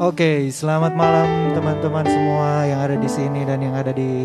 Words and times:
Oke, 0.00 0.48
selamat 0.48 0.96
malam 0.96 1.52
teman-teman 1.52 2.08
semua 2.08 2.64
yang 2.64 2.80
ada 2.80 2.96
di 2.96 3.04
sini 3.12 3.44
dan 3.44 3.60
yang 3.60 3.76
ada 3.76 3.92
di 3.92 4.24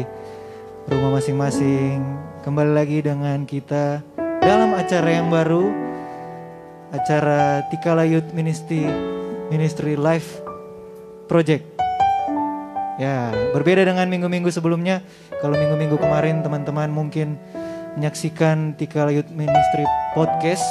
rumah 0.88 1.20
masing-masing. 1.20 2.00
Kembali 2.40 2.72
lagi 2.72 3.04
dengan 3.04 3.44
kita 3.44 4.00
dalam 4.40 4.72
acara 4.72 5.10
yang 5.12 5.28
baru, 5.28 5.68
acara 6.96 7.68
Tikala 7.68 8.08
Youth 8.08 8.32
Ministry 8.32 8.88
Ministry 9.52 10.00
Life 10.00 10.40
Project. 11.28 11.68
Ya, 12.96 13.36
berbeda 13.52 13.84
dengan 13.84 14.08
minggu-minggu 14.08 14.48
sebelumnya. 14.48 15.04
Kalau 15.44 15.60
minggu-minggu 15.60 16.00
kemarin 16.00 16.48
teman-teman 16.48 16.88
mungkin 16.88 17.36
menyaksikan 18.00 18.80
Tikala 18.80 19.12
Youth 19.12 19.36
Ministry 19.36 19.84
Podcast. 20.16 20.64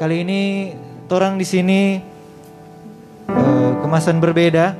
Kali 0.00 0.24
ini 0.24 0.72
orang 1.12 1.36
di 1.36 1.44
sini 1.44 1.80
kemasan 3.90 4.22
berbeda 4.22 4.78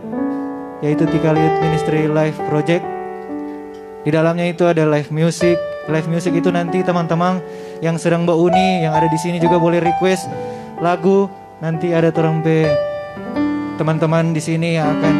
yaitu 0.87 1.03
Tikal 1.03 1.35
Youth 1.35 1.59
Ministry 1.59 2.07
Live 2.07 2.39
Project. 2.47 2.87
Di 4.07 4.15
dalamnya 4.15 4.55
itu 4.55 4.71
ada 4.71 4.87
live 4.87 5.11
music. 5.11 5.59
Live 5.91 6.07
music 6.07 6.31
itu 6.39 6.47
nanti 6.55 6.79
teman-teman 6.87 7.43
yang 7.83 7.99
sedang 7.99 8.23
Mbak 8.23 8.39
Uni 8.39 8.87
yang 8.87 8.95
ada 8.95 9.11
di 9.11 9.19
sini 9.19 9.43
juga 9.43 9.59
boleh 9.59 9.83
request 9.83 10.31
lagu. 10.79 11.27
Nanti 11.59 11.91
ada 11.91 12.15
terempe 12.15 12.71
teman-teman 13.83 14.31
di 14.31 14.39
sini 14.39 14.79
yang 14.79 14.95
akan 14.95 15.15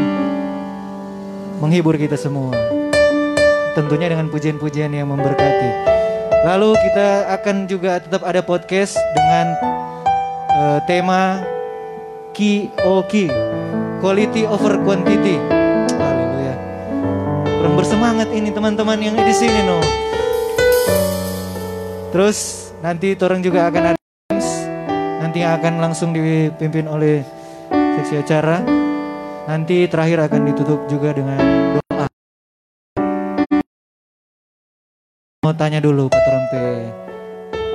menghibur 1.59 1.99
kita 1.99 2.15
semua. 2.15 2.55
Tentunya 3.75 4.07
dengan 4.07 4.31
pujian-pujian 4.31 4.95
yang 4.95 5.11
memberkati. 5.11 5.91
Lalu 6.47 6.79
kita 6.79 7.27
akan 7.43 7.67
juga 7.67 7.99
tetap 7.99 8.23
ada 8.23 8.39
podcast 8.39 8.95
dengan 9.19 9.51
uh, 10.47 10.79
tema 10.87 11.43
QOQ 12.39 13.35
Quality 14.01 14.49
over 14.49 14.81
Quantity. 14.81 15.37
Haleluya. 16.01 16.55
Kurang 17.45 17.77
bersemangat 17.77 18.33
ini 18.33 18.49
teman-teman 18.49 18.97
yang 18.97 19.13
di 19.13 19.35
sini 19.37 19.61
no. 19.69 19.77
Terus 22.09 22.73
nanti 22.81 23.13
orang 23.21 23.45
juga 23.45 23.69
akan 23.69 23.93
ada 23.93 24.01
nanti 25.21 25.45
akan 25.45 25.85
langsung 25.85 26.17
dipimpin 26.17 26.89
oleh 26.89 27.21
seksi 28.01 28.25
acara. 28.25 28.65
Nanti 29.45 29.85
terakhir 29.85 30.33
akan 30.33 30.49
ditutup 30.49 30.89
juga 30.89 31.13
dengan 31.13 31.37
doa. 31.77 32.09
Mau 35.45 35.53
tanya 35.53 35.85
dulu 35.85 36.09
Pak 36.09 36.23
Terempe 36.25 36.67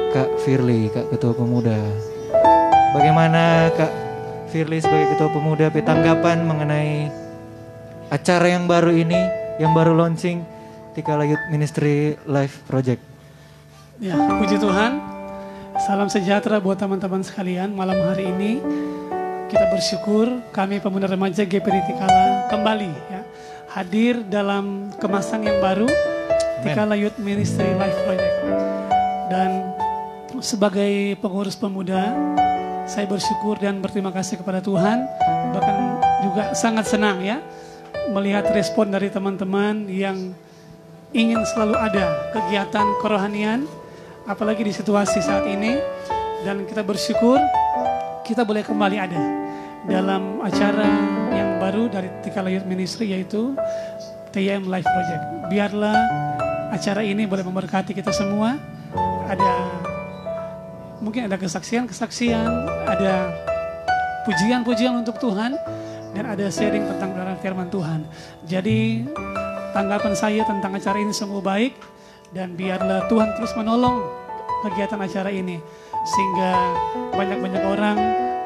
Kak 0.09 0.29
Firly, 0.41 0.89
Kak 0.89 1.13
Ketua 1.13 1.37
Pemuda. 1.37 1.77
Bagaimana 2.97 3.69
Kak 3.77 4.04
Firly 4.49 4.77
sebagai 4.77 5.17
Ketua 5.17 5.29
Pemuda 5.33 5.67
tanggapan 5.73 6.45
mengenai 6.45 7.09
acara 8.13 8.45
yang 8.45 8.69
baru 8.69 8.93
ini, 8.93 9.17
yang 9.57 9.73
baru 9.73 9.97
launching 9.97 10.45
Tikala 10.93 11.25
Youth 11.25 11.41
Ministry 11.49 12.15
Life 12.29 12.61
Project? 12.69 13.01
Ya, 13.97 14.15
puji 14.15 14.61
Tuhan. 14.61 15.01
Salam 15.83 16.07
sejahtera 16.07 16.61
buat 16.61 16.79
teman-teman 16.79 17.25
sekalian. 17.25 17.73
Malam 17.73 17.99
hari 18.05 18.31
ini 18.31 18.61
kita 19.51 19.65
bersyukur 19.73 20.39
kami 20.53 20.79
pemuda 20.79 21.09
remaja 21.09 21.43
GPD 21.43 21.83
Tikala 21.89 22.47
kembali 22.47 22.91
ya 23.11 23.21
hadir 23.75 24.23
dalam 24.23 24.93
kemasan 25.01 25.43
yang 25.43 25.59
baru 25.59 25.89
Tikala 26.63 26.95
Youth 26.95 27.19
Ministry 27.19 27.75
Life 27.75 27.97
Project. 28.07 28.35
Dan 29.27 29.73
sebagai 30.39 31.19
pengurus 31.19 31.59
pemuda 31.59 32.13
saya 32.85 33.09
bersyukur 33.09 33.57
dan 33.57 33.81
berterima 33.81 34.13
kasih 34.13 34.37
kepada 34.39 34.61
Tuhan, 34.61 35.05
bahkan 35.53 35.77
juga 36.21 36.53
sangat 36.53 36.85
senang 36.85 37.21
ya 37.21 37.41
melihat 38.13 38.45
respon 38.53 38.93
dari 38.93 39.09
teman-teman 39.09 39.89
yang 39.89 40.33
ingin 41.09 41.41
selalu 41.49 41.75
ada 41.79 42.29
kegiatan 42.35 42.87
kerohanian, 43.01 43.65
apalagi 44.29 44.61
di 44.61 44.73
situasi 44.73 45.21
saat 45.21 45.49
ini. 45.49 45.73
Dan 46.45 46.69
kita 46.69 46.85
bersyukur 46.85 47.41
kita 48.21 48.45
boleh 48.45 48.61
kembali 48.61 48.97
ada 49.01 49.21
dalam 49.89 50.45
acara 50.45 50.85
yang 51.33 51.57
baru 51.57 51.89
dari 51.89 52.09
Tikala 52.21 52.53
Youth 52.53 52.69
Ministry 52.69 53.17
yaitu 53.17 53.57
TYM 54.29 54.69
Life 54.69 54.85
Project. 54.85 55.23
Biarlah 55.49 55.97
acara 56.69 57.01
ini 57.01 57.25
boleh 57.25 57.41
memberkati 57.41 57.97
kita 57.97 58.13
semua. 58.13 58.61
Ada 59.25 59.53
mungkin 61.01 61.25
ada 61.25 61.37
kesaksian-kesaksian, 61.41 62.49
ada 62.95 63.35
pujian-pujian 64.23 64.95
untuk 64.95 65.19
Tuhan, 65.19 65.59
dan 66.15 66.25
ada 66.31 66.47
sharing 66.47 66.87
tentang 66.95 67.11
dalam 67.11 67.35
firman 67.43 67.67
Tuhan. 67.67 68.07
Jadi 68.47 69.03
tanggapan 69.75 70.13
saya 70.15 70.41
tentang 70.47 70.71
acara 70.71 70.95
ini 70.95 71.11
semua 71.11 71.43
baik, 71.43 71.75
dan 72.31 72.55
biarlah 72.55 73.05
Tuhan 73.11 73.35
terus 73.35 73.51
menolong 73.59 73.99
kegiatan 74.63 74.95
acara 74.95 75.27
ini, 75.27 75.59
sehingga 76.07 76.51
banyak-banyak 77.11 77.63
orang 77.67 77.97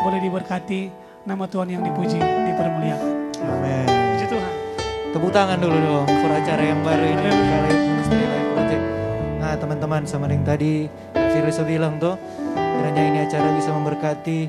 boleh 0.02 0.20
diberkati, 0.20 0.90
nama 1.30 1.46
Tuhan 1.46 1.70
yang 1.70 1.86
dipuji, 1.86 2.18
dipermuliakan. 2.18 3.14
Amin. 3.40 3.86
Puji 3.86 4.26
Tuhan. 4.34 4.54
Tepuk 5.14 5.32
tangan 5.32 5.58
dulu 5.62 5.78
dong 5.78 6.06
for 6.10 6.32
acara 6.34 6.64
yang 6.66 6.82
baru 6.82 7.06
ini 7.06 7.22
Tikala 7.22 7.68
Youth 7.70 7.86
Ministry 7.86 8.24
Life 8.26 8.50
Project. 8.58 8.84
Nah 9.42 9.54
teman-teman 9.58 10.02
sama 10.06 10.26
yang 10.30 10.46
tadi 10.46 10.86
Kak 11.14 11.28
Firly 11.34 11.54
bilang 11.66 11.98
tuh, 12.02 12.14
kiranya 12.80 13.04
ini 13.04 13.20
acara 13.28 13.52
bisa 13.52 13.76
memberkati. 13.76 14.40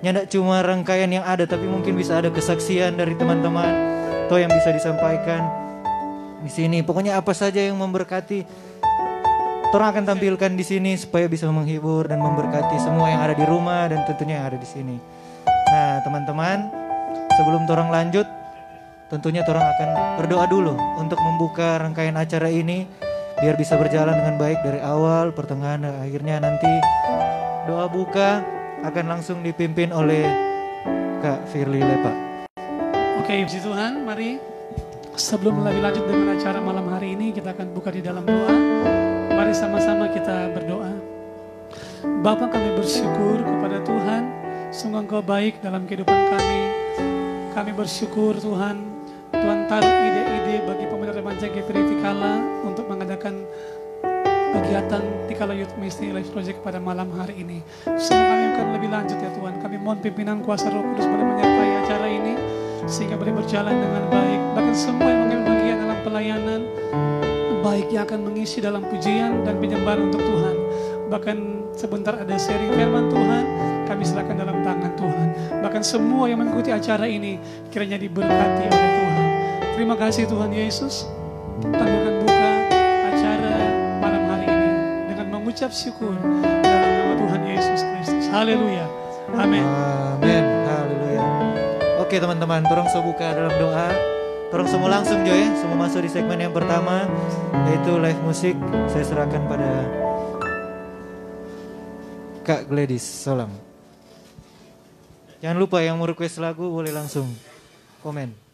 Tidak 0.00 0.26
cuma 0.30 0.62
rangkaian 0.62 1.10
yang 1.10 1.26
ada 1.26 1.44
tapi 1.44 1.66
mungkin 1.66 1.98
bisa 1.98 2.22
ada 2.22 2.30
kesaksian 2.30 2.94
dari 2.94 3.18
teman-teman. 3.18 3.74
Atau 4.30 4.38
yang 4.38 4.54
bisa 4.54 4.70
disampaikan 4.70 5.42
di 6.40 6.50
sini. 6.54 6.86
Pokoknya 6.86 7.18
apa 7.18 7.34
saja 7.34 7.58
yang 7.58 7.74
memberkati 7.82 8.70
Orang 9.70 9.94
akan 9.94 10.02
tampilkan 10.02 10.58
di 10.58 10.66
sini 10.66 10.98
supaya 10.98 11.30
bisa 11.30 11.46
menghibur 11.46 12.02
dan 12.10 12.18
memberkati 12.18 12.74
semua 12.82 13.06
yang 13.06 13.22
ada 13.22 13.38
di 13.38 13.46
rumah 13.46 13.86
dan 13.86 14.02
tentunya 14.02 14.42
yang 14.42 14.50
ada 14.50 14.58
di 14.58 14.66
sini. 14.66 14.98
Nah, 15.46 16.02
teman-teman, 16.02 16.66
sebelum 17.38 17.70
orang 17.70 17.86
lanjut, 17.94 18.26
tentunya 19.14 19.46
orang 19.46 19.62
akan 19.62 19.88
berdoa 20.18 20.50
dulu 20.50 20.74
untuk 20.98 21.22
membuka 21.22 21.78
rangkaian 21.78 22.18
acara 22.18 22.50
ini 22.50 22.82
biar 23.38 23.54
bisa 23.54 23.78
berjalan 23.78 24.18
dengan 24.18 24.42
baik 24.42 24.58
dari 24.66 24.82
awal, 24.82 25.30
pertengahan, 25.30 25.86
dan 25.86 26.02
akhirnya 26.02 26.42
nanti 26.42 26.72
doa 27.70 27.86
buka 27.86 28.42
akan 28.82 29.04
langsung 29.06 29.46
dipimpin 29.46 29.94
oleh 29.94 30.26
Kak 31.22 31.46
Firly 31.54 31.78
Lepa. 31.78 32.10
Oke, 33.22 33.46
puji 33.46 33.62
Tuhan, 33.62 34.02
mari 34.02 34.42
sebelum 35.14 35.62
lebih 35.62 35.78
lanjut 35.78 36.02
dengan 36.02 36.34
acara 36.34 36.58
malam 36.58 36.90
hari 36.90 37.14
ini 37.14 37.30
kita 37.30 37.54
akan 37.54 37.70
buka 37.70 37.94
di 37.94 38.02
dalam 38.02 38.26
doa. 38.26 38.50
Mari 39.30 39.54
sama-sama 39.54 40.10
kita 40.10 40.50
berdoa. 40.50 40.98
Bapa 42.26 42.50
kami 42.50 42.74
bersyukur 42.74 43.38
kepada 43.38 43.78
Tuhan, 43.86 44.22
sungguh 44.74 45.06
Engkau 45.06 45.22
baik 45.22 45.62
dalam 45.62 45.86
kehidupan 45.86 46.18
kami. 46.26 46.62
Kami 47.54 47.70
bersyukur 47.70 48.34
Tuhan, 48.34 48.82
Tuhan 49.30 49.58
taruh 49.70 49.94
ide-ide 50.10 50.66
bagi 50.66 50.90
pemuda 50.90 51.14
remaja 51.14 51.46
GPD 51.46 51.86
Tikala 51.86 52.34
untuk 52.66 52.90
mengadakan 52.90 53.46
kegiatan 54.60 55.02
Tikala 55.24 55.56
Youth 55.56 55.72
Ministry 55.80 56.12
Life 56.12 56.28
Project 56.36 56.60
pada 56.60 56.76
malam 56.76 57.08
hari 57.16 57.40
ini. 57.40 57.64
Semua 57.96 58.28
kami 58.28 58.44
akan 58.52 58.66
lebih 58.76 58.88
lanjut 58.92 59.16
ya 59.16 59.30
Tuhan. 59.32 59.54
Kami 59.64 59.76
mohon 59.80 59.98
pimpinan 60.04 60.44
kuasa 60.44 60.68
roh 60.68 60.84
kudus 60.84 61.08
boleh 61.08 61.24
menyertai 61.24 61.70
acara 61.80 62.06
ini 62.06 62.34
sehingga 62.84 63.16
boleh 63.16 63.32
berjalan 63.32 63.72
dengan 63.72 64.04
baik. 64.12 64.40
Bahkan 64.52 64.74
semua 64.76 65.08
yang 65.08 65.20
mengambil 65.24 65.40
bagian 65.48 65.76
dalam 65.80 65.98
pelayanan 66.04 66.60
baik 67.60 67.86
yang 67.92 68.02
akan 68.04 68.20
mengisi 68.24 68.58
dalam 68.60 68.82
pujian 68.84 69.44
dan 69.48 69.56
penyembahan 69.56 70.12
untuk 70.12 70.20
Tuhan. 70.20 70.56
Bahkan 71.08 71.36
sebentar 71.76 72.14
ada 72.20 72.36
sharing 72.36 72.72
firman 72.76 73.08
Tuhan, 73.08 73.44
kami 73.88 74.02
serahkan 74.04 74.36
dalam 74.36 74.60
tangan 74.60 74.92
Tuhan. 74.96 75.28
Bahkan 75.64 75.82
semua 75.84 76.28
yang 76.28 76.44
mengikuti 76.44 76.68
acara 76.68 77.08
ini 77.08 77.40
kiranya 77.72 77.96
diberkati 77.96 78.64
oleh 78.68 78.90
Tuhan. 78.92 79.26
Terima 79.76 79.96
kasih 79.96 80.28
Tuhan 80.28 80.52
Yesus. 80.52 81.08
Mengucap 85.60 85.76
syukur 85.76 86.16
dalam 86.64 86.88
nama 86.88 87.14
Tuhan 87.20 87.42
Yesus 87.44 87.80
Kristus. 87.84 88.24
Haleluya. 88.32 88.88
Amin. 89.36 89.60
Amin. 89.60 90.44
Haleluya. 90.64 91.24
Oke 92.00 92.16
teman-teman, 92.16 92.64
turun 92.64 92.88
buka 92.88 93.28
dalam 93.36 93.52
doa. 93.60 93.92
Turun 94.48 94.64
semua 94.64 94.88
langsung 94.88 95.20
Jo 95.20 95.36
ya, 95.36 95.52
semua 95.60 95.84
masuk 95.84 96.00
di 96.00 96.08
segmen 96.08 96.40
yang 96.40 96.56
pertama 96.56 97.04
yaitu 97.68 97.92
live 97.92 98.16
musik. 98.24 98.56
Saya 98.88 99.04
serahkan 99.04 99.44
pada 99.44 99.84
Kak 102.40 102.64
Gladys 102.64 103.04
Solam. 103.04 103.52
Jangan 105.44 105.60
lupa 105.60 105.84
yang 105.84 106.00
mau 106.00 106.08
request 106.08 106.40
lagu 106.40 106.72
boleh 106.72 106.88
langsung 106.88 107.28
komen. 108.00 108.49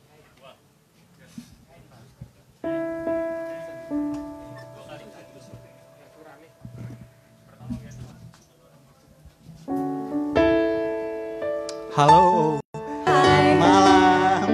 Halo. 11.96 12.60
Hai. 13.08 13.56
Malam. 13.56 14.44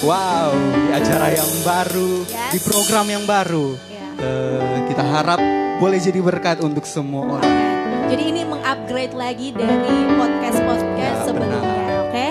Wow, 0.00 0.56
di 0.72 0.88
acara 0.96 1.28
yang 1.28 1.52
baru, 1.60 2.24
Yes. 2.24 2.56
di 2.56 2.58
program 2.64 3.04
yang 3.12 3.28
baru. 3.28 3.76
Ya. 3.92 4.00
Eh, 4.16 4.76
kita 4.88 5.04
harap 5.04 5.36
boleh 5.76 6.00
jadi 6.00 6.24
berkat 6.24 6.64
untuk 6.64 6.88
semua 6.88 7.36
orang. 7.36 7.52
Oke. 7.52 8.16
Jadi 8.16 8.22
ini 8.32 8.48
mengupgrade 8.48 9.12
lagi 9.12 9.52
dari 9.52 9.92
podcast-podcast 10.16 11.20
Ya, 11.20 11.24
sebelumnya, 11.28 11.60
oke? 12.08 12.26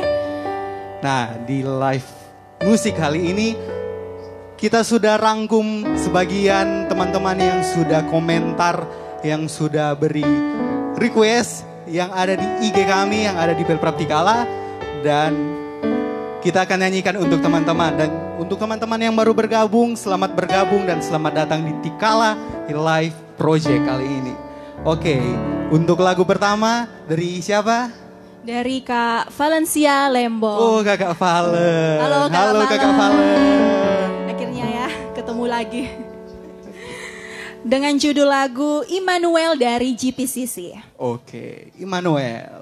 Nah, 1.05 1.23
di 1.45 1.61
live 1.61 2.09
musik 2.65 2.97
kali 2.97 3.21
ini 3.37 3.53
kita 4.57 4.81
sudah 4.81 5.21
rangkum 5.21 5.85
sebagian 5.93 6.89
teman-teman 6.89 7.37
yang 7.37 7.61
sudah 7.61 8.01
komentar, 8.09 8.81
yang 9.21 9.45
sudah 9.45 9.93
beri 9.93 10.25
request 10.97 11.69
yang 11.91 12.09
ada 12.15 12.39
di 12.39 12.71
IG 12.71 12.87
kami, 12.87 13.27
yang 13.27 13.35
ada 13.35 13.51
di 13.51 13.67
Belprap 13.67 13.99
Tikala 13.99 14.47
dan 15.03 15.35
kita 16.39 16.63
akan 16.63 16.87
nyanyikan 16.87 17.19
untuk 17.19 17.43
teman-teman 17.43 17.91
dan 17.99 18.09
untuk 18.39 18.57
teman-teman 18.57 18.97
yang 18.97 19.13
baru 19.13 19.35
bergabung, 19.35 19.93
selamat 19.93 20.33
bergabung 20.33 20.87
dan 20.87 21.03
selamat 21.03 21.45
datang 21.45 21.67
di 21.67 21.75
Tikala 21.85 22.39
Live 22.71 23.13
Project 23.35 23.83
kali 23.83 24.07
ini. 24.07 24.33
Oke, 24.87 25.19
untuk 25.69 25.99
lagu 26.01 26.23
pertama 26.23 26.87
dari 27.05 27.43
siapa? 27.43 27.91
Dari 28.41 28.81
Kak 28.81 29.29
Valencia 29.37 30.09
Lembo. 30.09 30.49
Oh 30.49 30.79
kakak 30.81 31.13
Valen. 31.13 32.01
Halo, 32.01 32.19
Kak 32.25 32.41
Halo 32.41 32.61
kakak. 32.65 32.93
Valen. 32.97 34.09
Akhirnya 34.33 34.65
ya 34.65 34.87
ketemu 35.13 35.43
lagi. 35.45 36.10
Dengan 37.61 37.93
judul 37.93 38.25
lagu 38.25 38.81
Immanuel 38.89 39.53
dari 39.53 39.93
GPCC. 39.93 40.73
Oke, 40.97 41.69
Immanuel. 41.77 42.60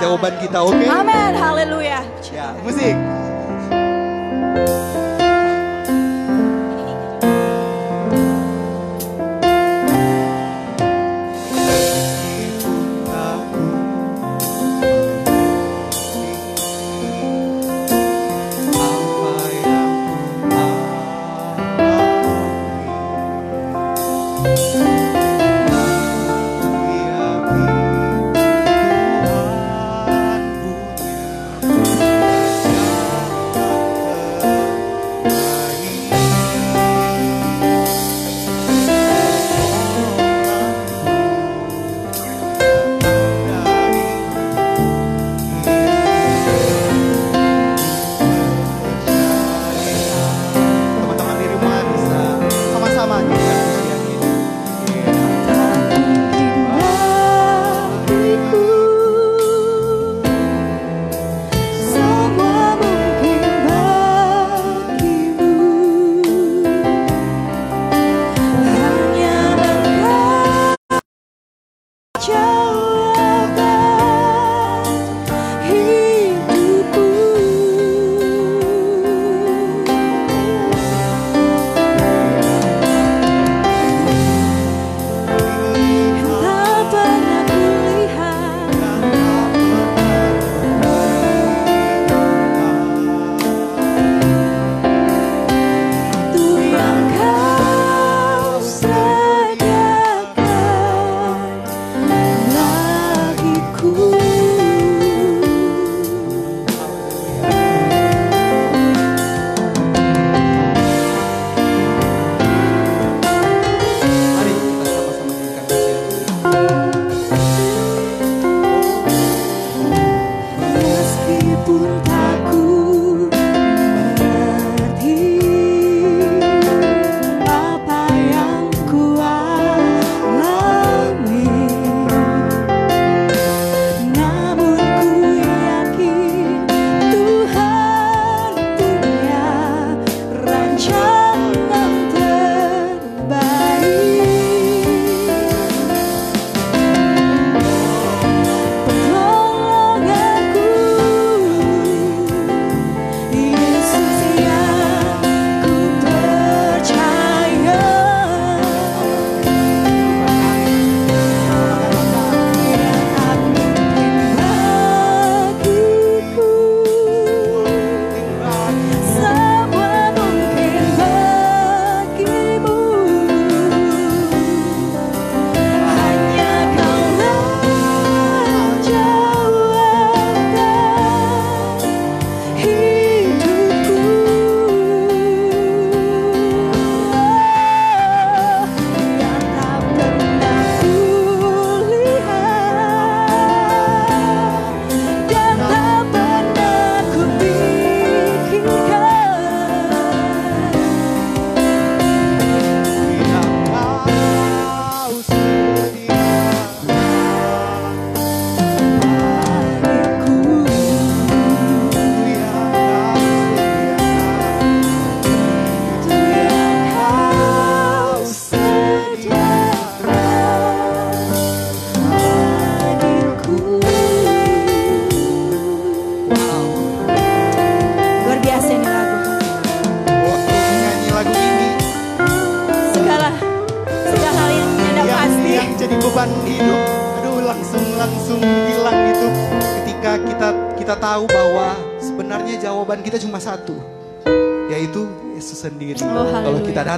jawaban 0.00 0.34
kita, 0.40 0.58
oke? 0.64 0.76
Okay? 0.76 0.88
Amin, 0.88 1.32
haleluya. 1.36 2.00
Ya, 2.32 2.56
musik. 2.64 3.11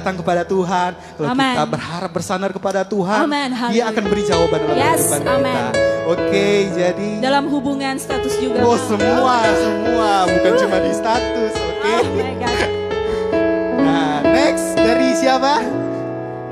datang 0.05 0.21
kepada 0.21 0.45
Tuhan, 0.45 0.93
kalau 1.17 1.29
Amen. 1.33 1.57
kita 1.57 1.65
berharap 1.65 2.11
bersandar 2.13 2.51
kepada 2.53 2.85
Tuhan, 2.85 3.25
Amen. 3.25 3.49
Dia 3.73 3.89
akan 3.89 4.03
beri 4.05 4.23
jawaban 4.29 4.61
dalam 4.61 4.77
yes. 4.77 5.09
kehidupan 5.09 5.21
kita. 5.25 5.65
Oke, 6.05 6.21
okay, 6.21 6.55
jadi 6.77 7.09
dalam 7.25 7.49
hubungan 7.49 7.97
status 7.97 8.37
juga. 8.37 8.61
Oh, 8.61 8.77
semua, 8.77 9.49
semua, 9.57 10.29
bukan 10.29 10.51
uh. 10.53 10.59
cuma 10.61 10.77
di 10.77 10.93
status. 10.93 11.53
Oke. 11.57 11.89
Okay. 12.05 12.61
Oh 13.73 13.81
nah, 13.81 14.21
next 14.21 14.77
dari 14.77 15.09
siapa? 15.17 15.53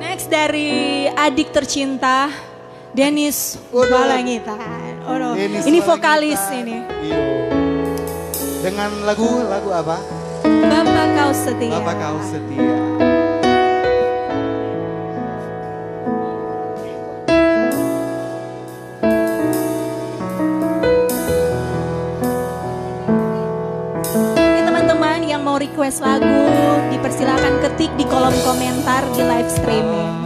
Next 0.02 0.26
dari 0.34 1.06
adik 1.14 1.54
tercinta 1.54 2.34
Dennis 2.90 3.62
Balangita. 3.70 4.58
Oh, 5.06 5.22
no. 5.22 5.38
Dennis 5.38 5.70
ini 5.70 5.78
vokalis 5.78 6.42
ini. 6.58 6.82
Iyo. 7.06 7.22
Dengan 8.66 8.90
lagu 9.06 9.30
lagu 9.46 9.70
apa? 9.70 10.02
Bapak 10.42 11.08
kau 11.14 11.32
setia. 11.38 11.78
Bapak 11.78 11.96
kau 12.02 12.18
setia. 12.26 12.73
Dipersilakan 27.04 27.60
ketik 27.60 27.92
di 28.00 28.08
kolom 28.08 28.32
komentar 28.48 29.04
di 29.12 29.28
live 29.28 29.52
streaming. 29.52 30.23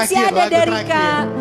Masih 0.00 0.16
ada 0.16 0.44
dari 0.48 0.64
terakhir. 0.64 0.88
Kak 0.88 1.39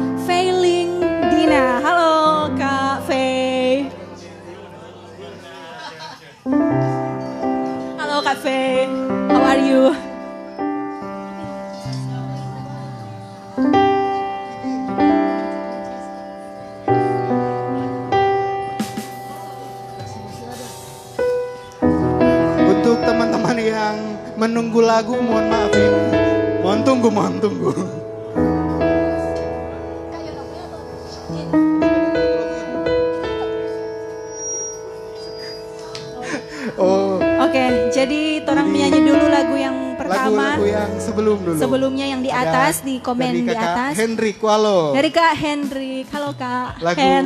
komen 43.10 43.34
dari 43.34 43.42
di 43.42 43.58
atas. 43.58 43.94
Hendrik 43.98 44.38
Walo. 44.38 44.94
Dari 44.94 45.10
Kak 45.10 45.34
Hendrik. 45.34 46.06
Halo 46.14 46.30
Kak. 46.38 46.78
lagu 46.86 47.02
Hen. 47.02 47.26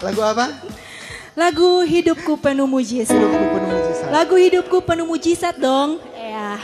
lagu 0.00 0.20
apa? 0.24 0.46
Lagu 1.36 1.84
Hidupku 1.84 2.40
Penuh 2.40 2.64
Mujizat. 2.64 3.12
Hidupku 3.12 3.44
penuh 3.52 3.68
mujizat. 3.76 4.08
Lagu 4.08 4.34
Hidupku 4.40 4.78
Penuh 4.80 5.04
Mujizat 5.04 5.56
dong. 5.60 6.00
Ya. 6.16 6.56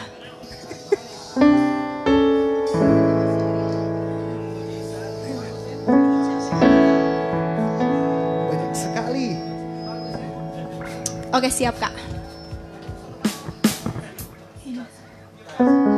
Banyak 8.48 8.72
sekali. 8.72 9.36
Oke, 11.36 11.48
siap 11.52 11.76
Kak. 11.76 11.92
Oke. 15.60 15.91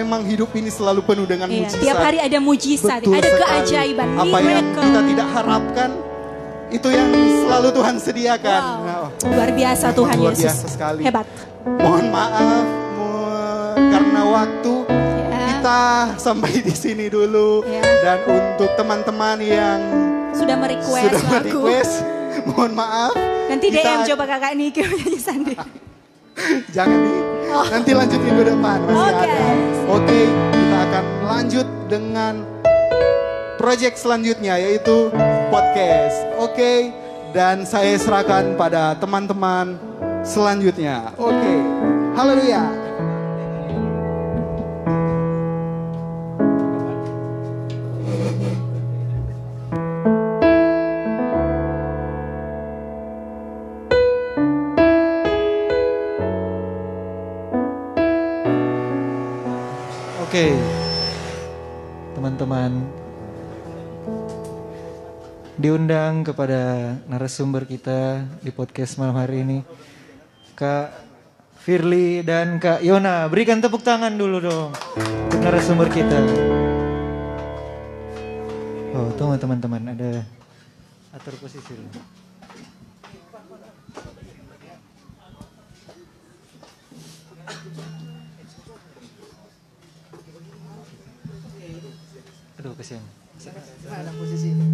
Memang 0.00 0.24
hidup 0.24 0.48
ini 0.54 0.68
selalu 0.68 1.00
penuh 1.02 1.24
dengan 1.24 1.44
Iya, 1.44 1.60
mujizat. 1.62 1.80
tiap 1.82 1.98
hari 1.98 2.18
ada 2.18 2.38
mujizat, 2.38 3.00
Betul 3.00 3.14
ada 3.14 3.28
sekali. 3.28 3.42
keajaiban, 3.42 4.08
Apa 4.14 4.26
yang 4.34 4.46
miracle. 4.46 4.82
kita 4.82 5.00
tidak 5.06 5.28
harapkan 5.30 5.90
itu 6.70 6.88
yang 6.88 7.08
selalu 7.38 7.68
Tuhan 7.70 7.94
sediakan. 7.98 8.62
Wow, 8.62 8.80
Nah, 8.80 9.28
luar 9.28 9.50
biasa 9.52 9.86
Tuhan 9.92 10.16
luar 10.16 10.32
Yesus. 10.32 10.44
biasa 10.46 10.66
sekali. 10.66 11.00
Hebat. 11.02 11.26
mohon 11.60 12.06
maaf 12.08 12.64
karena 13.76 14.20
waktu 14.24 14.74
Ya. 14.88 15.38
kita 15.50 15.80
sampai 16.16 16.52
di 16.58 16.72
sini 16.72 17.06
dulu 17.06 17.60
Ya. 17.62 17.84
dan 18.00 18.18
untuk 18.24 18.72
teman-teman 18.74 19.36
yang 19.38 19.78
Sudah 20.32 20.56
merequest 20.56 21.04
sudah 21.10 21.20
lagu. 21.28 21.60
request, 21.60 21.92
mohon 22.46 22.72
maaf. 22.72 23.12
Nanti 23.46 23.68
Kita- 23.68 23.84
DM 23.84 24.00
coba 24.08 24.24
kakak 24.26 24.52
Niki 24.54 24.80
menyanyi 24.80 25.20
sendiri. 25.20 25.60
Jangan 26.72 26.96
di, 26.96 27.12
Oh. 27.50 27.66
nanti 27.66 27.90
lanjut 27.92 28.20
minggu 28.22 28.42
depan 28.46 28.78
masih 28.86 29.10
Oke. 29.10 29.26
ada. 29.26 29.42
Oke, 29.90 30.20
kita 30.54 30.76
akan 30.86 31.04
lanjut 31.26 31.66
dengan 31.90 32.34
project 33.58 33.96
selanjutnya 33.98 34.54
yaitu 34.56 35.10
podcast. 35.50 36.16
Oke, 36.38 36.94
dan 37.34 37.66
saya 37.66 37.98
serahkan 37.98 38.54
pada 38.54 38.94
teman-teman 38.96 39.76
selanjutnya. 40.22 41.10
Oke, 41.18 41.54
haleluya. 42.14 42.79
Diundang 65.60 66.24
kepada 66.24 66.96
narasumber 67.04 67.68
kita 67.68 68.24
di 68.40 68.48
podcast 68.48 68.96
malam 68.96 69.12
hari 69.20 69.44
ini, 69.44 69.58
Kak 70.56 70.88
Firly 71.60 72.24
dan 72.24 72.56
Kak 72.56 72.80
Yona. 72.80 73.28
Berikan 73.28 73.60
tepuk 73.60 73.84
tangan 73.84 74.16
dulu 74.16 74.40
dong 74.40 74.72
untuk 74.96 75.40
narasumber 75.44 75.92
kita. 75.92 76.16
Oh, 78.96 79.12
tunggu 79.20 79.36
teman-teman, 79.36 79.92
ada 79.92 80.24
atur 81.12 81.36
posisi 81.36 81.76
dulu. 81.76 81.92
Aduh, 92.60 92.72
Nah, 93.40 93.96
ada 93.96 94.12
posisi 94.20 94.52
ini. 94.52 94.68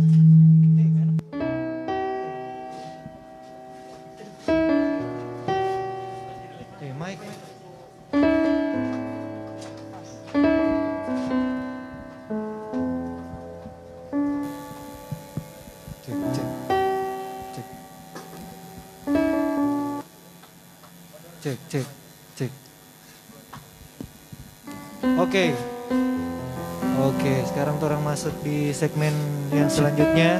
Hey, 6.83 6.91
Mike. 6.99 7.23
Cek, 16.03 16.19
cek, 16.35 16.49
cek. 17.55 17.67
Cek, 21.39 21.59
cek, 21.71 21.87
cek. 22.35 22.53
Oke. 25.23 25.55
Okay. 25.55 25.76
Oke, 27.17 27.41
sekarang 27.49 27.81
orang 27.81 28.05
masuk 28.05 28.45
di 28.45 28.77
segmen 28.77 29.17
yang 29.49 29.73
selanjutnya 29.73 30.37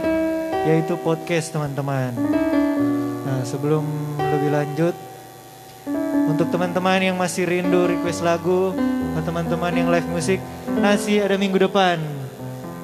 yaitu 0.69 0.93
podcast 1.01 1.49
teman-teman. 1.49 2.13
Nah, 3.25 3.41
sebelum 3.49 3.81
lebih 4.21 4.53
lanjut 4.53 4.93
untuk 6.29 6.53
teman-teman 6.53 7.01
yang 7.01 7.17
masih 7.17 7.49
rindu 7.49 7.89
request 7.89 8.21
lagu 8.21 8.77
atau 9.17 9.25
teman-teman 9.25 9.73
yang 9.73 9.89
live 9.89 10.05
musik, 10.13 10.37
masih 10.69 11.25
ada 11.25 11.41
minggu 11.41 11.57
depan. 11.65 11.97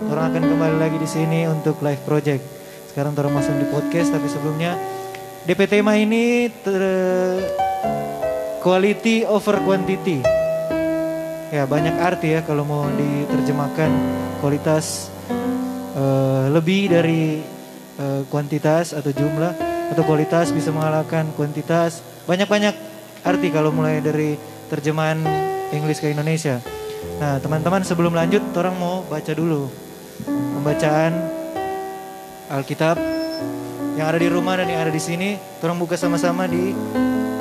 Orang 0.09 0.33
akan 0.33 0.41
kembali 0.41 0.77
lagi 0.81 0.97
di 0.97 1.09
sini 1.13 1.45
untuk 1.45 1.85
live 1.85 2.01
project. 2.09 2.41
Sekarang 2.89 3.13
orang 3.13 3.45
masuk 3.45 3.53
di 3.61 3.69
podcast 3.69 4.09
tapi 4.09 4.25
sebelumnya 4.25 4.73
DP 5.45 5.69
tema 5.69 6.01
ini 6.01 6.49
ter- 6.49 7.45
quality 8.65 9.29
over 9.29 9.61
quantity. 9.61 10.42
Ya 11.53 11.69
banyak 11.69 12.01
arti 12.01 12.33
ya 12.33 12.41
kalau 12.41 12.65
mau 12.65 12.89
diterjemahkan 12.97 13.93
kualitas 14.41 15.13
eh, 15.93 16.49
lebih 16.49 16.89
dari 16.89 17.45
eh, 18.01 18.23
kuantitas 18.33 18.97
atau 18.97 19.13
jumlah 19.13 19.53
atau 19.93 20.01
kualitas 20.09 20.49
bisa 20.49 20.73
mengalahkan 20.73 21.29
kuantitas 21.37 22.01
banyak-banyak 22.25 22.73
arti 23.21 23.53
kalau 23.53 23.69
mulai 23.69 24.01
dari 24.01 24.41
terjemahan 24.73 25.21
Inggris 25.77 26.01
ke 26.01 26.09
Indonesia. 26.09 26.57
Nah 27.21 27.37
teman-teman 27.37 27.85
sebelum 27.85 28.17
lanjut 28.17 28.41
orang 28.57 28.73
mau 28.81 29.05
baca 29.05 29.37
dulu 29.37 29.69
pembacaan 30.57 31.13
Alkitab 32.49 32.97
yang 34.01 34.09
ada 34.09 34.17
di 34.17 34.33
rumah 34.33 34.57
dan 34.57 34.73
yang 34.73 34.89
ada 34.89 34.93
di 34.93 35.03
sini. 35.05 35.37
Orang 35.61 35.77
buka 35.77 36.01
sama-sama 36.01 36.49
di 36.49 36.73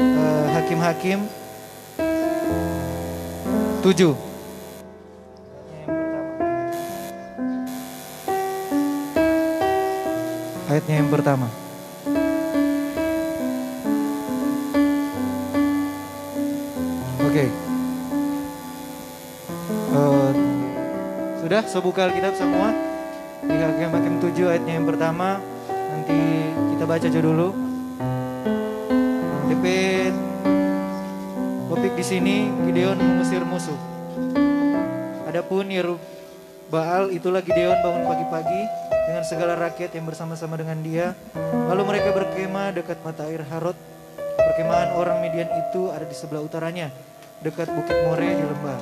eh, 0.04 0.48
Hakim-Hakim 0.52 1.41
7. 3.82 4.14
Ayatnya 10.70 10.96
yang 11.02 11.10
pertama. 11.10 11.50
Oke. 17.26 17.50
Eh, 19.92 20.32
sudah, 21.42 21.66
so 21.66 21.82
buka 21.82 22.06
Alkitab 22.06 22.38
semua. 22.38 22.72
Di 23.42 23.58
Hakim-Hakim 23.58 24.22
7 24.22 24.46
ayatnya 24.46 24.74
yang 24.78 24.86
pertama. 24.86 25.42
Nanti 25.68 26.22
kita 26.78 26.86
baca 26.86 27.08
aja 27.10 27.20
dulu. 27.20 27.50
DP 29.50 29.91
Topik 31.72 31.96
di 31.96 32.04
sini 32.04 32.52
Gideon 32.68 33.00
mengusir 33.00 33.48
musuh. 33.48 33.80
Adapun 35.24 35.72
Yerubbaal 35.72 37.16
itulah 37.16 37.40
Gideon 37.40 37.80
bangun 37.80 38.12
pagi-pagi 38.12 38.62
dengan 39.08 39.24
segala 39.24 39.56
rakyat 39.56 39.96
yang 39.96 40.04
bersama-sama 40.04 40.60
dengan 40.60 40.84
dia. 40.84 41.16
Lalu 41.72 41.96
mereka 41.96 42.12
berkemah 42.12 42.76
dekat 42.76 43.00
mata 43.08 43.24
air 43.24 43.48
Harod. 43.48 43.80
Perkemahan 44.36 45.00
orang 45.00 45.24
Midian 45.24 45.48
itu 45.48 45.88
ada 45.96 46.04
di 46.04 46.12
sebelah 46.12 46.44
utaranya, 46.44 46.92
dekat 47.40 47.72
Bukit 47.72 48.04
More 48.04 48.20
di 48.20 48.44
lembah. 48.44 48.80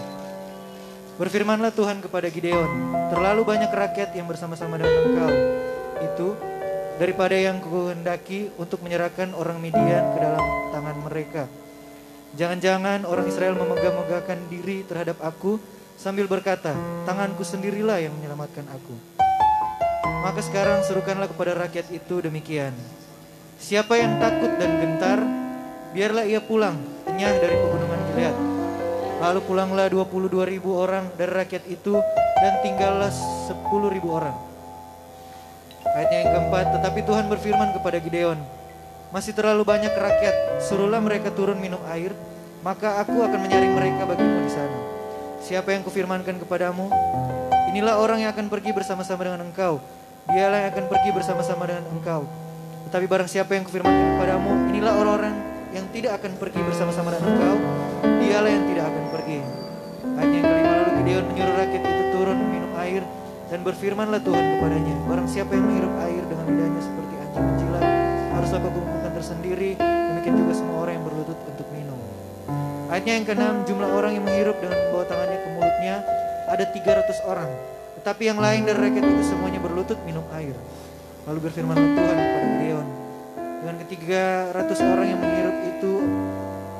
Berfirmanlah 1.21 1.69
Tuhan 1.69 2.02
kepada 2.02 2.25
Gideon, 2.34 2.89
terlalu 3.13 3.45
banyak 3.45 3.69
rakyat 3.69 4.17
yang 4.17 4.25
bersama-sama 4.25 4.82
dengan 4.82 4.97
engkau. 5.06 5.34
Itu 6.10 6.28
daripada 6.97 7.38
yang 7.38 7.62
kuhendaki 7.62 8.49
untuk 8.58 8.82
menyerahkan 8.82 9.38
orang 9.38 9.62
Midian 9.62 10.10
ke 10.10 10.25
dalam 10.25 10.41
tangan 10.73 10.97
mereka. 11.06 11.68
Jangan-jangan 12.37 13.09
orang 13.09 13.25
Israel 13.25 13.57
memegah-megahkan 13.57 14.53
diri 14.53 14.85
terhadap 14.85 15.17
aku 15.25 15.57
sambil 15.97 16.29
berkata, 16.29 16.77
tanganku 17.09 17.41
sendirilah 17.41 17.97
yang 17.97 18.13
menyelamatkan 18.13 18.69
aku. 18.69 18.93
Maka 20.21 20.43
sekarang 20.45 20.85
serukanlah 20.85 21.25
kepada 21.25 21.57
rakyat 21.57 21.89
itu 21.89 22.21
demikian. 22.21 22.75
Siapa 23.57 23.97
yang 23.97 24.21
takut 24.21 24.51
dan 24.61 24.77
gentar, 24.77 25.19
biarlah 25.89 26.23
ia 26.29 26.37
pulang, 26.37 26.77
kenyah 27.09 27.33
dari 27.41 27.55
pegunungan 27.57 28.01
Gilead. 28.13 28.37
Lalu 29.19 29.39
pulanglah 29.43 29.87
22 29.89 30.31
ribu 30.47 30.77
orang 30.77 31.09
dari 31.17 31.33
rakyat 31.33 31.65
itu 31.67 31.97
dan 32.39 32.53
tinggallah 32.61 33.11
10 33.11 33.57
ribu 33.89 34.15
orang. 34.15 34.37
Ayatnya 35.97 36.17
yang 36.23 36.31
keempat, 36.37 36.65
tetapi 36.77 36.99
Tuhan 37.03 37.25
berfirman 37.27 37.69
kepada 37.75 37.97
Gideon, 37.97 38.39
masih 39.09 39.33
terlalu 39.33 39.65
banyak 39.65 39.89
rakyat, 39.89 40.61
suruhlah 40.61 41.01
mereka 41.01 41.33
turun 41.33 41.57
minum 41.57 41.81
air, 41.89 42.13
maka 42.61 43.01
aku 43.01 43.25
akan 43.25 43.39
menyaring 43.41 43.73
mereka 43.73 44.05
bagimu 44.05 44.45
di 44.45 44.51
sana. 44.53 44.77
Siapa 45.41 45.73
yang 45.73 45.81
kufirmankan 45.81 46.37
kepadamu, 46.37 46.93
inilah 47.73 47.97
orang 47.97 48.21
yang 48.21 48.31
akan 48.37 48.53
pergi 48.53 48.69
bersama-sama 48.69 49.25
dengan 49.25 49.49
engkau, 49.49 49.81
dialah 50.29 50.61
yang 50.61 50.69
akan 50.77 50.85
pergi 50.85 51.09
bersama-sama 51.09 51.63
dengan 51.65 51.89
engkau. 51.89 52.21
Tetapi 52.89 53.05
barang 53.09 53.29
siapa 53.29 53.57
yang 53.57 53.65
kufirmankan 53.65 54.17
kepadamu, 54.17 54.51
inilah 54.73 54.93
orang-orang 54.93 55.35
yang 55.73 55.85
tidak 55.89 56.21
akan 56.21 56.37
pergi 56.37 56.61
bersama-sama 56.61 57.09
dengan 57.13 57.33
engkau, 57.33 57.55
dialah 58.21 58.51
yang 58.53 58.65
tidak 58.69 58.85
akan 58.93 59.03
pergi. 59.09 59.39
Hanya 60.19 60.35
yang 60.37 60.45
kelima 60.45 60.71
lalu 60.75 60.91
Gideon 61.01 61.25
menyuruh 61.33 61.55
rakyat 61.57 61.81
itu 61.81 62.03
turun 62.13 62.37
minum 62.45 62.71
air, 62.77 63.01
dan 63.49 63.59
berfirmanlah 63.65 64.21
Tuhan 64.21 64.45
kepadanya, 64.53 64.95
barang 65.09 65.27
siapa 65.31 65.51
yang 65.57 65.65
menghirup 65.65 65.93
air 66.05 66.23
dengan 66.29 66.45
lidahnya 66.45 66.81
seperti 66.85 67.13
anjing 67.17 67.45
menjilat, 67.49 67.83
haruslah 68.37 68.61
kumpulkan 68.61 68.98
tersendiri, 69.19 69.75
demikian 69.75 70.36
juga 70.39 70.53
semua 70.55 70.88
orang 70.88 70.95
yang 70.95 71.05
berlutut 71.05 71.36
untuk 71.43 71.67
minum. 71.75 71.99
Ayatnya 72.88 73.13
yang 73.19 73.25
keenam, 73.27 73.55
jumlah 73.67 73.89
orang 73.91 74.15
yang 74.15 74.23
menghirup 74.23 74.55
dengan 74.63 74.79
membawa 74.88 75.03
tangannya 75.05 75.38
ke 75.43 75.47
mulutnya 75.53 75.95
ada 76.47 76.65
300 76.65 77.29
orang. 77.29 77.49
Tetapi 77.99 78.23
yang 78.32 78.39
lain 78.39 78.63
dari 78.63 78.79
rakyat 78.79 79.03
itu 79.03 79.23
semuanya 79.27 79.60
berlutut 79.60 79.99
minum 80.08 80.23
air. 80.32 80.55
Lalu 81.27 81.39
berfirmanlah 81.51 81.84
Tuhan 81.84 82.15
kepada 82.15 82.47
Gideon, 82.47 82.88
dengan 83.60 83.75
ketiga 83.85 84.23
ratus 84.56 84.79
orang 84.81 85.08
yang 85.12 85.19
menghirup 85.19 85.58
itu 85.67 85.93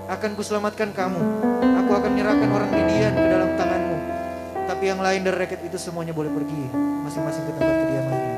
akan 0.10 0.32
kuselamatkan 0.34 0.90
kamu. 0.96 1.22
Aku 1.86 1.92
akan 1.92 2.10
menyerahkan 2.16 2.50
orang 2.50 2.70
Midian 2.72 3.14
ke 3.14 3.28
dalam 3.30 3.50
tanganmu. 3.60 3.98
Tapi 4.66 4.84
yang 4.88 5.04
lain 5.04 5.22
dari 5.28 5.38
rakyat 5.44 5.62
itu 5.68 5.78
semuanya 5.78 6.16
boleh 6.16 6.32
pergi, 6.34 6.64
masing-masing 7.06 7.44
ke 7.46 7.52
tempat 7.60 7.76
kediamannya. 7.84 8.29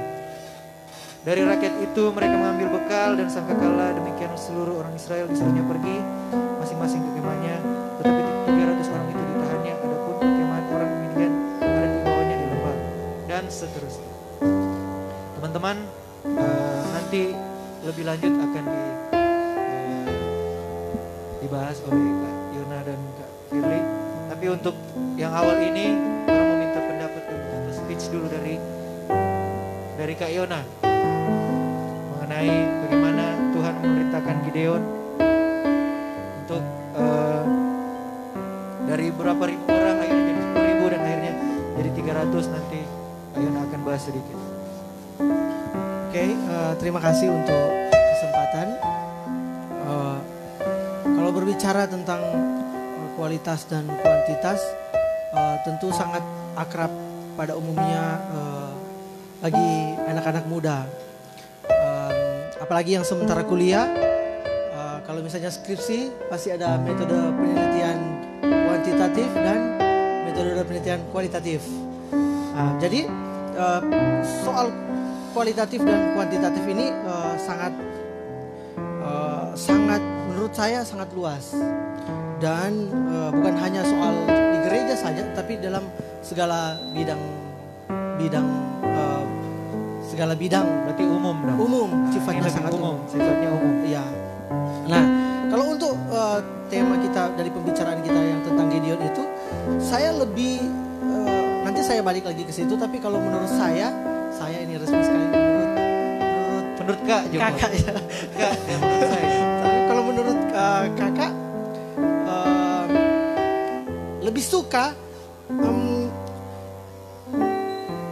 Dari 1.22 1.46
rakyat 1.46 1.86
itu 1.86 2.10
mereka 2.18 2.34
mengambil 2.34 2.82
bekal 2.82 3.14
dan 3.14 3.30
sangkakala 3.30 3.94
demikian 3.94 4.34
seluruh 4.34 4.82
orang 4.82 4.98
Israel 4.98 5.30
disuruhnya 5.30 5.62
pergi 5.70 6.02
masing-masing 6.58 6.98
ke 6.98 7.10
kemahnya. 7.14 7.62
Tetapi 8.02 8.22
300 8.50 8.90
orang 8.90 9.06
itu 9.06 9.22
ditahannya. 9.30 9.76
Adapun 9.86 10.16
kemahan 10.18 10.66
orang 10.74 10.90
Midian 10.98 11.34
ada 11.62 11.86
di 11.86 12.00
bawahnya 12.02 12.36
di 12.42 12.46
lembah 12.50 12.78
dan 13.30 13.44
seterusnya. 13.54 14.10
Teman-teman 15.38 15.76
eh, 16.26 16.82
nanti 16.90 17.22
lebih 17.86 18.04
lanjut 18.10 18.34
akan 18.42 18.64
di, 18.66 18.84
eh, 19.14 20.10
dibahas 21.46 21.78
oleh 21.86 22.02
Kak 22.02 22.36
Yona 22.58 22.80
dan 22.82 23.00
Kak 23.22 23.30
Firly. 23.54 23.82
Tapi 24.26 24.46
untuk 24.50 24.74
yang 25.22 25.38
awal 25.38 25.62
ini, 25.70 25.94
orang 26.26 26.48
meminta 26.50 26.82
pendapat 26.82 27.24
dulu 27.30 27.46
atau 27.62 27.74
speech 27.78 28.10
dulu 28.10 28.26
dari 28.26 28.58
dari 30.02 30.14
Kak 30.18 30.34
Yona 30.34 30.90
mengenai 32.32 32.64
bagaimana 32.88 33.26
Tuhan 33.52 33.74
memerintahkan 33.84 34.36
Gideon 34.48 34.82
untuk 36.48 36.64
eh, 36.96 37.44
dari 38.88 39.08
berapa 39.12 39.44
ribu 39.52 39.68
orang 39.68 40.00
akhirnya 40.00 40.24
jadi 40.32 40.42
10 40.56 40.72
ribu 40.72 40.84
200 40.96 42.56
nanti 42.56 42.80
Ayun 43.32 43.56
akan 43.56 43.80
bahas 43.88 44.04
sedikit. 44.04 44.36
Oke, 46.12 46.26
uh, 46.36 46.76
terima 46.76 47.00
kasih 47.00 47.32
untuk 47.32 47.68
kesempatan. 47.88 48.68
Uh, 49.88 50.20
kalau 51.16 51.32
berbicara 51.32 51.88
tentang 51.88 52.20
uh, 52.20 53.08
kualitas 53.16 53.64
dan 53.72 53.88
kuantitas, 53.88 54.60
uh, 55.32 55.56
tentu 55.64 55.96
sangat 55.96 56.20
akrab 56.60 56.92
pada 57.40 57.56
umumnya 57.56 58.20
uh, 58.36 58.76
bagi 59.40 59.96
anak-anak 60.12 60.44
muda. 60.52 61.01
Apalagi 62.62 62.94
yang 62.94 63.02
sementara 63.02 63.42
kuliah, 63.42 63.90
uh, 64.78 65.02
kalau 65.02 65.26
misalnya 65.26 65.50
skripsi 65.50 66.30
pasti 66.30 66.54
ada 66.54 66.78
metode 66.78 67.18
penelitian 67.34 67.98
kuantitatif 68.46 69.30
dan 69.34 69.82
metode 70.30 70.62
penelitian 70.70 71.02
kualitatif. 71.10 71.66
Nah, 72.54 72.78
jadi 72.78 73.10
uh, 73.58 73.82
soal 74.46 74.70
kualitatif 75.34 75.82
dan 75.82 76.14
kuantitatif 76.14 76.62
ini 76.70 76.94
uh, 77.10 77.34
sangat 77.42 77.74
uh, 79.02 79.58
sangat 79.58 80.02
menurut 80.30 80.54
saya 80.54 80.86
sangat 80.86 81.10
luas 81.18 81.58
dan 82.38 82.90
uh, 83.10 83.34
bukan 83.34 83.58
hanya 83.58 83.82
soal 83.82 84.14
di 84.30 84.58
gereja 84.70 84.94
saja 84.94 85.24
tapi 85.34 85.58
dalam 85.58 85.82
segala 86.22 86.78
bidang 86.94 87.22
bidang 88.22 88.46
uh, 88.46 88.81
segala 90.12 90.36
bidang 90.36 90.68
berarti 90.84 91.04
umum 91.08 91.36
dong. 91.48 91.58
Umum, 91.58 91.90
sifatnya 92.12 92.52
sangat 92.52 92.76
umum, 92.76 93.00
sifatnya 93.08 93.50
umum. 93.56 93.74
Iya. 93.88 94.04
Nah, 94.92 95.04
kalau 95.48 95.66
untuk 95.72 95.96
uh, 96.12 96.44
tema 96.68 97.00
kita 97.00 97.32
dari 97.40 97.48
pembicaraan 97.48 98.04
kita 98.04 98.20
yang 98.20 98.44
tentang 98.44 98.68
Gideon 98.68 99.00
itu 99.00 99.24
saya 99.80 100.12
lebih 100.12 100.82
nanti 101.82 101.98
saya 101.98 102.04
balik 102.04 102.28
lagi 102.28 102.44
ke 102.44 102.52
situ 102.52 102.76
tapi 102.76 103.00
kalau 103.00 103.16
menurut 103.16 103.48
saya 103.48 103.96
saya 104.30 104.60
ini 104.60 104.76
resmi 104.76 105.02
sekali 105.02 105.26
menurut 105.32 105.72
menurut 106.20 106.68
menurut 106.78 107.02
kak 107.08 107.24
juga. 107.32 107.42
kakak 107.48 107.72
ya 107.74 107.94
kak 108.36 108.54
ya, 108.68 108.76
menurut 108.78 109.08
saya 109.08 109.30
tapi 109.64 109.80
kalau 109.88 110.04
menurut 110.04 110.40
uh, 110.52 110.86
kakak 111.00 111.32
uh, 112.28 112.86
lebih 114.20 114.44
suka 114.44 114.92
um, 115.48 116.12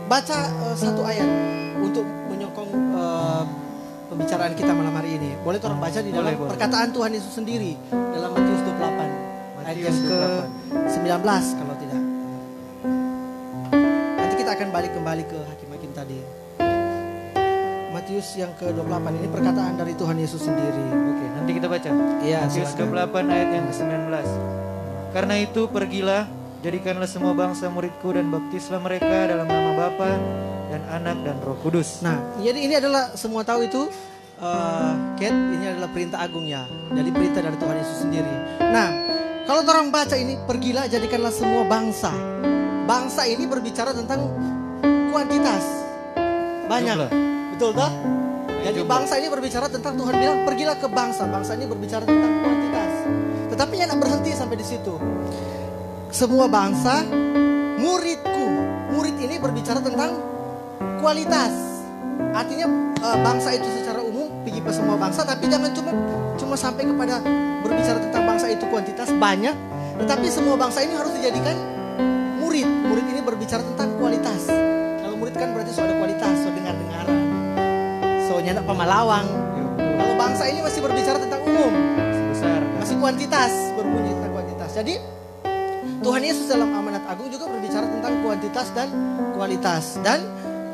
baca 0.08 0.40
uh, 0.64 0.76
satu 0.80 1.04
ayat 1.04 1.30
pembicaraan 4.20 4.52
kita 4.52 4.72
malam 4.76 4.92
hari 5.00 5.16
ini. 5.16 5.40
Boleh 5.40 5.64
orang 5.64 5.80
baca 5.80 6.00
di 6.04 6.12
dalam 6.12 6.36
boleh, 6.36 6.52
perkataan 6.52 6.92
boleh. 6.92 6.96
Tuhan 7.00 7.12
Yesus 7.16 7.34
sendiri 7.40 7.72
dalam 7.96 8.30
Matius 8.36 8.62
28 8.68 9.64
ayat 9.64 9.80
yang 9.80 10.00
ke 10.04 10.22
19 10.92 11.24
kalau 11.56 11.76
tidak 11.80 12.00
akan 14.60 14.76
balik 14.76 14.92
kembali 14.92 15.24
ke 15.24 15.40
hakim-hakim 15.56 15.92
tadi. 15.96 16.20
Matius 17.96 18.36
yang 18.36 18.52
ke-28 18.60 19.08
ini 19.16 19.28
perkataan 19.32 19.80
dari 19.80 19.96
Tuhan 19.96 20.20
Yesus 20.20 20.42
sendiri. 20.44 20.84
Oke, 20.84 21.26
nanti 21.32 21.52
kita 21.56 21.72
baca. 21.72 21.90
Iya, 22.20 22.44
Matius 22.44 22.76
28 22.76 23.24
ayat 23.32 23.50
yang 23.56 23.66
ke-19. 23.72 23.96
Karena 25.16 25.36
itu 25.40 25.62
pergilah, 25.72 26.28
jadikanlah 26.60 27.08
semua 27.08 27.32
bangsa 27.32 27.72
muridku 27.72 28.12
dan 28.12 28.28
baptislah 28.28 28.84
mereka 28.84 29.32
dalam 29.32 29.48
nama 29.48 29.69
Bapa 29.80 30.20
dan 30.68 30.82
Anak 30.92 31.24
dan 31.24 31.40
Roh 31.40 31.56
Kudus. 31.64 32.04
Nah, 32.04 32.20
jadi 32.44 32.60
ini 32.60 32.76
adalah 32.76 33.16
semua 33.16 33.48
tahu 33.48 33.64
itu 33.64 33.88
uh, 34.44 34.94
Kate, 35.16 35.32
ini 35.56 35.72
adalah 35.72 35.88
perintah 35.88 36.20
agung 36.20 36.44
ya. 36.44 36.68
Jadi 36.92 37.10
perintah 37.16 37.40
dari 37.48 37.56
Tuhan 37.56 37.76
Yesus 37.80 37.98
sendiri. 38.04 38.36
Nah, 38.60 38.88
kalau 39.48 39.64
orang 39.64 39.88
baca 39.88 40.20
ini, 40.20 40.36
pergilah 40.44 40.92
jadikanlah 40.92 41.32
semua 41.32 41.64
bangsa 41.64 42.12
bangsa 42.90 43.30
ini 43.30 43.46
berbicara 43.46 43.94
tentang 43.94 44.34
kuantitas. 45.14 45.62
Banyak. 46.66 46.98
Jumlah. 46.98 47.12
Betul 47.54 47.72
tak? 47.78 47.92
Jadi 48.66 48.80
bangsa 48.84 49.14
ini 49.22 49.28
berbicara 49.30 49.66
tentang 49.70 49.94
Tuhan 49.94 50.14
bilang 50.18 50.40
pergilah 50.50 50.76
ke 50.82 50.90
bangsa. 50.90 51.30
Bangsa 51.30 51.54
ini 51.54 51.70
berbicara 51.70 52.02
tentang 52.02 52.34
kuantitas. 52.42 52.94
Tetapi 53.54 53.76
yang 53.78 53.94
berhenti 54.02 54.34
sampai 54.34 54.58
di 54.58 54.66
situ. 54.66 54.98
Semua 56.10 56.50
bangsa 56.50 57.06
muridku. 57.80 58.46
Murid 58.92 59.16
ini 59.24 59.40
berbicara 59.40 59.80
tentang 59.80 60.20
kualitas. 61.00 61.80
Artinya 62.36 62.68
eh, 63.00 63.18
bangsa 63.24 63.56
itu 63.56 63.66
secara 63.80 64.04
umum 64.04 64.28
pergi 64.44 64.60
ke 64.60 64.72
semua 64.76 65.00
bangsa 65.00 65.24
tapi 65.24 65.48
jangan 65.48 65.72
cuma 65.72 65.92
cuma 66.36 66.56
sampai 66.60 66.84
kepada 66.84 67.24
berbicara 67.64 68.00
tentang 68.04 68.24
bangsa 68.28 68.52
itu 68.52 68.64
kuantitas 68.68 69.10
banyak, 69.16 69.56
tetapi 70.04 70.28
semua 70.28 70.60
bangsa 70.60 70.84
ini 70.84 70.94
harus 71.00 71.16
dijadikan 71.16 71.56
murid. 72.44 72.68
Murid 72.68 73.06
ini 73.08 73.22
berbicara 73.24 73.64
tentang 73.64 73.96
kualitas. 73.96 74.52
Kalau 75.00 75.16
murid 75.16 75.36
kan 75.36 75.56
berarti 75.56 75.72
so 75.72 75.82
ada 75.88 75.96
kualitas, 75.96 76.36
so 76.44 76.52
dengar-dengaran. 76.52 77.18
So 78.28 78.34
nyandak 78.44 78.68
pemalawang. 78.68 79.28
Kalau 79.80 80.16
bangsa 80.20 80.44
ini 80.52 80.60
masih 80.60 80.84
berbicara 80.84 81.18
tentang 81.20 81.42
umum. 81.48 81.72
Masih 82.80 82.96
kuantitas, 82.96 83.52
berbunyi 83.76 84.16
tentang 84.16 84.32
kuantitas. 84.32 84.72
Jadi 84.76 84.96
Tuhan 86.00 86.24
Yesus 86.24 86.48
dalam 86.48 86.72
amanat 86.72 86.89
agung 87.10 87.34
juga 87.34 87.50
berbicara 87.50 87.90
tentang 87.90 88.22
kuantitas 88.22 88.68
dan 88.78 88.88
kualitas. 89.34 89.98
Dan 90.06 90.22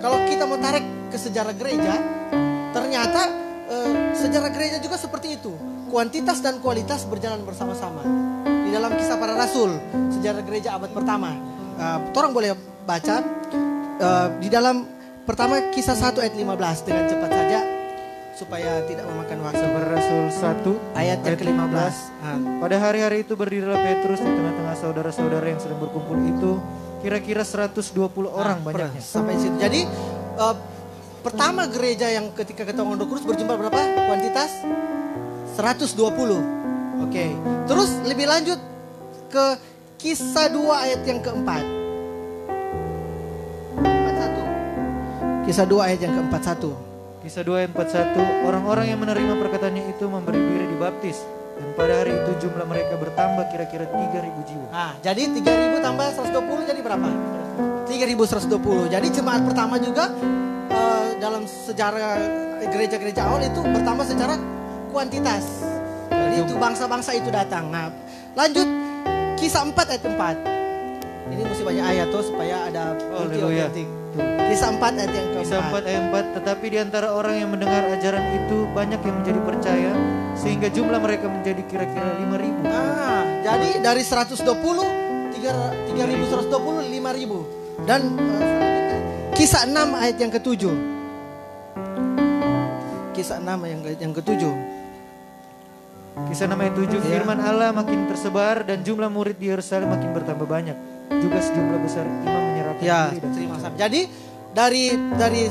kalau 0.04 0.20
kita 0.28 0.44
mau 0.44 0.60
tarik 0.60 0.84
ke 1.08 1.16
sejarah 1.16 1.56
gereja, 1.56 1.96
ternyata 2.76 3.22
eh, 3.72 3.92
sejarah 4.12 4.52
gereja 4.52 4.78
juga 4.84 5.00
seperti 5.00 5.40
itu. 5.40 5.56
Kuantitas 5.88 6.44
dan 6.44 6.60
kualitas 6.60 7.08
berjalan 7.08 7.40
bersama-sama. 7.48 8.04
Di 8.44 8.70
dalam 8.76 8.92
kisah 9.00 9.16
para 9.16 9.32
rasul, 9.38 9.80
sejarah 10.12 10.44
gereja 10.44 10.76
abad 10.76 10.92
pertama, 10.92 11.32
uh, 11.80 12.02
orang 12.18 12.34
boleh 12.34 12.52
baca 12.84 13.22
uh, 14.02 14.28
di 14.42 14.50
dalam 14.50 14.84
pertama 15.24 15.72
kisah 15.72 15.96
1 15.96 16.20
ayat 16.20 16.36
15 16.36 16.88
dengan 16.90 17.04
cepat 17.08 17.32
saja 17.32 17.75
supaya 18.36 18.84
tidak 18.84 19.08
memakan 19.08 19.48
waktu. 19.48 19.64
Rasul 19.64 20.24
1 20.28 21.00
ayat 21.00 21.20
yang 21.24 21.38
ke-15. 21.40 21.96
Pada 22.60 22.76
hari-hari 22.84 23.24
itu 23.24 23.34
berdirilah 23.40 23.80
Petrus 23.80 24.20
di 24.20 24.28
tengah-tengah 24.28 24.76
saudara-saudara 24.76 25.46
yang 25.48 25.60
sedang 25.64 25.80
berkumpul 25.80 26.20
itu 26.20 26.60
kira-kira 27.00 27.48
120 27.48 27.80
ah, 27.96 28.34
orang 28.36 28.60
nah, 28.60 28.66
banyaknya. 28.68 29.02
Sampai 29.02 29.40
situ. 29.40 29.56
Jadi 29.56 29.88
uh, 30.36 30.56
pertama 31.24 31.64
gereja 31.72 32.12
yang 32.12 32.30
ketika 32.36 32.68
ketemu 32.68 32.94
ngunduh 32.94 33.08
Kudus 33.08 33.24
berjumpa 33.24 33.56
berapa 33.56 33.80
kuantitas? 34.12 34.52
120. 35.56 35.96
Oke. 35.96 36.44
Okay. 37.08 37.30
Terus 37.72 37.90
lebih 38.04 38.28
lanjut 38.28 38.60
ke 39.32 39.46
kisah 39.96 40.52
2 40.52 40.60
ayat 40.76 41.02
yang 41.08 41.24
keempat. 41.24 41.64
Kisah 45.46 45.70
2 45.70 45.78
ayat 45.78 46.02
yang 46.02 46.14
keempat 46.18 46.42
satu. 46.42 46.95
Kisah 47.26 47.42
2 47.42 47.58
ayat 47.58 47.74
41, 47.74 48.46
orang-orang 48.46 48.86
yang 48.94 49.02
menerima 49.02 49.34
perkataannya 49.42 49.98
itu 49.98 50.06
memberi 50.06 50.38
diri 50.38 50.70
dibaptis. 50.70 51.26
Dan 51.58 51.74
pada 51.74 52.06
hari 52.06 52.14
itu 52.14 52.46
jumlah 52.46 52.70
mereka 52.70 53.02
bertambah 53.02 53.50
kira-kira 53.50 53.90
3.000 53.90 54.46
jiwa. 54.46 54.68
Nah, 54.70 54.94
jadi 55.02 55.34
3.000 55.34 55.82
tambah 55.82 56.06
120 56.22 56.70
jadi 56.70 56.82
berapa? 56.86 57.10
3.120. 57.90 58.94
Jadi 58.94 59.08
jemaat 59.10 59.42
pertama 59.42 59.82
juga 59.82 60.14
uh, 60.70 61.08
dalam 61.18 61.50
sejarah 61.50 62.22
gereja-gereja 62.70 63.26
awal 63.26 63.42
itu 63.42 63.58
pertama 63.74 64.06
secara 64.06 64.38
kuantitas. 64.94 65.66
Jadi 66.14 66.46
itu 66.46 66.54
bangsa-bangsa 66.62 67.18
itu 67.18 67.34
datang. 67.34 67.74
Nah, 67.74 67.90
lanjut 68.38 68.70
kisah 69.42 69.66
4 69.66 69.74
ayat 69.74 70.04
4. 70.14 71.34
Ini 71.34 71.42
mesti 71.42 71.64
banyak 71.66 71.86
ayat 71.90 72.08
tuh 72.14 72.22
supaya 72.22 72.70
ada 72.70 72.94
oh, 73.18 73.26
penting. 73.26 74.05
Kisah 74.16 74.70
4 74.76 74.82
ayat 74.82 75.12
yang 75.12 75.28
keempat. 75.36 75.44
Kisah 75.44 75.60
4 75.68 75.90
ayat 75.90 76.04
4. 76.10 76.36
Tetapi 76.40 76.66
di 76.72 76.78
antara 76.80 77.08
orang 77.12 77.36
yang 77.36 77.50
mendengar 77.52 77.84
ajaran 77.92 78.24
itu 78.40 78.58
banyak 78.72 79.02
yang 79.04 79.16
menjadi 79.20 79.40
percaya 79.44 79.92
sehingga 80.36 80.68
jumlah 80.72 81.00
mereka 81.00 81.28
menjadi 81.28 81.62
kira-kira 81.68 82.16
5000. 82.20 82.64
Nah, 82.64 83.24
jadi 83.44 83.70
dari 83.84 84.04
120 84.04 84.46
3120 85.36 86.90
5000 86.90 87.86
dan 87.86 88.02
kisah 89.36 89.68
6 89.68 89.76
ayat 89.76 90.18
yang 90.18 90.32
ketujuh. 90.32 90.76
Kisah 93.16 93.38
6 93.40 93.48
yang 93.68 93.82
yang 94.00 94.14
ketujuh. 94.16 94.76
Kisah 96.16 96.48
nama 96.48 96.72
tujuh 96.72 97.04
ya. 97.04 97.20
firman 97.20 97.44
Allah 97.44 97.76
makin 97.76 98.08
tersebar 98.08 98.64
dan 98.64 98.88
jumlah 98.88 99.12
murid 99.12 99.36
di 99.36 99.52
Yerusalem 99.52 99.92
makin 99.92 100.16
bertambah 100.16 100.48
banyak. 100.48 100.95
Juga 101.10 101.38
sejumlah 101.42 101.80
besar 101.82 102.06
imam 102.06 102.42
menyerahkan 102.54 102.84
ya, 102.84 103.00
diri 103.14 103.22
dan 103.22 103.32
terima 103.34 103.56
kasih. 103.60 103.78
Jadi 103.78 104.02
dari 104.56 104.86
dari 105.20 105.44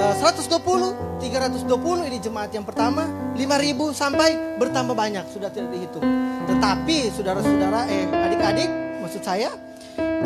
uh, 0.00 0.14
120, 0.18 1.22
320 1.22 2.08
ini 2.10 2.18
jemaat 2.18 2.50
yang 2.50 2.66
pertama, 2.66 3.06
5000 3.36 3.94
sampai 3.94 4.58
bertambah 4.58 4.96
banyak 4.96 5.24
sudah 5.30 5.48
tidak 5.52 5.70
dihitung. 5.76 6.04
Tetapi 6.50 7.14
saudara-saudara 7.14 7.86
eh 7.88 8.08
adik-adik 8.10 8.70
maksud 9.00 9.22
saya 9.22 9.54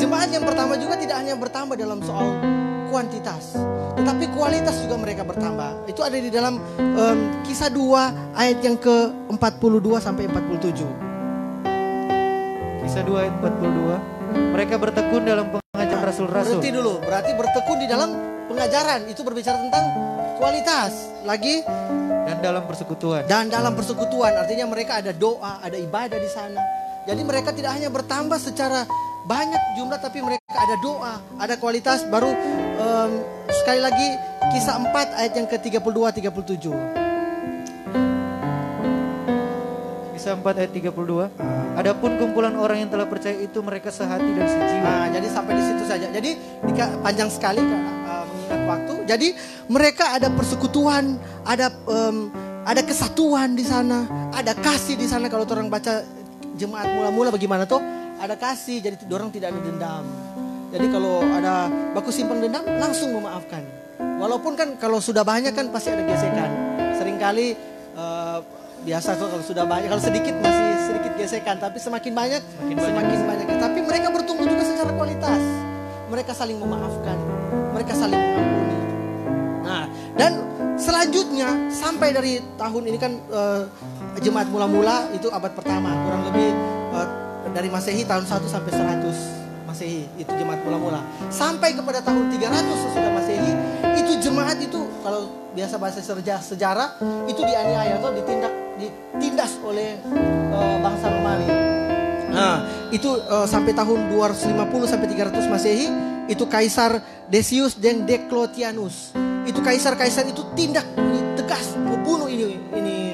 jemaat 0.00 0.32
yang 0.32 0.42
pertama 0.42 0.74
juga 0.80 0.98
tidak 0.98 1.16
hanya 1.20 1.34
bertambah 1.36 1.76
dalam 1.76 2.00
soal 2.02 2.38
kuantitas, 2.94 3.58
tetapi 3.98 4.30
kualitas 4.30 4.78
juga 4.86 4.94
mereka 4.94 5.26
bertambah. 5.26 5.90
Itu 5.90 6.06
ada 6.06 6.14
di 6.14 6.30
dalam 6.30 6.62
um, 6.78 7.18
kisah 7.42 7.66
2 7.66 8.38
ayat 8.38 8.58
yang 8.62 8.78
ke-42 8.78 9.88
sampai 9.98 10.30
47. 10.30 10.86
Kisah 12.86 13.02
2 13.02 13.18
ayat 13.18 13.34
42. 13.42 14.13
Mereka 14.34 14.74
bertekun 14.78 15.22
dalam 15.22 15.46
pengajaran 15.50 16.02
rasul-rasul. 16.04 16.58
Berhenti 16.58 16.70
dulu. 16.70 16.98
Berarti 17.02 17.30
bertekun 17.34 17.78
di 17.78 17.86
dalam 17.86 18.10
pengajaran. 18.50 19.00
Itu 19.06 19.22
berbicara 19.22 19.58
tentang 19.58 19.84
kualitas. 20.38 20.92
Lagi 21.24 21.64
Dan 22.24 22.40
dalam 22.40 22.64
persekutuan. 22.64 23.24
dan 23.28 23.48
dalam 23.48 23.72
persekutuan 23.76 24.32
artinya 24.32 24.64
mereka 24.64 25.00
ada 25.00 25.12
doa, 25.12 25.60
ada 25.60 25.76
ibadah 25.76 26.16
di 26.16 26.28
sana. 26.28 26.60
Jadi 27.04 27.20
mereka 27.20 27.52
tidak 27.52 27.76
hanya 27.76 27.92
bertambah 27.92 28.40
secara 28.40 28.88
banyak 29.24 29.60
jumlah 29.76 30.00
tapi 30.00 30.24
mereka 30.24 30.40
ada 30.52 30.76
doa, 30.80 31.14
ada 31.36 31.54
kualitas 31.56 32.04
baru 32.08 32.32
em, 32.76 33.10
sekali 33.52 33.80
lagi 33.80 34.08
kisah 34.52 34.80
4 34.80 35.20
ayat 35.20 35.32
yang 35.36 35.48
ke-32 35.48 35.96
37. 36.24 37.03
Kisah 40.24 40.40
4 40.40 40.56
ayat 40.56 40.72
32. 40.72 41.76
Adapun 41.76 42.16
kumpulan 42.16 42.56
orang 42.56 42.80
yang 42.80 42.88
telah 42.88 43.04
percaya 43.04 43.36
itu 43.44 43.60
mereka 43.60 43.92
sehati 43.92 44.32
dan 44.32 44.48
sejiwa. 44.48 44.80
Nah, 44.88 45.06
jadi 45.12 45.28
sampai 45.28 45.52
di 45.52 45.64
situ 45.68 45.84
saja. 45.84 46.08
Jadi 46.08 46.40
panjang 47.04 47.28
sekali 47.28 47.60
uh, 47.60 48.24
mengingat 48.24 48.60
waktu. 48.64 48.94
Jadi 49.04 49.28
mereka 49.68 50.16
ada 50.16 50.32
persekutuan, 50.32 51.20
ada 51.44 51.68
em, 51.68 52.32
ada 52.64 52.80
kesatuan 52.80 53.52
di 53.52 53.68
sana, 53.68 54.08
ada 54.32 54.56
kasih 54.56 54.96
di 54.96 55.04
sana. 55.04 55.28
Kalau 55.28 55.44
orang 55.44 55.68
baca 55.68 56.00
jemaat 56.56 56.88
mula-mula 56.96 57.28
bagaimana 57.28 57.68
tuh? 57.68 57.84
Ada 58.16 58.40
kasih, 58.40 58.80
jadi 58.80 58.96
orang 59.12 59.28
tidak 59.28 59.52
ada 59.52 59.60
dendam. 59.60 60.08
Jadi 60.72 60.86
kalau 60.88 61.20
ada 61.20 61.68
baku 61.92 62.08
simpan 62.08 62.40
dendam, 62.40 62.64
langsung 62.80 63.12
memaafkan. 63.12 63.60
Walaupun 64.00 64.56
kan 64.56 64.80
kalau 64.80 65.04
sudah 65.04 65.20
banyak 65.20 65.52
kan 65.52 65.68
pasti 65.68 65.92
ada 65.92 66.00
gesekan. 66.08 66.48
Seringkali 66.96 67.46
eh, 67.92 68.63
biasa 68.84 69.16
kok 69.16 69.28
kalau 69.32 69.44
sudah 69.44 69.64
banyak, 69.64 69.88
kalau 69.88 70.02
sedikit 70.04 70.36
masih 70.44 70.68
sedikit 70.84 71.12
gesekan, 71.16 71.56
tapi 71.56 71.80
semakin 71.80 72.12
banyak 72.12 72.42
semakin, 72.68 73.18
banyak. 73.24 73.46
Tapi 73.56 73.78
mereka 73.80 74.08
bertumbuh 74.12 74.44
juga 74.44 74.62
secara 74.62 74.92
kualitas. 74.92 75.42
Mereka 76.12 76.32
saling 76.36 76.60
memaafkan, 76.60 77.16
mereka 77.72 77.92
saling 77.96 78.20
mengampuni. 78.20 78.78
Nah, 79.64 79.84
dan 80.14 80.32
selanjutnya 80.76 81.72
sampai 81.72 82.12
dari 82.12 82.38
tahun 82.60 82.82
ini 82.92 82.98
kan 83.00 83.12
eh, 83.32 83.62
jemaat 84.20 84.52
mula-mula 84.52 85.08
itu 85.16 85.32
abad 85.32 85.50
pertama, 85.56 85.90
kurang 86.04 86.22
lebih 86.28 86.52
eh, 86.92 87.08
dari 87.56 87.68
Masehi 87.72 88.04
tahun 88.04 88.28
1 88.28 88.44
sampai 88.46 88.70
100 88.70 89.43
Masehi 89.74 90.06
itu 90.14 90.30
jemaat 90.38 90.62
mula-mula. 90.62 91.02
Sampai 91.34 91.74
kepada 91.74 91.98
tahun 91.98 92.30
300 92.30 92.62
sesudah 92.62 93.10
Masehi 93.10 93.52
itu 93.98 94.12
jemaat 94.22 94.62
itu 94.62 94.86
kalau 95.02 95.50
biasa 95.50 95.74
bahasa 95.82 95.98
sejarah, 95.98 96.38
sejarah 96.38 96.88
itu 97.26 97.42
dianiaya 97.42 97.98
atau 97.98 98.14
ditindak 98.14 98.54
ditindas 98.78 99.58
oleh 99.66 99.98
eh, 100.54 100.76
bangsa 100.78 101.10
Romawi. 101.10 101.48
Nah, 102.30 102.62
itu 102.94 103.18
eh, 103.18 103.46
sampai 103.50 103.74
tahun 103.74 104.14
250 104.14 104.54
sampai 104.86 105.06
300 105.10 105.50
Masehi 105.50 105.86
itu 106.30 106.46
Kaisar 106.46 107.02
Decius 107.26 107.74
dan 107.74 108.06
Declotianus. 108.06 109.10
Itu 109.44 109.58
kaisar-kaisar 109.58 110.24
itu 110.30 110.40
tindak 110.56 110.86
ini 110.96 111.34
tegas 111.36 111.74
membunuh 111.76 112.30
ini 112.30 112.62
ini 112.78 113.12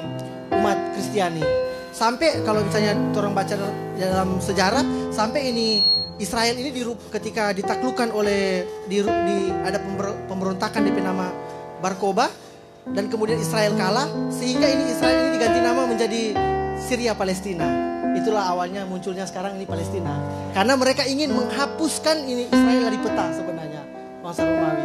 umat 0.53 0.77
Kristiani. 0.93 1.43
Sampai 1.91 2.39
kalau 2.47 2.63
misalnya 2.63 2.95
orang 3.19 3.35
baca 3.35 3.57
dalam 3.99 4.39
sejarah 4.39 5.11
sampai 5.11 5.51
ini 5.51 5.90
Israel 6.21 6.53
ini 6.53 6.69
diru- 6.69 7.09
ketika 7.09 7.49
ditaklukkan 7.49 8.13
oleh 8.13 8.61
di, 8.85 9.01
di- 9.01 9.53
ada 9.65 9.81
pember- 9.81 10.29
pemberontakan 10.29 10.85
di 10.85 10.93
nama 11.01 11.33
Barkoba 11.81 12.29
dan 12.93 13.09
kemudian 13.09 13.41
Israel 13.41 13.73
kalah 13.73 14.05
sehingga 14.29 14.69
ini 14.69 14.93
Israel 14.93 15.17
ini 15.17 15.29
diganti 15.41 15.59
nama 15.65 15.81
menjadi 15.89 16.23
Syria 16.77 17.17
Palestina. 17.17 17.65
Itulah 18.13 18.53
awalnya 18.53 18.85
munculnya 18.85 19.25
sekarang 19.25 19.57
ini 19.57 19.65
Palestina. 19.65 20.13
Karena 20.53 20.77
mereka 20.77 21.09
ingin 21.09 21.33
menghapuskan 21.33 22.21
ini 22.21 22.53
Israel 22.53 22.81
dari 22.85 22.97
peta 23.01 23.25
sebenarnya 23.33 23.81
bangsa 24.21 24.45
Romawi. 24.45 24.83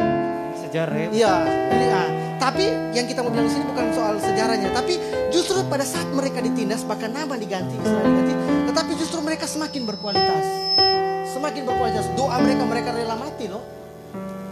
Sejarah 0.57 0.97
ya. 0.97 1.09
Iya, 1.13 1.33
ini 1.69 1.85
ah. 1.93 2.09
Tapi 2.37 2.65
yang 2.97 3.05
kita 3.05 3.21
mau 3.21 3.29
bilang 3.29 3.45
di 3.45 3.53
sini 3.53 3.65
bukan 3.67 3.93
soal 3.93 4.17
sejarahnya, 4.17 4.73
tapi 4.73 4.97
justru 5.29 5.61
pada 5.69 5.85
saat 5.85 6.07
mereka 6.09 6.41
ditindas 6.41 6.81
bahkan 6.81 7.13
nama 7.13 7.37
diganti 7.37 7.77
Israel 7.77 8.09
diganti, 8.09 8.33
tetapi 8.73 8.91
justru 8.97 9.19
mereka 9.21 9.45
semakin 9.45 9.83
berkualitas. 9.85 10.66
Semakin 11.27 11.63
berkualitas. 11.67 12.05
Doa 12.17 12.37
mereka 12.41 12.63
mereka 12.65 12.89
rela 12.95 13.15
mati 13.19 13.45
loh. 13.49 13.61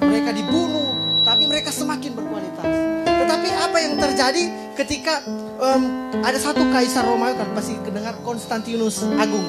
Mereka 0.03 0.35
dibunuh, 0.35 1.21
tapi 1.25 1.49
mereka 1.49 1.73
semakin 1.73 2.13
berkualitas. 2.13 2.69
Tetapi 3.05 3.49
apa 3.49 3.77
yang 3.81 3.93
terjadi 3.97 4.43
ketika 4.77 5.23
em, 5.57 5.83
ada 6.21 6.37
satu 6.37 6.61
kaisar 6.69 7.07
Romawi 7.07 7.33
kan 7.39 7.49
pasti 7.57 7.73
kedengar 7.81 8.13
Konstantinus 8.21 9.01
Agung. 9.17 9.47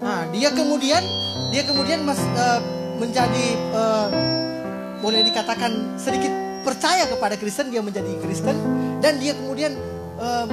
Nah, 0.00 0.24
dia 0.32 0.48
kemudian 0.48 1.04
dia 1.52 1.62
kemudian 1.68 2.00
mas, 2.08 2.16
eh, 2.16 2.60
menjadi 2.96 3.46
eh, 3.56 4.08
boleh 5.04 5.20
dikatakan 5.28 6.00
sedikit 6.00 6.32
percaya 6.64 7.08
kepada 7.08 7.36
Kristen 7.36 7.68
dia 7.68 7.84
menjadi 7.84 8.16
Kristen 8.20 8.56
dan 9.04 9.20
dia 9.20 9.36
kemudian 9.36 9.76
em, 10.20 10.48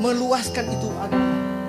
meluaskan 0.00 0.68
itu 0.68 0.88
agama 1.00 1.23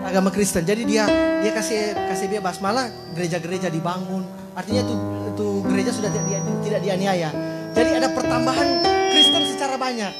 agama 0.05 0.29
Kristen. 0.29 0.61
Jadi 0.63 0.85
dia 0.85 1.09
dia 1.41 1.51
kasih 1.51 1.97
kasih 2.13 2.27
bebas 2.29 2.61
malah 2.61 2.87
gereja-gereja 3.17 3.73
dibangun. 3.73 4.21
Artinya 4.53 4.85
itu 4.85 4.95
itu 5.35 5.47
gereja 5.67 5.91
sudah 5.91 6.09
tidak 6.13 6.25
dia- 6.29 6.45
tidak 6.63 6.79
dianiaya. 6.85 7.29
Jadi 7.75 7.89
ada 7.97 8.07
pertambahan 8.13 8.67
Kristen 9.11 9.43
secara 9.51 9.75
banyak. 9.75 10.13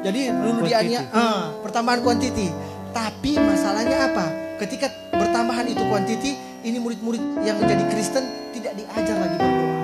Jadi 0.00 0.32
dulu 0.32 0.64
dianiaya 0.64 1.06
ah, 1.12 1.52
pertambahan 1.60 2.00
kuantiti. 2.00 2.48
Tapi 2.90 3.38
masalahnya 3.38 4.10
apa? 4.10 4.26
Ketika 4.58 4.90
bertambahan 5.14 5.68
itu 5.70 5.80
kuantiti, 5.86 6.34
ini 6.66 6.82
murid-murid 6.82 7.46
yang 7.46 7.60
menjadi 7.62 7.86
Kristen 7.86 8.24
tidak 8.50 8.74
diajar 8.74 9.16
lagi 9.16 9.36
berdoa. 9.38 9.76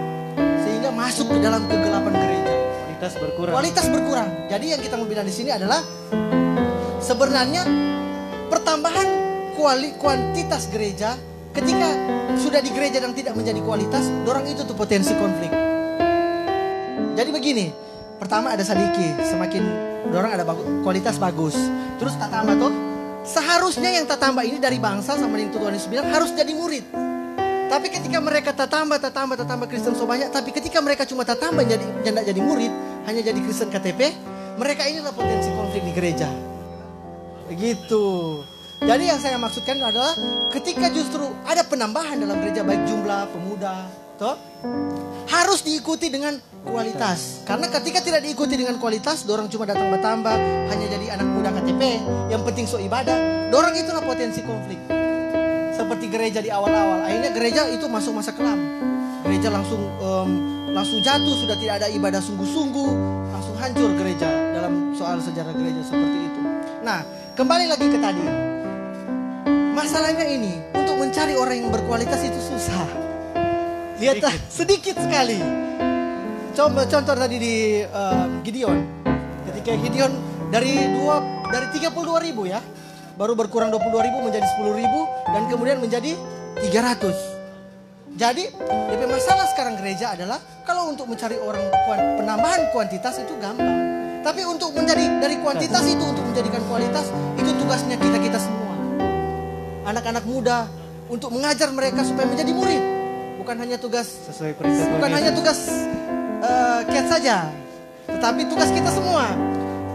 Sehingga 0.66 0.90
masuk 0.90 1.30
ke 1.30 1.38
dalam 1.38 1.62
kegelapan 1.70 2.12
gereja. 2.18 2.54
Kualitas 2.82 3.12
berkurang. 3.14 3.52
Kualitas 3.54 3.86
berkurang. 3.86 4.28
Jadi 4.50 4.66
yang 4.74 4.80
kita 4.82 4.94
mau 4.98 5.06
bilang 5.06 5.22
di 5.28 5.32
sini 5.36 5.54
adalah 5.54 5.80
sebenarnya 6.98 7.62
pertambahan 8.48 9.08
kuali, 9.56 9.96
kuantitas 9.96 10.68
gereja 10.70 11.16
ketika 11.56 11.88
sudah 12.36 12.60
di 12.60 12.68
gereja 12.68 13.00
dan 13.00 13.16
tidak 13.16 13.32
menjadi 13.32 13.60
kualitas, 13.64 14.04
orang 14.28 14.44
itu 14.44 14.60
tuh 14.62 14.76
potensi 14.76 15.16
konflik. 15.16 15.48
Jadi 17.16 17.30
begini, 17.32 17.72
pertama 18.20 18.52
ada 18.52 18.60
sadiki, 18.60 19.24
semakin 19.24 19.64
orang 20.12 20.36
ada 20.36 20.44
bagu- 20.44 20.84
kualitas 20.84 21.16
bagus. 21.16 21.56
Terus 21.96 22.12
tak 22.20 22.28
tambah 22.28 22.60
tuh, 22.60 22.72
seharusnya 23.24 23.88
yang 23.88 24.04
tak 24.04 24.20
tambah 24.20 24.44
ini 24.44 24.60
dari 24.60 24.76
bangsa 24.76 25.16
sama 25.16 25.40
yang 25.40 25.48
Tuhan 25.48 25.72
Yesus 25.72 25.88
bilang 25.88 26.12
harus 26.12 26.36
jadi 26.36 26.52
murid. 26.52 26.84
Tapi 27.66 27.90
ketika 27.90 28.22
mereka 28.22 28.54
tak 28.54 28.70
tambah, 28.70 29.00
tak 29.00 29.10
tambah, 29.16 29.34
tak 29.34 29.48
tambah 29.48 29.66
Kristen 29.66 29.96
so 29.98 30.06
banyak, 30.06 30.30
tapi 30.30 30.54
ketika 30.54 30.78
mereka 30.78 31.02
cuma 31.08 31.26
tak 31.26 31.42
tambah 31.42 31.66
jadi 31.66 31.82
jadi 32.04 32.40
murid, 32.44 32.70
hanya 33.10 33.20
jadi 33.26 33.40
Kristen 33.42 33.72
KTP, 33.72 34.14
mereka 34.60 34.86
inilah 34.86 35.10
potensi 35.10 35.50
konflik 35.56 35.82
di 35.82 35.92
gereja. 35.96 36.55
Begitu. 37.46 38.04
Jadi 38.76 39.04
yang 39.08 39.20
saya 39.22 39.40
maksudkan 39.40 39.80
adalah 39.80 40.12
ketika 40.52 40.92
justru 40.92 41.24
ada 41.48 41.64
penambahan 41.64 42.20
dalam 42.20 42.36
gereja 42.44 42.60
baik 42.60 42.84
jumlah 42.84 43.24
pemuda, 43.32 43.88
toh 44.20 44.36
harus 45.26 45.64
diikuti 45.64 46.12
dengan 46.12 46.36
kualitas. 46.62 47.42
Karena 47.48 47.72
ketika 47.72 48.04
tidak 48.04 48.20
diikuti 48.22 48.54
dengan 48.54 48.76
kualitas, 48.76 49.24
dorang 49.24 49.48
cuma 49.48 49.64
datang 49.64 49.88
bertambah, 49.88 50.36
hanya 50.70 50.86
jadi 50.92 51.06
anak 51.18 51.28
muda 51.32 51.50
KTP, 51.56 51.82
yang 52.28 52.42
penting 52.44 52.68
so 52.68 52.76
ibadah, 52.76 53.48
dorang 53.48 53.74
itulah 53.74 54.04
potensi 54.04 54.44
konflik. 54.44 54.78
Seperti 55.72 56.06
gereja 56.08 56.40
di 56.44 56.52
awal-awal, 56.52 57.04
akhirnya 57.04 57.30
gereja 57.32 57.62
itu 57.72 57.84
masuk 57.88 58.16
masa 58.16 58.32
kelam. 58.36 58.58
Gereja 59.24 59.50
langsung 59.50 59.82
em, 59.98 60.30
langsung 60.76 61.00
jatuh, 61.00 61.34
sudah 61.42 61.56
tidak 61.58 61.80
ada 61.82 61.88
ibadah 61.90 62.20
sungguh-sungguh, 62.20 62.90
langsung 63.32 63.56
hancur 63.56 63.90
gereja 63.96 64.28
dalam 64.52 64.92
soal 64.92 65.18
sejarah 65.18 65.52
gereja 65.56 65.80
seperti 65.80 66.18
itu. 66.28 66.40
Nah, 66.86 67.02
kembali 67.36 67.68
lagi 67.68 67.86
ke 67.92 67.98
tadi. 68.00 68.24
Masalahnya 69.76 70.24
ini, 70.24 70.56
untuk 70.72 70.96
mencari 70.96 71.36
orang 71.36 71.56
yang 71.60 71.68
berkualitas 71.68 72.24
itu 72.24 72.40
susah. 72.40 72.88
Lihat 74.00 74.24
sedikit, 74.24 74.40
sedikit 74.48 74.96
sekali. 74.96 75.36
Coba 76.56 76.88
contoh 76.88 77.12
tadi 77.12 77.36
di 77.36 77.84
em, 77.84 78.40
Gideon. 78.40 78.78
Ketika 79.52 79.76
Gideon 79.84 80.12
dari 80.48 80.80
dua 80.96 81.20
dari 81.52 81.68
32 81.76 82.24
ribu 82.24 82.48
ya, 82.48 82.64
baru 83.20 83.36
berkurang 83.36 83.68
22 83.68 83.84
ribu 84.08 84.18
menjadi 84.24 84.48
10 84.56 84.72
ribu 84.72 85.00
dan 85.28 85.42
kemudian 85.52 85.76
menjadi 85.76 86.16
300. 86.64 88.16
Jadi 88.16 88.48
DP 88.64 89.02
masalah 89.12 89.44
sekarang 89.52 89.76
gereja 89.76 90.16
adalah 90.16 90.40
kalau 90.64 90.88
untuk 90.88 91.04
mencari 91.04 91.36
orang 91.36 91.68
penambahan 92.16 92.72
kuantitas 92.72 93.20
itu 93.20 93.36
gampang. 93.36 93.95
Tapi 94.26 94.42
untuk 94.42 94.74
menjadi 94.74 95.22
dari 95.22 95.38
kuantitas 95.38 95.86
itu 95.86 96.02
untuk 96.02 96.26
menjadikan 96.26 96.58
kualitas 96.66 97.14
itu 97.38 97.46
tugasnya 97.62 97.94
kita 97.94 98.18
kita 98.18 98.38
semua. 98.42 98.74
Anak-anak 99.86 100.26
muda 100.26 100.66
untuk 101.06 101.30
mengajar 101.30 101.70
mereka 101.70 102.02
supaya 102.02 102.26
menjadi 102.26 102.50
murid. 102.50 102.82
Bukan 103.38 103.54
hanya 103.62 103.78
tugas 103.78 104.26
Sesuai 104.26 104.58
perintah 104.58 104.90
bukan 104.90 105.10
hanya 105.14 105.30
tugas 105.30 105.70
Cat 106.90 107.06
saja, 107.06 107.46
tetapi 108.10 108.50
tugas 108.50 108.70
kita 108.74 108.90
semua 108.90 109.30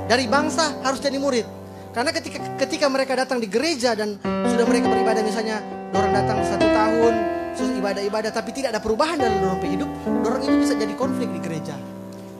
dari 0.07 0.31
bangsa 0.31 0.79
harus 0.79 1.03
jadi 1.03 1.19
murid. 1.19 1.43
Karena 1.91 2.15
ketika 2.15 2.39
ketika 2.55 2.87
mereka 2.87 3.19
datang 3.19 3.43
di 3.43 3.51
gereja 3.51 3.99
dan 3.99 4.15
sudah 4.23 4.63
mereka 4.63 4.87
beribadah 4.87 5.27
misalnya 5.27 5.59
orang 5.91 6.11
datang 6.15 6.39
satu 6.47 6.67
tahun 6.71 7.13
sus 7.51 7.67
ibadah-ibadah 7.75 8.31
tapi 8.31 8.55
tidak 8.55 8.79
ada 8.79 8.81
perubahan 8.83 9.19
dalam 9.19 9.43
dorong 9.43 9.59
hidup, 9.67 9.91
dorong 10.23 10.43
itu 10.47 10.55
bisa 10.63 10.73
jadi 10.79 10.93
konflik 10.95 11.27
di 11.35 11.39
gereja. 11.43 11.75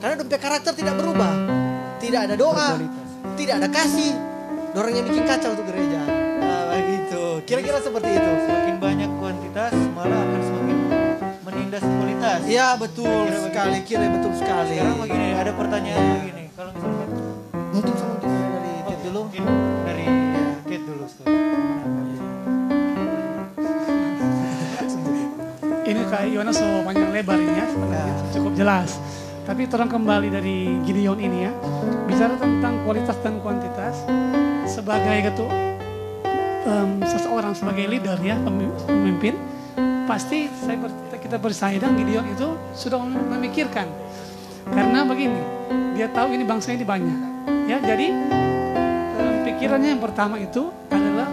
Karena 0.00 0.16
dompet 0.16 0.40
karakter 0.40 0.72
tidak 0.72 0.96
berubah. 0.96 1.61
Tidak 2.02 2.18
ada 2.18 2.34
doa, 2.34 2.82
tidak 3.38 3.54
ada 3.62 3.68
kasih. 3.70 4.10
Dorong 4.74 4.90
yang 4.90 5.06
bikin 5.06 5.22
kacau 5.22 5.54
untuk 5.54 5.70
gereja. 5.70 6.02
Nah, 6.42 6.74
begitu. 6.74 7.22
Kira-kira 7.46 7.78
seperti 7.78 8.10
itu. 8.10 8.30
Semakin 8.42 8.76
banyak 8.82 9.10
kuantitas 9.22 9.70
malah 9.94 10.18
akan 10.18 10.40
semakin 10.42 10.76
menindas 11.46 11.84
kualitas. 11.86 12.40
Iya 12.42 12.74
betul 12.74 13.06
Kira-kira 13.06 13.38
sekali, 13.46 13.78
kira 13.86 14.04
betul 14.10 14.32
sekali. 14.34 14.74
Sekarang 14.74 14.98
begini, 14.98 15.28
ada 15.38 15.52
pertanyaan 15.54 16.04
begini. 16.18 16.44
Kalau 16.52 16.70
misalkan 16.74 17.08
Mungkin 17.72 17.94
sama 17.96 18.14
mungkin 18.18 18.50
dari 18.50 18.72
Ted 18.84 18.98
dulu. 19.06 19.20
mungkin 19.30 19.44
dari 19.86 20.04
Kate 20.66 20.84
dulu. 20.84 21.04
Ini 25.82 26.02
kayak 26.08 26.28
Yohanes 26.32 26.56
so 26.56 26.66
panjang 26.82 27.10
lebar 27.12 27.36
ini 27.36 27.54
ya, 27.54 27.66
sebenarnya 27.68 28.06
cukup 28.32 28.52
jelas. 28.56 28.90
Tapi 29.42 29.66
terang 29.66 29.90
kembali 29.90 30.28
dari 30.30 30.70
Gideon 30.86 31.18
ini 31.18 31.50
ya, 31.50 31.52
bicara 32.06 32.38
tentang 32.38 32.78
kualitas 32.86 33.18
dan 33.26 33.42
kuantitas 33.42 34.06
sebagai 34.70 35.28
ketua 35.28 35.50
em, 36.62 37.02
seseorang 37.02 37.50
sebagai 37.50 37.90
leader 37.90 38.14
ya 38.22 38.38
pemi- 38.38 38.70
pemimpin, 38.86 39.34
pasti 40.06 40.46
saya 40.46 40.78
ber- 40.78 41.18
kita 41.18 41.42
percaya 41.42 41.74
dan 41.80 41.98
Gideon 41.98 42.26
itu 42.30 42.54
sudah 42.76 43.02
memikirkan. 43.02 43.90
Karena 44.62 45.02
begini, 45.02 45.42
dia 45.98 46.06
tahu 46.06 46.38
ini 46.38 46.46
bangsa 46.46 46.70
ini 46.70 46.86
banyak. 46.86 47.18
Ya, 47.66 47.82
jadi 47.82 48.14
em, 49.18 49.34
pikirannya 49.42 49.98
yang 49.98 50.02
pertama 50.02 50.38
itu 50.38 50.70
adalah 50.86 51.26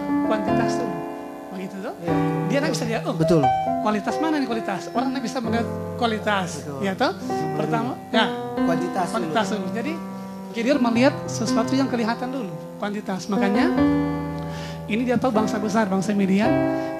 begitu 1.70 1.86
tuh. 1.86 1.94
Dia 2.50 2.58
nggak 2.58 2.72
bisa 2.74 2.84
lihat, 2.84 3.02
oh 3.06 3.14
Betul. 3.14 3.42
kualitas 3.86 4.14
mana 4.18 4.42
nih 4.42 4.48
kualitas? 4.50 4.90
Orang 4.90 5.14
nggak 5.14 5.24
bisa 5.24 5.38
melihat 5.38 5.66
kualitas, 5.94 6.66
ya 6.82 6.92
toh? 6.98 7.14
Pertama, 7.54 7.94
ya 8.10 8.26
Kuantitas. 8.58 9.06
dulu. 9.06 9.14
kuantitas 9.14 9.46
dulu. 9.54 9.66
Jadi 9.70 9.92
Gideon 10.50 10.78
melihat 10.82 11.14
sesuatu 11.30 11.72
yang 11.78 11.86
kelihatan 11.86 12.28
dulu, 12.34 12.50
kuantitas. 12.82 13.30
Makanya 13.30 13.70
ini 14.90 15.06
dia 15.06 15.14
tahu 15.14 15.30
bangsa 15.30 15.62
besar, 15.62 15.86
bangsa 15.86 16.10
Midian. 16.10 16.50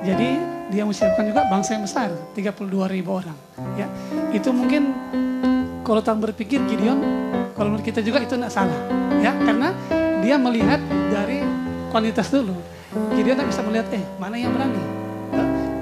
Jadi 0.07 0.39
dia 0.71 0.87
menyiapkan 0.87 1.25
juga 1.27 1.43
bangsa 1.51 1.75
yang 1.75 1.83
besar, 1.83 2.15
32 2.39 2.87
ribu 2.87 3.11
orang. 3.19 3.35
Ya, 3.75 3.91
itu 4.31 4.55
mungkin 4.55 4.95
kalau 5.83 5.99
orang 5.99 6.31
berpikir 6.31 6.63
Gideon, 6.71 7.03
kalau 7.59 7.75
menurut 7.75 7.83
kita 7.83 7.99
juga 7.99 8.23
itu 8.23 8.39
tidak 8.39 8.55
salah, 8.55 8.79
ya, 9.19 9.35
karena 9.35 9.75
dia 10.23 10.39
melihat 10.39 10.79
dari 11.11 11.43
kuantitas 11.91 12.31
dulu. 12.31 12.55
Gideon 12.91 13.37
tidak 13.39 13.49
bisa 13.55 13.63
melihat, 13.63 13.87
eh 13.95 14.03
mana 14.19 14.35
yang 14.35 14.51
berani. 14.51 14.83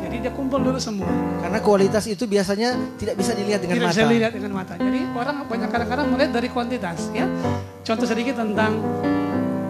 Jadi 0.05 0.17
dia 0.25 0.33
kumpul 0.33 0.61
dulu 0.61 0.77
semua. 0.77 1.09
Karena 1.41 1.59
kualitas 1.61 2.05
itu 2.05 2.25
biasanya 2.29 2.77
tidak 3.01 3.17
bisa 3.17 3.33
dilihat 3.33 3.61
dengan 3.65 3.77
Tidak 3.81 3.89
mata. 3.89 3.97
bisa 3.97 4.05
dilihat 4.13 4.33
dengan 4.37 4.53
mata. 4.53 4.73
Jadi 4.77 5.01
orang 5.17 5.37
banyak 5.49 5.69
kadang-kadang 5.73 6.07
melihat 6.13 6.31
dari 6.37 6.49
kuantitas, 6.53 6.99
ya. 7.17 7.25
Contoh 7.85 8.05
sedikit 8.05 8.37
tentang 8.37 8.73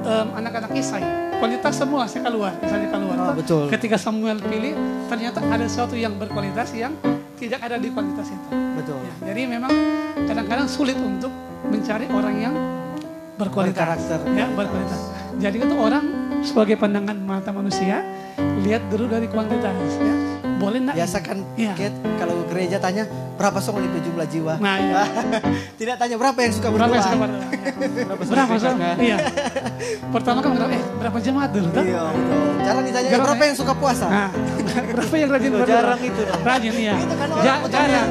em, 0.02 0.28
anak-anak 0.34 0.70
Isai. 0.74 1.02
Kualitas 1.38 1.78
semua 1.78 2.02
saya 2.10 2.26
keluar, 2.26 2.50
misalnya 2.58 2.88
keluar. 2.90 3.16
Oh, 3.22 3.34
betul. 3.38 3.70
Ketika 3.70 3.94
Samuel 3.94 4.42
pilih, 4.42 4.74
ternyata 5.06 5.38
ada 5.38 5.62
sesuatu 5.70 5.94
yang 5.94 6.18
berkualitas 6.18 6.74
yang 6.74 6.90
tidak 7.38 7.62
ada 7.62 7.78
di 7.78 7.94
kualitas 7.94 8.26
itu. 8.26 8.48
Betul. 8.74 8.98
Ya, 8.98 9.14
jadi 9.30 9.46
memang 9.46 9.70
kadang-kadang 10.26 10.66
sulit 10.66 10.98
untuk 10.98 11.30
mencari 11.70 12.10
orang 12.10 12.34
yang 12.42 12.54
berkualitas. 13.38 13.78
Berkarakter. 13.78 14.18
Ya, 14.34 14.50
berkualitas. 14.50 15.00
Jadi 15.38 15.56
itu 15.62 15.74
orang 15.78 16.04
sebagai 16.40 16.76
pandangan 16.76 17.16
mata 17.16 17.50
manusia 17.50 18.02
lihat 18.60 18.82
dulu 18.88 19.06
dari 19.06 19.26
kuantitas. 19.26 19.74
Ya. 19.98 20.14
Boleh 20.58 20.82
nak? 20.82 20.98
Biasa 20.98 21.22
kan. 21.22 21.38
Ket, 21.54 21.94
kalau 22.18 22.42
gereja 22.50 22.82
tanya 22.82 23.06
berapa 23.38 23.62
song 23.62 23.78
di 23.78 24.00
jumlah 24.02 24.26
jiwa. 24.26 24.58
Nah, 24.58 24.74
iya. 24.76 25.02
tidak 25.80 26.02
tanya 26.02 26.18
berapa 26.18 26.34
yang 26.34 26.50
suka 26.50 26.68
Berapa 26.68 26.90
berdoa. 26.90 26.98
yang 26.98 27.06
suka 27.06 27.16
berdoa? 27.16 27.46
Berapa, 27.78 28.22
berapa 28.26 28.52
Sob? 28.58 28.74
Iya. 28.98 29.16
Pertama 30.10 30.38
kan 30.42 30.50
berapa? 30.52 30.72
Eh, 30.74 30.82
berapa 30.98 31.18
jemaat 31.22 31.50
dulu? 31.54 31.68
Toh? 31.70 31.84
Iya, 31.86 32.02
betul. 32.10 32.42
Jarang 32.58 32.82
ditanya 32.82 33.08
Jarang, 33.08 33.26
berapa 33.30 33.38
ya? 33.38 33.46
yang 33.46 33.56
suka 33.56 33.72
puasa. 33.78 34.06
Nah, 34.10 34.28
berapa 34.98 35.14
yang 35.14 35.30
rajin 35.30 35.50
berdoa? 35.54 35.70
jarang 35.70 36.00
itu, 36.02 36.20
dong. 36.26 36.42
Rajin, 36.42 36.74
iya. 36.74 36.94
Itu 36.98 37.14
kan 37.14 37.28
orang 37.30 37.44
Ja- 37.46 37.62
jarang. 37.70 38.08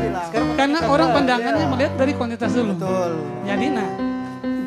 Karena 0.56 0.78
orang 0.88 1.10
pandangannya 1.12 1.66
melihat 1.68 1.94
dari 2.00 2.12
kuantitas 2.16 2.52
dulu. 2.56 2.74
Betul. 2.74 3.12
Jadi 3.44 3.66
nah, 3.70 3.90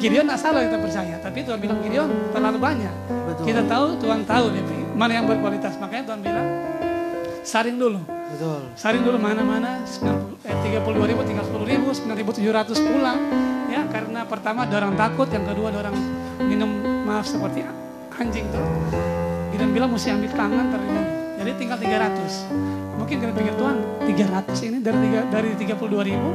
Gideon 0.01 0.25
tak 0.25 0.41
salah 0.41 0.65
kita 0.65 0.81
percaya. 0.81 1.15
Tapi 1.21 1.39
Tuhan 1.45 1.61
bilang 1.61 1.79
Gideon 1.85 2.11
terlalu 2.33 2.59
banyak. 2.59 2.95
Betul. 3.29 3.45
Kita 3.53 3.63
tahu, 3.69 3.87
Tuhan 4.01 4.21
tahu 4.25 4.45
dia 4.57 4.65
mana 4.97 5.13
yang 5.13 5.27
berkualitas. 5.29 5.77
Makanya 5.77 6.03
Tuhan 6.09 6.21
bilang, 6.25 6.47
saring 7.45 7.77
dulu. 7.77 8.01
Betul. 8.09 8.61
Saring 8.81 9.05
dulu 9.05 9.21
mana-mana, 9.21 9.85
90 9.85 10.41
eh, 10.49 10.57
32 10.81 11.11
ribu, 11.13 11.21
30 11.21 11.69
ribu, 11.69 11.89
9.700 11.93 12.89
pulang. 12.89 13.19
Ya, 13.69 13.85
karena 13.93 14.25
pertama 14.25 14.65
ada 14.65 14.75
orang 14.81 14.97
takut, 14.97 15.29
yang 15.29 15.45
kedua 15.45 15.69
ada 15.69 15.89
orang 15.89 15.97
minum 16.41 16.71
maaf 17.05 17.29
seperti 17.29 17.61
anjing 18.17 18.49
tuh. 18.49 18.65
Gideon 19.53 19.71
bilang 19.77 19.93
mesti 19.93 20.17
ambil 20.17 20.33
tangan 20.33 20.65
terima. 20.73 21.03
Jadi 21.41 21.51
tinggal 21.57 21.79
300. 21.81 23.01
Mungkin 23.01 23.17
kita 23.17 23.33
pikir 23.33 23.55
Tuhan 23.57 23.77
300 24.05 24.69
ini 24.69 24.79
dari 24.85 25.09
dari 25.29 25.51
32 25.57 26.09
ribu. 26.09 26.31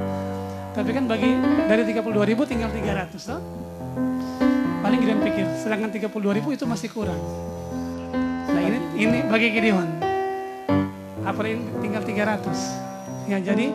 Tapi 0.76 0.92
kan 0.92 1.08
bagi 1.08 1.32
dari 1.66 1.84
32 1.88 2.04
ribu 2.28 2.44
tinggal 2.44 2.68
300 2.68 3.16
toh. 3.16 3.40
Paling 4.84 5.00
Gideon 5.00 5.20
pikir, 5.24 5.48
sedangkan 5.58 5.90
32 5.90 6.12
ribu 6.36 6.52
itu 6.52 6.68
masih 6.68 6.92
kurang. 6.92 7.18
Nah 8.46 8.62
ini 8.62 8.78
ini 8.94 9.18
bagi 9.24 9.48
Gideon. 9.50 9.88
Apa 11.24 11.42
ini 11.48 11.64
tinggal 11.80 12.04
300. 12.04 12.54
Ya 13.26 13.40
jadi 13.40 13.72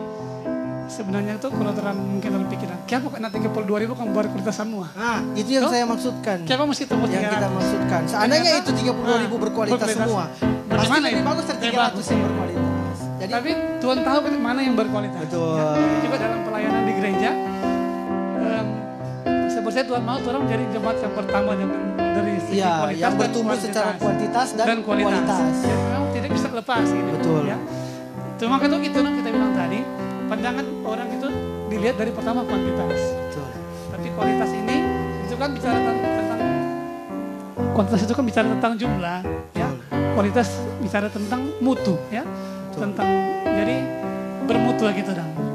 sebenarnya 0.87 1.35
itu 1.35 1.47
kalau 1.49 1.73
terang 1.73 1.97
mungkin 1.97 2.29
dalam 2.31 2.47
pikiran. 2.47 2.77
Kenapa 2.85 3.07
kena 3.11 3.27
32 3.27 3.49
ribu 3.81 3.93
kamu 3.97 4.11
baru 4.13 4.27
kualitas 4.29 4.55
semua? 4.55 4.85
Nah, 4.93 5.19
itu 5.33 5.49
yang 5.51 5.65
Toh? 5.65 5.71
saya 5.73 5.83
maksudkan. 5.83 6.37
Kenapa 6.45 6.63
mesti 6.69 6.83
temu 6.85 7.03
Yang 7.07 7.23
kita 7.27 7.37
300? 7.43 7.57
maksudkan. 7.57 8.01
Seandainya 8.05 8.51
Ternyata- 8.61 8.61
itu 8.61 8.71
32 8.77 9.15
ribu 9.19 9.35
Ah, 9.35 9.41
berkualitas, 9.41 9.79
berkualitas. 9.81 10.05
semua. 10.05 10.23
Pasti 10.69 10.99
lebih 11.01 11.23
bagus 11.25 11.43
dari 11.43 11.57
Lebih 11.57 11.71
300 11.73 11.81
bagus, 11.81 12.05
yang 12.05 12.15
ya. 12.15 12.25
berkualitas. 12.29 12.97
Jadi 13.21 13.31
Tapi 13.31 13.51
Tuhan 13.77 13.97
tahu 14.01 14.17
mana 14.39 14.59
yang 14.61 14.75
berkualitas. 14.75 15.21
Betul. 15.21 15.55
Ya, 15.55 15.67
juga 16.01 16.15
dalam 16.17 16.39
pelayanan 16.41 16.80
gereja, 17.11 17.31
em, 18.39 18.67
sepertinya 19.51 19.85
Tuhan 19.91 20.03
mau 20.07 20.17
orang 20.17 20.43
jadi 20.47 20.63
jemaat 20.71 20.97
yang 21.03 21.13
pertama 21.13 21.51
dengan 21.59 21.79
dari 21.99 22.33
segi 22.39 22.55
Iya, 22.55 22.71
kualitas 22.71 23.01
yang 23.03 23.11
dan 23.11 23.19
bertumbuh 23.19 23.51
kuantitas. 23.51 23.67
secara 23.75 23.91
kuantitas 23.99 24.47
dan 24.55 24.77
kualitas. 24.79 25.55
Ya, 25.67 25.75
memang 25.75 26.03
tidak 26.15 26.29
bisa 26.31 26.47
lepas 26.55 26.87
ini. 26.87 27.11
Betul. 27.11 27.41
Ya. 27.51 27.57
Cuma 28.39 28.55
kan 28.57 28.69
itu 28.79 28.99
nah, 29.03 29.13
kita 29.13 29.29
bilang 29.29 29.53
tadi, 29.53 29.79
pandangan 30.31 30.65
orang 30.87 31.07
itu 31.11 31.27
dilihat 31.67 31.95
dari 31.99 32.11
pertama 32.15 32.39
kuantitas. 32.47 32.99
Betul. 33.11 33.47
Tapi 33.91 34.07
kualitas 34.15 34.49
ini 34.55 34.77
itu 35.27 35.35
kan 35.35 35.49
bicara 35.51 35.77
tentang, 35.77 35.97
tentang 36.15 36.39
kuantitas 37.75 38.01
itu 38.07 38.13
kan 38.15 38.23
bicara 38.23 38.47
tentang 38.55 38.73
jumlah, 38.79 39.19
ya. 39.51 39.67
Kualitas 40.15 40.47
bicara 40.79 41.07
tentang 41.11 41.43
mutu, 41.59 41.99
ya. 42.07 42.23
Tentang 42.71 43.07
jadi 43.45 43.75
bermutu 44.47 44.89
gitu 44.95 45.11
dan 45.11 45.27
ya. 45.27 45.50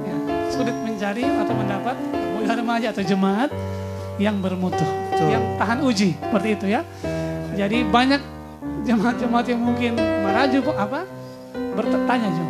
Sulit 0.56 0.72
mencari 0.74 1.20
atau 1.22 1.52
mendapat 1.52 1.96
muda 2.32 2.52
remaja 2.54 2.86
atau 2.90 3.04
jemaat 3.04 3.50
yang 4.16 4.40
bermutu, 4.40 4.80
Betul. 5.12 5.28
yang 5.28 5.44
tahan 5.56 5.78
uji 5.80 6.16
seperti 6.16 6.48
itu 6.56 6.66
ya. 6.66 6.80
Jadi 7.52 7.84
banyak 7.84 8.20
jemaat-jemaat 8.82 9.46
yang 9.46 9.60
mungkin 9.60 9.92
maraju 9.96 10.58
apa 10.72 11.00
bertanya 11.76 12.28
Jo, 12.32 12.44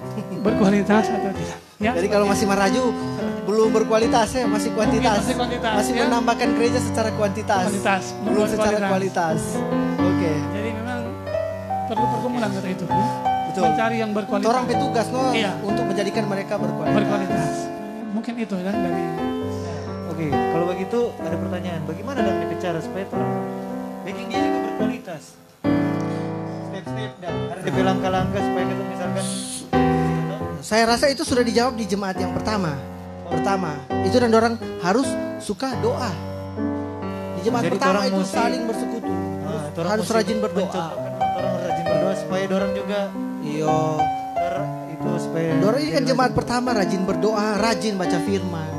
berkualitas 0.46 1.04
atau 1.06 1.30
tidak. 1.30 1.58
Ya, 1.78 1.94
Jadi 1.94 2.08
kalau 2.08 2.26
masih 2.26 2.46
maraju 2.46 2.94
belum 3.42 3.74
berkualitas 3.74 4.28
ya, 4.32 4.46
masih 4.46 4.70
kuantitas. 4.70 5.18
Mungkin 5.18 5.22
masih 5.22 5.34
kuantitas, 5.34 5.72
Masih 5.74 5.92
ya. 5.92 6.02
menambahkan 6.06 6.48
gereja 6.54 6.78
secara 6.78 7.10
kuantitas. 7.10 7.62
Kuantitas, 7.66 8.02
belum 8.22 8.44
secara 8.46 8.76
kualitas. 8.86 8.90
kualitas. 8.90 9.40
Oke. 9.98 10.32
Jadi 10.54 10.70
memang 10.74 11.00
perlu 11.86 12.06
pergumulan 12.08 12.50
kata 12.50 12.68
itu. 12.70 12.84
ya. 12.86 13.31
Betul. 13.52 13.68
Mencari 13.68 13.96
yang 14.00 14.10
berkualitas. 14.10 14.48
Orang 14.48 14.64
petugas 14.64 15.06
no 15.06 15.28
Iya. 15.30 15.52
untuk 15.60 15.84
menjadikan 15.84 16.24
mereka 16.24 16.56
berkualitas. 16.56 16.96
berkualitas. 16.96 17.52
Mungkin 18.10 18.32
itu 18.38 18.54
ya 18.56 18.72
dari 18.72 19.04
Oke, 20.08 20.26
kalau 20.28 20.66
begitu 20.66 21.00
ada 21.18 21.36
pertanyaan. 21.36 21.80
Bagaimana 21.84 22.18
dan 22.20 22.36
cara 22.54 22.78
supaya 22.78 23.04
orang 23.10 23.32
baking 24.02 24.26
dia 24.28 24.40
juga 24.40 24.58
berkualitas? 24.62 25.22
Step-step 26.62 27.12
dan 27.18 27.34
ada 27.50 27.60
di 27.66 27.82
langkah-langkah 27.82 28.40
supaya 28.40 28.64
kita 28.64 28.82
misalkan 28.86 29.24
gitu, 29.24 30.36
Saya 30.62 30.84
rasa 30.86 31.06
itu 31.08 31.22
sudah 31.22 31.42
dijawab 31.42 31.74
di 31.74 31.84
jemaat 31.84 32.16
yang 32.16 32.32
pertama. 32.32 32.72
Pertama, 33.26 33.72
itu 34.02 34.14
dan 34.14 34.30
orang 34.30 34.54
harus 34.80 35.08
suka 35.38 35.74
doa. 35.80 36.08
Di 37.34 37.40
jemaat 37.42 37.66
Jadi 37.66 37.74
pertama 37.74 38.00
itu 38.06 38.16
mesti- 38.16 38.32
saling 38.32 38.62
bersekutu. 38.64 39.10
Nah, 39.10 39.68
Harus, 39.68 39.90
harus 39.90 40.08
rajin 40.08 40.38
berdoa. 40.38 40.84
orang 41.34 41.52
rajin 41.58 41.84
berdoa 41.84 42.14
supaya 42.14 42.44
orang 42.46 42.72
juga 42.72 43.00
Iyo. 43.42 43.98
ter 44.32 44.54
itu 44.88 45.10
supaya 45.18 45.50
Dorang 45.58 45.80
ini 45.80 45.90
kan 45.92 46.04
jemaat 46.04 46.32
pertama 46.32 46.70
rajin 46.72 47.02
berdoa, 47.02 47.58
rajin 47.58 47.94
baca 47.94 48.18
firman. 48.18 48.70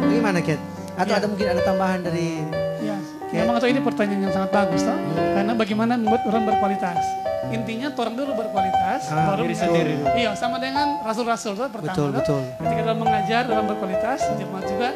Bagaimana, 0.00 0.38
Ket? 0.40 0.60
Atau 0.94 1.12
Ya. 1.12 1.18
ada 1.18 1.26
mungkin 1.26 1.46
ada 1.46 1.62
tambahan 1.62 2.00
dari 2.00 2.42
ya. 2.80 2.96
Memang 3.36 3.58
itu 3.58 3.66
ini 3.68 3.80
pertanyaan 3.80 4.20
yang 4.24 4.32
sangat 4.32 4.50
bagus 4.50 4.82
toh. 4.82 4.98
Karena 5.14 5.52
bagaimana 5.52 5.92
membuat 5.94 6.22
orang 6.24 6.44
berkualitas. 6.46 7.02
intinya 7.48 7.88
orang 7.88 8.12
dulu 8.12 8.36
berkualitas, 8.36 9.08
Ah, 9.08 9.32
baru 9.32 9.48
diri 9.48 9.56
sendiri. 9.56 9.94
Iya, 10.12 10.36
sama 10.36 10.60
dengan 10.60 11.00
rasul-rasul 11.00 11.56
itu 11.56 11.64
pertama. 11.72 11.96
Betul, 11.96 12.08
betul. 12.12 12.42
Ketika 12.60 12.82
dalam 12.84 12.98
mengajar 13.00 13.42
dalam 13.48 13.64
berkualitas, 13.64 14.20
jemaat 14.36 14.64
juga 14.68 14.88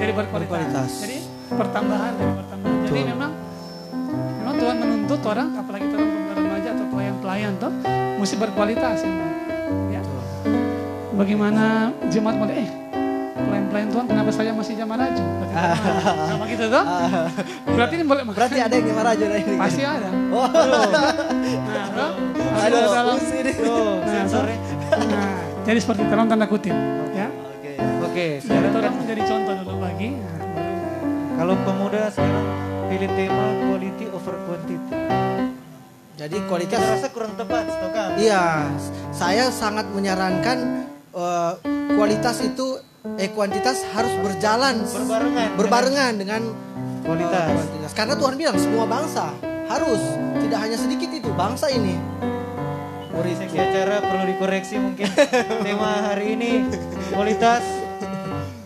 jadi 0.00 0.12
berkualitas. 0.16 0.48
Berkualitas. 0.48 0.90
Jadi 0.96 1.18
pertambahan 1.52 2.12
dari 2.16 2.32
pertambahan. 2.32 2.76
Jadi 2.80 2.88
Betul. 2.96 3.12
memang 3.12 3.30
memang 4.32 4.54
Tuhan 4.56 4.76
menuntut 4.80 5.20
orang, 5.28 5.48
apalagi 5.60 5.86
dalam 5.92 6.08
pelayan-pelayan 7.30 7.62
tuh, 7.62 7.72
mesti 8.18 8.34
berkualitas 8.42 9.06
memang. 9.06 9.30
Ya. 9.94 10.02
Bagaimana 11.14 11.94
jemaat 12.10 12.42
mau 12.42 12.50
eh 12.50 12.66
pelayan-pelayan 13.38 13.88
Tuhan 13.94 14.04
kenapa 14.10 14.30
saya 14.34 14.50
masih 14.50 14.74
zaman 14.74 14.98
raju? 14.98 15.24
Sama, 16.26 16.44
gitu 16.50 16.66
tuh. 16.66 16.84
Berarti 17.70 17.94
ini 18.02 18.04
boleh 18.10 18.22
Berarti 18.34 18.58
ada 18.58 18.74
yang 18.74 18.82
gimana 18.82 19.08
aja 19.14 19.24
ini. 19.30 19.54
Pasti 19.54 19.82
ada. 19.86 20.10
Oh, 20.30 20.46
Nah, 21.70 21.86
bro, 21.90 22.08
ada 22.54 22.66
Aduh, 22.66 22.82
dalam 22.90 23.14
usi 23.18 23.38
nih. 23.42 23.54
nah, 24.06 24.26
sorry. 24.26 24.54
Nah, 24.90 25.38
jadi 25.66 25.78
seperti 25.78 26.02
dalam 26.10 26.26
tanda 26.26 26.46
kutip, 26.50 26.74
ya. 27.14 27.26
Oke. 27.30 27.72
Oke, 28.06 28.26
Jadi 28.38 28.46
sekarang 28.46 28.74
orang 28.74 28.82
kan 28.82 28.92
menjadi 28.98 29.22
contoh 29.26 29.54
dulu 29.62 29.78
lagi. 29.82 30.08
Nah, 30.18 30.38
kalau 31.38 31.54
pemuda 31.62 32.10
sekarang 32.10 32.46
pilih 32.90 33.10
tema 33.14 33.46
quality 33.70 34.04
over 34.10 34.34
quantity. 34.46 34.98
Jadi 36.20 36.36
Kita 36.36 36.48
kualitas 36.52 36.80
rasa 36.84 37.08
kurang 37.16 37.32
tepat, 37.32 37.64
kan? 37.96 38.20
Iya, 38.20 38.68
saya 39.08 39.48
sangat 39.48 39.88
menyarankan 39.88 40.84
eh, 41.16 41.52
kualitas 41.96 42.44
itu 42.44 42.76
eh 43.16 43.32
kuantitas 43.32 43.80
harus 43.96 44.12
berjalan 44.20 44.84
Berbarengan 44.84 45.48
berbarengan 45.56 46.12
dengan 46.20 46.42
Kualitas. 47.08 47.48
eh, 47.48 47.56
kuantitas. 47.56 47.92
Karena 47.96 48.14
Tuhan 48.20 48.34
bilang 48.36 48.56
semua 48.60 48.84
bangsa 48.84 49.32
harus 49.72 50.02
tidak 50.44 50.60
hanya 50.60 50.76
sedikit 50.76 51.08
itu 51.08 51.32
bangsa 51.32 51.72
ini. 51.72 51.96
Seksi 53.20 53.56
acara 53.56 54.04
perlu 54.04 54.24
dikoreksi 54.28 54.76
mungkin 54.76 55.08
tema 55.64 56.04
hari 56.04 56.36
ini 56.36 56.68
kualitas 57.16 57.64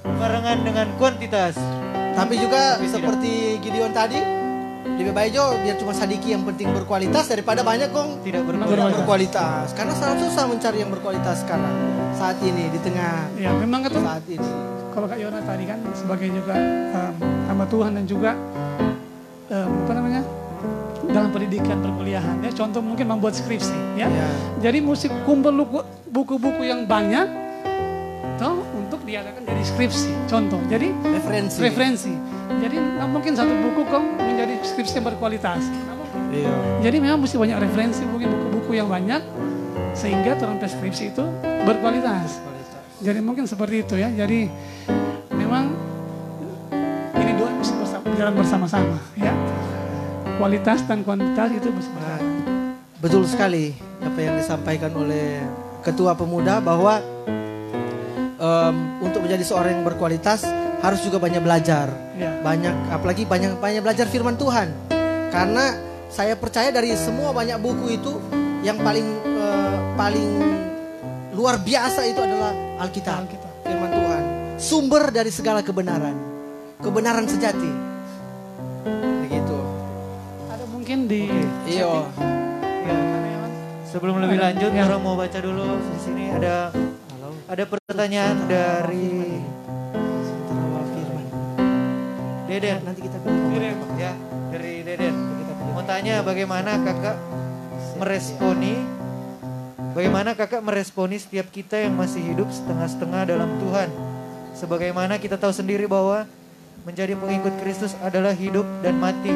barengan 0.03 0.59
dengan 0.67 0.91
kuantitas. 0.99 1.55
Tapi 2.19 2.35
juga 2.35 2.83
Tapi 2.83 2.87
seperti 2.91 3.63
Gideon 3.63 3.91
tadi, 3.95 4.44
lebih 4.97 5.13
baik 5.13 5.31
jo 5.33 5.59
biar 5.59 5.77
cuma 5.77 5.93
sadiki 5.93 6.31
yang 6.31 6.43
penting 6.45 6.71
berkualitas 6.71 7.27
daripada 7.27 7.61
banyak 7.61 7.91
kong 7.91 8.21
Tidak 8.21 8.43
berkualitas. 8.43 8.95
berkualitas. 8.95 9.67
Karena 9.73 9.93
sangat 9.93 10.17
susah 10.23 10.45
mencari 10.45 10.79
yang 10.79 10.89
berkualitas 10.89 11.37
sekarang 11.41 11.75
saat 12.13 12.39
ini 12.41 12.69
di 12.69 12.79
tengah 12.79 13.27
Ya, 13.35 13.51
memang 13.53 13.83
itu 13.83 13.99
saat 13.99 14.23
ini. 14.25 14.49
kalau 14.89 15.05
Kak 15.05 15.19
Yona 15.19 15.43
tadi 15.43 15.65
kan 15.65 15.79
sebagai 15.93 16.29
juga 16.29 16.55
em, 16.55 17.13
hamba 17.45 17.67
Tuhan 17.67 17.91
dan 17.93 18.05
juga 18.05 18.39
em, 19.49 19.71
apa 19.81 19.93
namanya 19.93 20.23
dalam 21.05 21.31
pendidikan 21.31 21.79
perkuliahan 21.79 22.39
ya 22.41 22.51
contoh 22.51 22.79
mungkin 22.81 23.07
membuat 23.09 23.35
skripsi 23.35 23.75
ya 23.95 24.07
Ya. 24.07 24.29
jadi 24.61 24.79
mesti 24.79 25.11
kumpul 25.23 25.51
buku-buku 26.07 26.63
yang 26.63 26.87
banyak 26.87 27.27
toh 28.35 28.63
untuk 28.73 29.03
diadakan 29.03 29.43
jadi 29.45 29.63
skripsi 29.65 30.11
contoh 30.25 30.59
jadi 30.65 30.91
Referensi. 31.05 31.59
referensi 31.61 32.13
jadi 32.63 32.77
nggak 32.77 33.09
mungkin 33.11 33.33
satu 33.35 33.53
buku 33.65 33.83
kok 33.89 34.03
menjadi 34.21 34.55
skripsi 34.63 35.01
yang 35.01 35.07
berkualitas. 35.07 35.63
Iya. 36.35 36.51
jadi 36.83 36.99
memang 36.99 37.23
mesti 37.23 37.39
banyak 37.39 37.59
referensi 37.63 38.03
mungkin 38.07 38.31
buku-buku 38.31 38.75
yang 38.75 38.91
banyak 38.91 39.23
sehingga 39.95 40.35
dalam 40.35 40.59
skripsi 40.59 41.15
itu 41.15 41.23
berkualitas 41.63 42.43
jadi 43.05 43.21
mungkin 43.21 43.45
seperti 43.45 43.85
itu 43.85 43.95
ya. 44.01 44.09
Jadi 44.09 44.49
memang 45.37 45.77
ini 47.21 47.33
dua 47.37 47.53
mesti 47.53 47.77
bersama, 47.77 48.05
jalan 48.17 48.35
bersama-sama 48.39 48.99
ya. 49.21 49.35
Kualitas 50.41 50.81
dan 50.89 51.05
kuantitas 51.05 51.53
itu 51.53 51.69
berjalan. 51.69 52.23
Betul 53.05 53.29
sekali 53.29 53.77
apa 54.01 54.19
yang 54.19 54.41
disampaikan 54.41 54.89
oleh 54.97 55.45
Ketua 55.85 56.17
Pemuda 56.17 56.65
bahwa 56.65 57.05
em, 58.41 58.77
untuk 59.05 59.21
menjadi 59.21 59.45
seorang 59.45 59.79
yang 59.79 59.85
berkualitas 59.85 60.49
harus 60.81 61.05
juga 61.05 61.21
banyak 61.21 61.45
belajar. 61.45 61.93
Ya. 62.15 62.31
Banyak 62.41 62.95
apalagi 62.95 63.27
banyak 63.27 63.59
banyak 63.59 63.83
belajar 63.83 64.07
firman 64.07 64.39
Tuhan. 64.39 64.71
Karena 65.35 65.75
saya 66.07 66.39
percaya 66.39 66.71
dari 66.71 66.95
semua 66.95 67.35
banyak 67.35 67.59
buku 67.59 67.99
itu 67.99 68.23
yang 68.63 68.79
paling 68.79 69.07
eh, 69.27 69.77
paling 69.99 70.31
luar 71.35 71.59
biasa 71.59 72.07
itu 72.07 72.21
adalah 72.23 72.55
Alkitab. 72.79 73.27
Alkitab. 73.27 73.51
Firman 73.67 73.91
Tuhan. 73.91 74.23
Sumber 74.55 75.11
dari 75.11 75.35
segala 75.35 75.61
kebenaran. 75.67 76.15
Kebenaran 76.79 77.27
sejati. 77.27 77.71
Begitu. 79.27 79.59
Ada 80.55 80.65
mungkin 80.71 81.11
di 81.11 81.27
Iya. 81.67 82.07
Ya. 82.87 82.99
Sebelum 83.91 84.19
lebih 84.23 84.43
Ada, 84.43 84.47
lanjut, 84.51 84.71
ya. 84.75 84.83
orang 84.91 85.01
mau 85.07 85.15
baca 85.15 85.39
dulu 85.39 85.79
di 85.79 85.99
sini 86.03 86.25
ada 86.35 86.75
ada 87.47 87.65
pertanyaan 87.69 88.37
dari 88.51 89.24
Deden. 92.45 92.79
Nanti 92.85 93.01
kita 93.05 93.17
pilih. 93.25 93.73
Ya, 93.97 94.13
dari 94.53 94.85
Deden. 94.85 95.15
Mau 95.75 95.83
tanya 95.83 96.23
bagaimana 96.23 96.79
kakak 96.87 97.19
meresponi 97.99 98.79
Bagaimana 99.95 100.39
kakak 100.39 100.63
meresponi 100.63 101.19
setiap 101.19 101.51
kita 101.51 101.83
yang 101.83 101.99
masih 101.99 102.23
hidup 102.23 102.47
setengah-setengah 102.51 103.23
dalam 103.27 103.51
Tuhan 103.59 103.91
Sebagaimana 104.55 105.19
kita 105.19 105.35
tahu 105.35 105.51
sendiri 105.51 105.91
bahwa 105.91 106.31
menjadi 106.87 107.19
pengikut 107.19 107.59
Kristus 107.59 107.99
adalah 108.07 108.31
hidup 108.39 108.63
dan 108.87 109.03
mati 109.03 109.35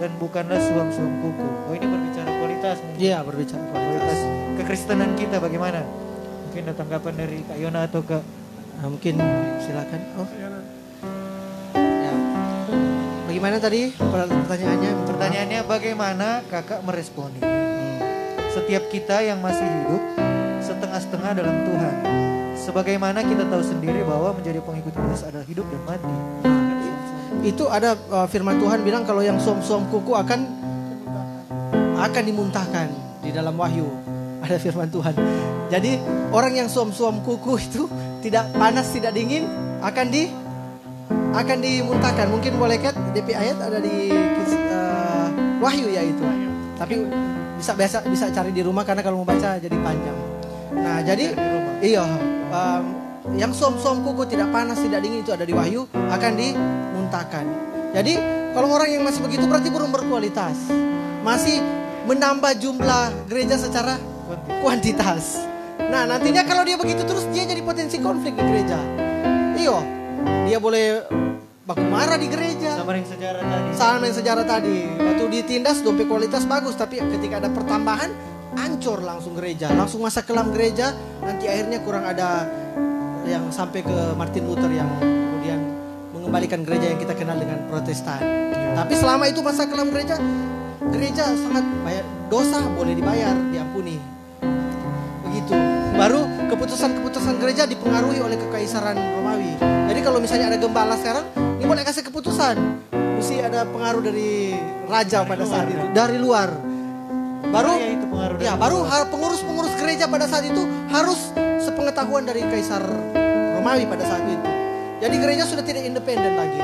Dan 0.00 0.16
bukanlah 0.16 0.56
suam-suam 0.56 1.20
kuku 1.20 1.48
Oh 1.68 1.74
ini 1.76 1.84
berbicara 1.84 2.30
kualitas 2.32 2.76
mungkin. 2.80 3.00
Iya 3.04 3.18
berbicara 3.20 3.64
Kualitas 3.68 3.92
kualitas. 3.92 4.20
kekristenan 4.64 5.10
kita 5.20 5.36
bagaimana 5.36 5.84
Mungkin 6.48 6.60
ada 6.64 6.74
tanggapan 6.80 7.12
dari 7.12 7.44
Kak 7.44 7.58
Yona 7.60 7.80
atau 7.84 8.00
Kak 8.00 8.24
Nah, 8.74 8.90
mungkin 8.90 9.14
silakan. 9.62 10.00
Oh 10.18 10.26
ya. 10.34 10.50
Bagaimana 13.44 13.60
tadi 13.60 13.92
pertanyaannya? 13.92 14.92
Pertanyaannya 15.04 15.60
bagaimana 15.68 16.28
kakak 16.48 16.80
meresponi 16.80 17.44
Setiap 18.56 18.88
kita 18.88 19.20
yang 19.20 19.44
masih 19.44 19.68
hidup 19.68 20.00
setengah-setengah 20.64 21.44
dalam 21.44 21.52
Tuhan 21.68 21.94
Sebagaimana 22.56 23.20
kita 23.20 23.44
tahu 23.44 23.60
sendiri 23.60 24.00
bahwa 24.00 24.32
menjadi 24.32 24.64
pengikut 24.64 24.96
Kristus 24.96 25.28
adalah 25.28 25.44
hidup 25.44 25.68
dan 25.68 25.82
mati 25.84 26.16
Itu 27.44 27.68
ada 27.68 27.92
uh, 28.08 28.24
firman 28.24 28.56
Tuhan 28.56 28.80
bilang 28.80 29.04
kalau 29.04 29.20
yang 29.20 29.36
suam-suam 29.36 29.92
kuku 29.92 30.16
akan 30.16 30.40
akan 32.00 32.22
dimuntahkan 32.24 32.88
di 33.20 33.28
dalam 33.28 33.60
Wahyu. 33.60 33.92
Ada 34.40 34.56
firman 34.56 34.88
Tuhan. 34.88 35.12
Jadi 35.68 36.00
orang 36.32 36.64
yang 36.64 36.72
suam-suam 36.72 37.20
kuku 37.20 37.60
itu 37.60 37.92
tidak 38.24 38.56
panas 38.56 38.88
tidak 38.88 39.12
dingin 39.12 39.44
akan 39.84 40.08
di 40.08 40.32
akan 41.10 41.58
dimuntahkan. 41.58 42.26
Mungkin 42.30 42.52
boleh 42.56 42.78
kan 42.78 42.94
DP 43.12 43.34
ayat 43.34 43.58
ada 43.58 43.78
di 43.82 44.14
uh, 44.70 45.28
Wahyu 45.58 45.90
ya 45.90 46.02
itu. 46.06 46.24
Tapi 46.78 46.94
bisa 47.58 47.72
biasa 47.74 47.96
bisa 48.06 48.28
cari 48.30 48.50
di 48.50 48.62
rumah 48.62 48.82
karena 48.82 49.02
kalau 49.02 49.22
mau 49.22 49.28
baca 49.28 49.58
jadi 49.58 49.76
panjang. 49.82 50.18
Nah, 50.74 51.00
jadi 51.06 51.32
iya 51.80 52.04
um, 52.50 52.84
yang 53.34 53.56
suam-suam 53.56 54.04
kuku 54.04 54.36
tidak 54.36 54.52
panas 54.52 54.78
tidak 54.84 55.00
dingin 55.00 55.24
itu 55.24 55.32
ada 55.32 55.48
di 55.48 55.54
Wahyu 55.56 55.88
akan 55.90 56.32
dimuntahkan. 56.36 57.44
Jadi 57.94 58.18
kalau 58.52 58.74
orang 58.74 58.90
yang 58.90 59.02
masih 59.02 59.22
begitu 59.22 59.46
berarti 59.46 59.70
belum 59.70 59.90
berkualitas. 59.90 60.70
Masih 61.24 61.62
menambah 62.04 62.60
jumlah 62.60 63.32
gereja 63.32 63.56
secara 63.56 63.96
kuantitas. 64.60 65.40
Nah, 65.80 66.04
nantinya 66.04 66.44
kalau 66.44 66.66
dia 66.68 66.76
begitu 66.76 67.00
terus 67.06 67.24
dia 67.32 67.48
jadi 67.48 67.64
potensi 67.64 67.96
konflik 67.96 68.36
di 68.36 68.44
gereja. 68.44 68.78
Iyo, 69.56 69.78
dia 70.44 70.58
boleh 70.60 71.04
baku 71.64 71.84
marah 71.88 72.20
di 72.20 72.28
gereja. 72.28 72.76
Sama 72.76 72.92
yang 72.92 73.08
sejarah 73.08 73.42
tadi 73.42 73.68
Sama 73.72 74.04
yang 74.04 74.16
sejarah 74.16 74.44
tadi. 74.44 74.76
Waktu 75.00 75.24
ditindas 75.32 75.80
dompet 75.80 76.06
kualitas 76.06 76.44
bagus, 76.44 76.76
tapi 76.76 77.00
ketika 77.00 77.40
ada 77.40 77.48
pertambahan, 77.48 78.12
ancur 78.60 79.00
langsung 79.00 79.32
gereja. 79.34 79.72
Langsung 79.72 80.04
masa 80.04 80.20
kelam 80.22 80.52
gereja, 80.52 80.92
nanti 81.24 81.48
akhirnya 81.48 81.80
kurang 81.80 82.04
ada 82.04 82.46
yang 83.24 83.48
sampai 83.48 83.80
ke 83.80 83.96
Martin 84.14 84.44
Luther 84.44 84.68
yang 84.68 84.88
kemudian 85.00 85.60
mengembalikan 86.12 86.60
gereja 86.60 86.92
yang 86.92 87.00
kita 87.00 87.16
kenal 87.16 87.40
dengan 87.40 87.64
Protestan. 87.72 88.20
Tapi 88.76 88.94
selama 88.94 89.24
itu 89.30 89.40
masa 89.40 89.64
kelam 89.64 89.88
gereja, 89.88 90.20
gereja 90.92 91.32
sangat 91.32 91.64
bayar 91.80 92.04
dosa 92.28 92.60
boleh 92.76 92.92
dibayar, 92.92 93.32
diampuni. 93.48 93.96
Begitu. 95.24 95.56
Baru 95.94 96.26
keputusan-keputusan 96.52 97.40
gereja 97.40 97.64
dipengaruhi 97.64 98.20
oleh 98.20 98.36
kekaisaran 98.36 98.98
Romawi. 98.98 99.83
Kalau 100.04 100.20
misalnya 100.20 100.52
ada 100.52 100.60
gembala 100.60 101.00
sekarang, 101.00 101.24
ini 101.56 101.64
boleh 101.64 101.80
kasih 101.80 102.04
keputusan. 102.04 102.60
Mesti 102.92 103.40
ada 103.40 103.64
pengaruh 103.64 104.04
dari 104.04 104.52
raja 104.84 105.24
pada 105.24 105.48
saat 105.48 105.64
itu, 105.72 105.80
dari 105.96 106.20
luar. 106.20 106.52
Baru 107.48 107.72
Bahaya 107.72 107.88
itu 107.88 108.04
pengaruh 108.12 108.36
dari 108.36 108.44
ya, 108.44 108.54
baru 108.60 108.84
pengurus-pengurus 109.08 109.72
gereja 109.80 110.04
pada 110.04 110.28
saat 110.28 110.44
itu 110.44 110.60
harus 110.92 111.32
sepengetahuan 111.56 112.28
dari 112.28 112.44
kaisar 112.52 112.84
Romawi 113.56 113.88
pada 113.88 114.04
saat 114.04 114.28
itu. 114.28 114.44
Jadi 115.00 115.14
gereja 115.24 115.48
sudah 115.48 115.64
tidak 115.64 115.88
independen 115.88 116.36
lagi. 116.36 116.60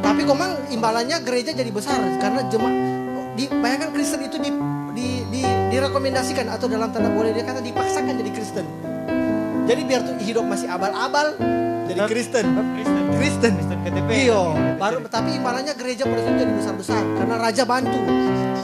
Tapi 0.00 0.24
komang 0.24 0.56
imbalannya 0.72 1.20
gereja 1.28 1.52
jadi 1.52 1.68
besar 1.68 2.00
karena 2.24 2.40
jemaat 2.48 2.76
di 3.36 3.52
bayangkan 3.52 3.92
Kristen 3.92 4.24
itu 4.24 4.40
di, 4.40 4.48
di, 4.96 5.08
di, 5.28 5.42
direkomendasikan 5.76 6.48
atau 6.48 6.72
dalam 6.72 6.88
tanda 6.88 7.12
boleh 7.12 7.36
dia 7.36 7.44
kata 7.44 7.60
dipaksakan 7.60 8.16
jadi 8.16 8.30
Kristen. 8.32 8.64
Jadi 9.68 9.80
biar 9.84 10.00
tuh 10.08 10.16
hidup 10.24 10.48
masih 10.48 10.72
abal-abal 10.72 11.36
jadi 11.86 12.00
Kristen. 12.10 12.44
Kristen. 12.74 13.02
Kristen. 13.16 13.52
Kristen 13.56 13.78
KTP. 13.86 14.10
Iya, 14.26 14.42
baru 14.76 14.96
tapi 15.06 15.38
ibaratnya 15.38 15.74
gereja 15.78 16.02
pada 16.04 16.20
saat 16.20 16.34
itu 16.34 16.42
jadi 16.42 16.52
besar-besar 16.58 17.02
karena 17.16 17.34
raja 17.38 17.62
bantu. 17.62 18.00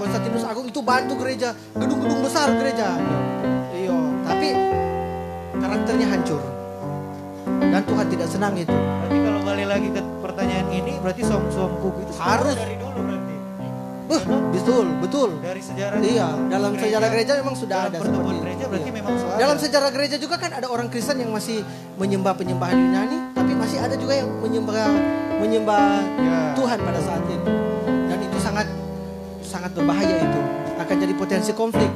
Konstantinus 0.02 0.44
Agung 0.44 0.66
itu 0.66 0.80
bantu 0.82 1.14
gereja, 1.22 1.54
gedung-gedung 1.78 2.20
besar 2.26 2.50
gereja. 2.58 2.98
Iya, 3.70 3.98
tapi 4.26 4.48
karakternya 5.62 6.06
hancur. 6.10 6.42
Dan 7.62 7.82
Tuhan 7.86 8.06
tidak 8.10 8.28
senang 8.28 8.54
itu. 8.58 8.74
Berarti 8.74 9.18
kalau 9.22 9.40
balik 9.46 9.66
lagi 9.70 9.88
ke 9.94 10.02
pertanyaan 10.20 10.68
ini, 10.74 10.92
berarti 10.98 11.22
kuku 11.22 11.98
itu 12.02 12.12
Harus. 12.18 12.58
dari 12.58 12.76
dulu 12.76 12.98
berarti. 12.98 13.21
Beuh, 14.12 14.52
betul, 14.52 14.86
betul. 15.00 15.30
Dari 15.40 15.62
sejarah 15.64 15.96
Iya, 16.04 16.28
dalam 16.52 16.72
sejarah 16.76 17.08
gereja 17.08 17.32
memang 17.40 17.56
sudah 17.56 17.88
dalam 17.88 17.92
ada 17.96 17.98
pertemuan 18.04 18.36
gereja 18.44 18.64
berarti 18.68 18.84
Iya. 18.84 18.96
memang 19.00 19.14
soal 19.16 19.36
Dalam 19.40 19.56
sejarah 19.56 19.90
gereja 19.90 20.16
juga 20.20 20.36
kan 20.36 20.50
ada 20.52 20.66
orang 20.68 20.92
Kristen 20.92 21.16
yang 21.16 21.32
masih 21.32 21.64
menyembah 21.96 22.36
penyembahan 22.36 22.76
Yunani, 22.76 23.18
tapi 23.32 23.52
masih 23.56 23.80
ada 23.80 23.96
juga 23.96 24.20
yang 24.20 24.28
menyembah 24.44 24.92
menyembah 25.40 26.04
Ya. 26.20 26.52
Tuhan 26.52 26.78
pada 26.84 27.00
saat 27.00 27.24
itu. 27.24 27.52
Dan 27.88 28.18
itu 28.20 28.38
sangat 28.38 28.68
sangat 29.40 29.72
berbahaya 29.72 30.16
itu. 30.20 30.40
Akan 30.76 30.96
jadi 31.00 31.14
potensi 31.16 31.56
konflik 31.56 31.88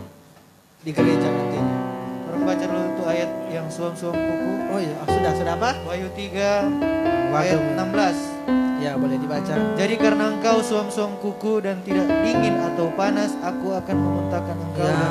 di 0.81 0.97
gereja 0.97 1.29
nantinya. 1.29 1.77
Orang 2.33 2.43
baca 2.49 2.65
dulu 2.65 2.87
tuh 2.97 3.07
ayat 3.13 3.31
yang 3.53 3.67
suam-suam 3.69 4.17
kuku. 4.17 4.51
Oh 4.73 4.81
iya, 4.81 4.95
ah, 4.99 5.07
sudah 5.07 5.33
sudah 5.37 5.53
apa? 5.53 5.71
Wahyu 5.85 6.09
3 6.17 6.65
ayat 7.37 7.61
Waduh. 7.61 7.93
16. 7.93 8.36
Ya, 8.77 8.95
boleh 8.95 9.19
dibaca. 9.19 9.55
Jadi 9.75 9.95
karena 9.99 10.31
engkau 10.31 10.63
suam-suam 10.63 11.19
kuku 11.19 11.59
dan 11.59 11.83
tidak 11.83 12.07
dingin 12.23 12.55
atau 12.61 12.87
panas, 12.95 13.35
aku 13.43 13.75
akan 13.75 13.97
memuntahkan 13.99 14.57
engkau. 14.57 14.87
Ya. 14.87 15.07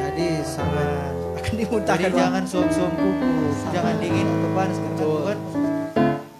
Jadi 0.00 0.28
sangat 0.46 1.12
akan 1.38 1.52
Jadi 1.52 1.60
dimuntahkan. 1.60 2.10
Wak. 2.10 2.16
jangan 2.16 2.42
suam-suam 2.48 2.92
kuku, 2.96 3.34
jangan 3.70 3.94
dingin 4.00 4.26
atau 4.26 4.50
panas 4.56 4.76
karena 4.80 4.94
Betul. 4.96 5.12
Tuhan 5.20 5.38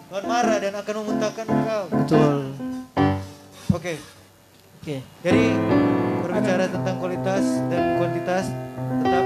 Tuhan 0.09 0.25
marah 0.25 0.59
dan 0.59 0.73
akan 0.81 0.95
memuntahkan 1.05 1.45
engkau. 1.45 1.83
Betul. 1.93 2.35
Oke, 3.77 4.01
Oke. 4.81 4.97
jadi 5.21 5.45
berbicara 6.25 6.65
tentang 6.73 6.97
kualitas 6.97 7.45
dan 7.69 8.01
kuantitas, 8.01 8.49
tetap 9.05 9.25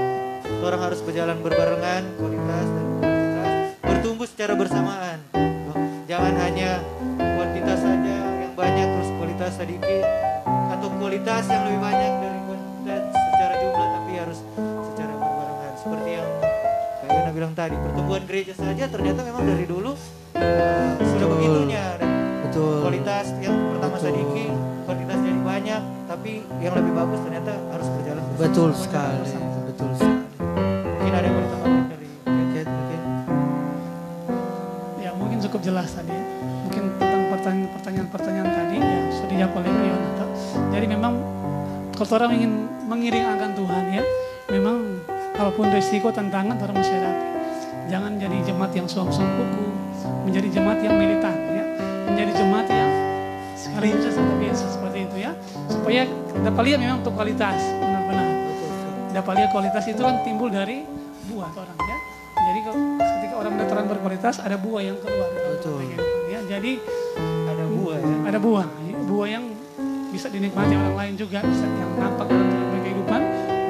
orang 0.59 0.81
harus 0.83 0.99
berjalan 0.99 1.37
berbarengan, 1.39 2.03
kualitas 2.19 2.65
dan 2.67 2.85
kuantitas 2.99 3.55
bertumbuh 3.79 4.27
secara 4.27 4.53
bersamaan. 4.59 5.19
Jangan 6.11 6.35
hanya 6.43 6.83
kuantitas 7.15 7.79
saja 7.79 8.15
yang 8.43 8.51
banyak 8.51 8.83
terus 8.83 9.09
kualitas 9.15 9.51
sedikit 9.55 10.03
atau 10.43 10.91
kualitas 10.99 11.47
yang 11.47 11.63
lebih 11.71 11.79
banyak 11.79 12.11
dari 12.19 12.39
kuantitas 12.43 13.03
secara 13.15 13.53
jumlah 13.63 13.87
tapi 13.95 14.11
harus 14.19 14.39
secara 14.91 15.13
berbarengan. 15.15 15.73
Seperti 15.79 16.09
yang 16.19 16.27
Kak 16.99 17.15
Yona 17.15 17.31
bilang 17.31 17.53
tadi, 17.55 17.75
pertumbuhan 17.79 18.27
gereja 18.27 18.53
saja 18.59 18.83
ternyata 18.91 19.23
memang 19.23 19.43
dari 19.55 19.63
dulu 19.63 19.95
uh, 20.35 20.91
sudah 20.99 21.27
begitunya 21.31 21.85
dan 21.95 22.11
Betul. 22.43 22.83
kualitas 22.83 23.31
yang 23.39 23.55
pertama 23.71 23.95
Betul. 23.95 24.07
sedikit, 24.11 24.51
kuantitas 24.83 25.17
jadi 25.23 25.39
banyak, 25.47 25.81
tapi 26.11 26.31
yang 26.59 26.73
lebih 26.75 26.91
bagus 26.91 27.19
ternyata 27.23 27.53
harus 27.71 27.87
berjalan 27.87 28.23
bersama. 28.35 28.43
Betul 28.51 28.69
sekali. 28.75 29.31
Betul 29.63 29.89
sekali. 29.95 30.10
Cukup 35.51 35.67
jelas 35.67 35.91
tadi 35.91 36.15
ya. 36.15 36.23
Mungkin 36.63 36.83
tentang 36.95 37.23
pertanyaan- 37.27 37.71
pertanyaan-pertanyaan 37.75 38.49
tadi 38.55 38.75
ya 38.79 38.99
sudah 39.11 39.27
dijawab 39.27 39.59
oleh 39.59 39.71
Yonata. 39.91 40.25
Jadi 40.71 40.85
memang 40.87 41.13
kalau 41.91 42.15
orang 42.23 42.31
ingin 42.39 42.51
mengiring 42.87 43.25
akan 43.27 43.49
Tuhan 43.51 43.83
ya, 43.91 44.03
memang 44.47 44.77
apa 45.35 45.51
pun 45.51 45.67
risiko 45.67 46.07
tantangan 46.07 46.55
orang 46.55 46.75
mesti 46.79 46.95
hadapi. 46.95 47.25
Jangan 47.91 48.11
jadi 48.15 48.37
jemaat 48.47 48.71
yang 48.71 48.87
suam-suam 48.87 49.27
kuku, 49.27 49.67
menjadi 50.23 50.47
jemaat 50.55 50.79
yang 50.79 50.95
militan 50.95 51.35
ya, 51.51 51.65
menjadi 52.07 52.31
jemaat 52.31 52.67
yang 52.71 52.91
sekali 53.59 53.91
saja 53.99 54.23
biasa 54.23 54.63
seperti 54.71 54.97
itu 55.11 55.15
ya, 55.19 55.31
supaya 55.67 56.07
dapat 56.47 56.63
lihat 56.71 56.79
memang 56.79 57.03
untuk 57.03 57.13
kualitas 57.19 57.59
benar-benar 57.59 58.27
dapat 59.11 59.33
lihat 59.43 59.49
kualitas 59.51 59.83
itu 59.83 59.99
kan 59.99 60.23
timbul 60.23 60.47
dari 60.47 60.87
buah 61.27 61.51
orang 61.51 61.75
ya. 61.75 61.97
Jadi 62.51 62.67
ketika 62.67 63.35
orang 63.39 63.53
orang 63.63 63.87
berkualitas 63.87 64.43
ada 64.43 64.59
buah 64.59 64.83
yang 64.83 64.99
keluar. 64.99 65.31
Betul. 65.55 65.87
Ya, 66.27 66.43
jadi 66.51 66.83
ada 67.47 67.63
buah 67.63 67.95
ya. 67.95 68.15
ada 68.27 68.39
buah, 68.43 68.65
buah 69.07 69.27
yang 69.31 69.45
bisa 70.11 70.27
dinikmati 70.27 70.75
orang 70.75 70.95
lain 70.99 71.13
juga, 71.15 71.39
bisa 71.47 71.63
yang 71.63 71.95
nampak 71.95 72.27
dalam 72.27 72.75
kehidupan 72.83 73.21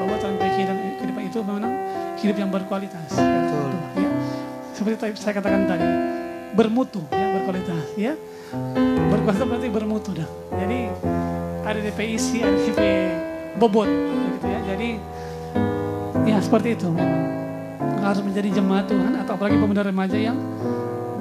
bahwa 0.02 0.16
dalam 0.18 0.36
kehidupan, 0.42 0.78
kehidupan 0.98 1.24
itu 1.30 1.38
memang 1.46 1.74
hidup 2.18 2.38
yang 2.42 2.50
berkualitas. 2.50 3.10
Betul. 3.14 3.70
Ya. 4.02 4.10
Seperti 4.74 5.14
saya 5.14 5.34
katakan 5.38 5.70
tadi, 5.70 5.86
bermutu 6.58 7.06
ya 7.14 7.28
berkualitas 7.38 7.86
ya. 7.94 8.14
Berkualitas 9.14 9.46
berarti 9.46 9.70
bermutu 9.70 10.10
dah. 10.18 10.30
Jadi 10.58 10.90
ada 11.62 11.78
DP 11.86 12.18
isi, 12.18 12.42
ada 12.42 12.58
DP 12.58 12.82
bobot 13.62 13.86
gitu 14.42 14.48
ya. 14.50 14.60
Jadi 14.74 14.90
ya 16.26 16.42
seperti 16.42 16.74
itu 16.74 16.90
memang 16.90 17.41
harus 18.02 18.22
menjadi 18.26 18.50
jemaat 18.60 18.86
Tuhan 18.90 19.14
atau 19.22 19.38
apalagi 19.38 19.58
pemuda 19.62 19.86
remaja 19.86 20.18
yang 20.18 20.38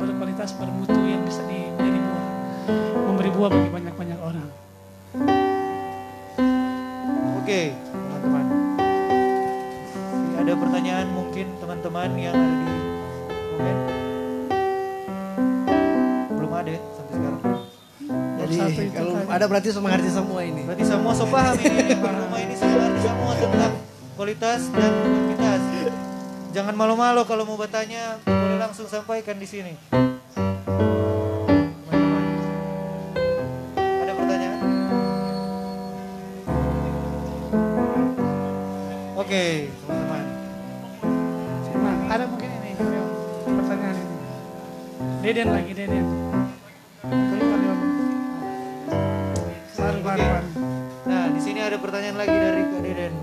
berkualitas 0.00 0.56
bermutu 0.56 0.96
yang 1.04 1.20
bisa 1.28 1.44
di, 1.44 1.68
menjadi 1.76 2.00
buah 2.00 2.24
memberi 3.08 3.30
buah 3.36 3.48
bagi 3.52 3.70
banyak-banyak 3.70 4.18
orang. 4.18 4.48
Oke, 7.40 7.60
teman-teman. 7.74 8.44
Ada 10.40 10.52
pertanyaan 10.56 11.06
mungkin 11.12 11.46
teman-teman 11.60 12.10
yang 12.16 12.32
ada 12.32 12.48
di 12.48 12.72
komen? 13.52 13.76
Belum 16.32 16.52
ada 16.56 16.70
ya 16.72 16.80
sampai 16.96 17.14
sekarang. 17.18 17.40
Jadi 18.40 18.56
kalau 18.96 19.12
tadi. 19.20 19.28
ada 19.30 19.44
berarti 19.50 19.68
mengerti 19.76 20.10
semua 20.10 20.40
ini. 20.42 20.62
Berarti 20.64 20.84
semua 20.88 21.12
so 21.12 21.24
paham 21.28 21.54
ini 21.60 21.94
rumah 22.00 22.40
ini 22.40 22.54
ngerti 22.56 23.00
semua 23.04 23.32
tentang 23.36 23.72
kualitas 24.16 24.60
dan 24.72 24.92
kuantitas. 24.96 25.59
Jangan 26.50 26.74
malu-malu 26.74 27.22
kalau 27.30 27.46
mau 27.46 27.54
bertanya, 27.54 28.18
boleh 28.26 28.58
langsung 28.58 28.90
sampaikan 28.90 29.38
di 29.38 29.46
sini. 29.46 29.78
Teman-teman. 31.86 32.26
Ada 33.78 34.12
pertanyaan? 34.18 34.58
Oke, 39.14 39.70
teman-teman. 39.70 40.24
Nah, 41.78 41.96
ada 42.10 42.24
mungkin 42.26 42.50
ini 42.50 42.70
pertanyaan 43.46 43.94
ini. 43.94 44.14
Deden 45.22 45.48
lagi 45.54 45.70
Deden. 45.70 46.04
Oke. 50.02 50.26
Nah, 51.06 51.30
di 51.30 51.38
sini 51.38 51.62
ada 51.62 51.78
pertanyaan 51.78 52.18
lagi 52.18 52.34
dari 52.34 52.62
Kak 52.66 52.82
Deden. 52.82 53.14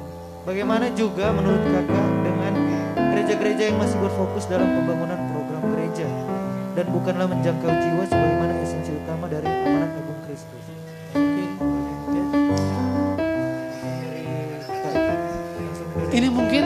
Bagaimana 0.48 0.88
juga 0.96 1.36
menurut 1.36 1.60
kakak 1.60 2.10
dengan 2.24 2.54
gereja-gereja 3.28 3.76
yang 3.76 3.76
masih 3.84 4.00
berfokus 4.00 4.48
dalam 4.48 4.72
pembangunan 4.72 5.20
program 5.36 5.60
gereja 5.76 6.08
dan 6.80 6.86
bukanlah 6.96 7.28
menjangkau 7.28 7.68
jiwa 7.68 8.08
sebagaimana 8.08 8.56
esensi 8.64 8.96
utama 8.96 9.28
dari 9.28 9.44
amanat 9.44 9.92
agung 10.00 10.20
Kristus? 10.24 10.64
Ya. 10.72 12.24
Ini 16.08 16.28
mungkin 16.32 16.64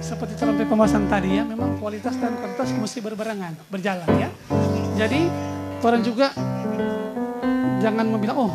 seperti 0.00 0.40
dalam 0.40 0.56
pembahasan 0.56 1.04
tadi 1.12 1.36
ya, 1.36 1.44
memang 1.44 1.76
kualitas 1.76 2.16
dan 2.16 2.32
kuantitas 2.32 2.72
mesti 2.72 3.04
berbarengan, 3.04 3.52
berjalan 3.68 4.08
ya. 4.16 4.32
Jadi 4.96 5.28
orang 5.84 6.00
juga 6.00 6.32
jangan 7.84 8.08
membilang 8.08 8.48
oh 8.48 8.52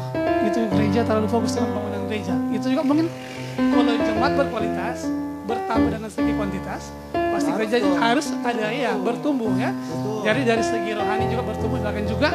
itu 0.49 0.65
gereja 0.73 1.05
terlalu 1.05 1.29
fokus 1.29 1.61
dalam 1.61 1.77
pembangunan 1.77 2.09
gereja. 2.09 2.33
Itu 2.49 2.73
juga 2.73 2.81
mungkin 2.81 3.05
kalau 3.53 3.93
jemaat 4.01 4.33
berkualitas 4.33 5.26
bertambah 5.47 5.89
dengan 5.95 6.11
segi 6.11 6.31
kuantitas 6.35 6.91
pasti 7.15 7.49
gereja 7.53 7.77
harus 8.01 8.27
ada 8.43 8.67
ya 8.73 8.97
bertumbuh 8.97 9.53
ya. 9.55 9.71
Jadi 10.25 10.41
dari 10.43 10.63
segi 10.65 10.91
rohani 10.91 11.31
juga 11.31 11.43
bertumbuh 11.47 11.79
dan 11.79 12.03
juga 12.03 12.29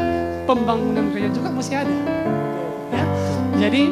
pembangunan 0.48 1.10
gereja 1.12 1.28
juga 1.34 1.50
mesti 1.52 1.74
ada. 1.76 1.96
Ya. 2.94 3.04
Jadi 3.68 3.82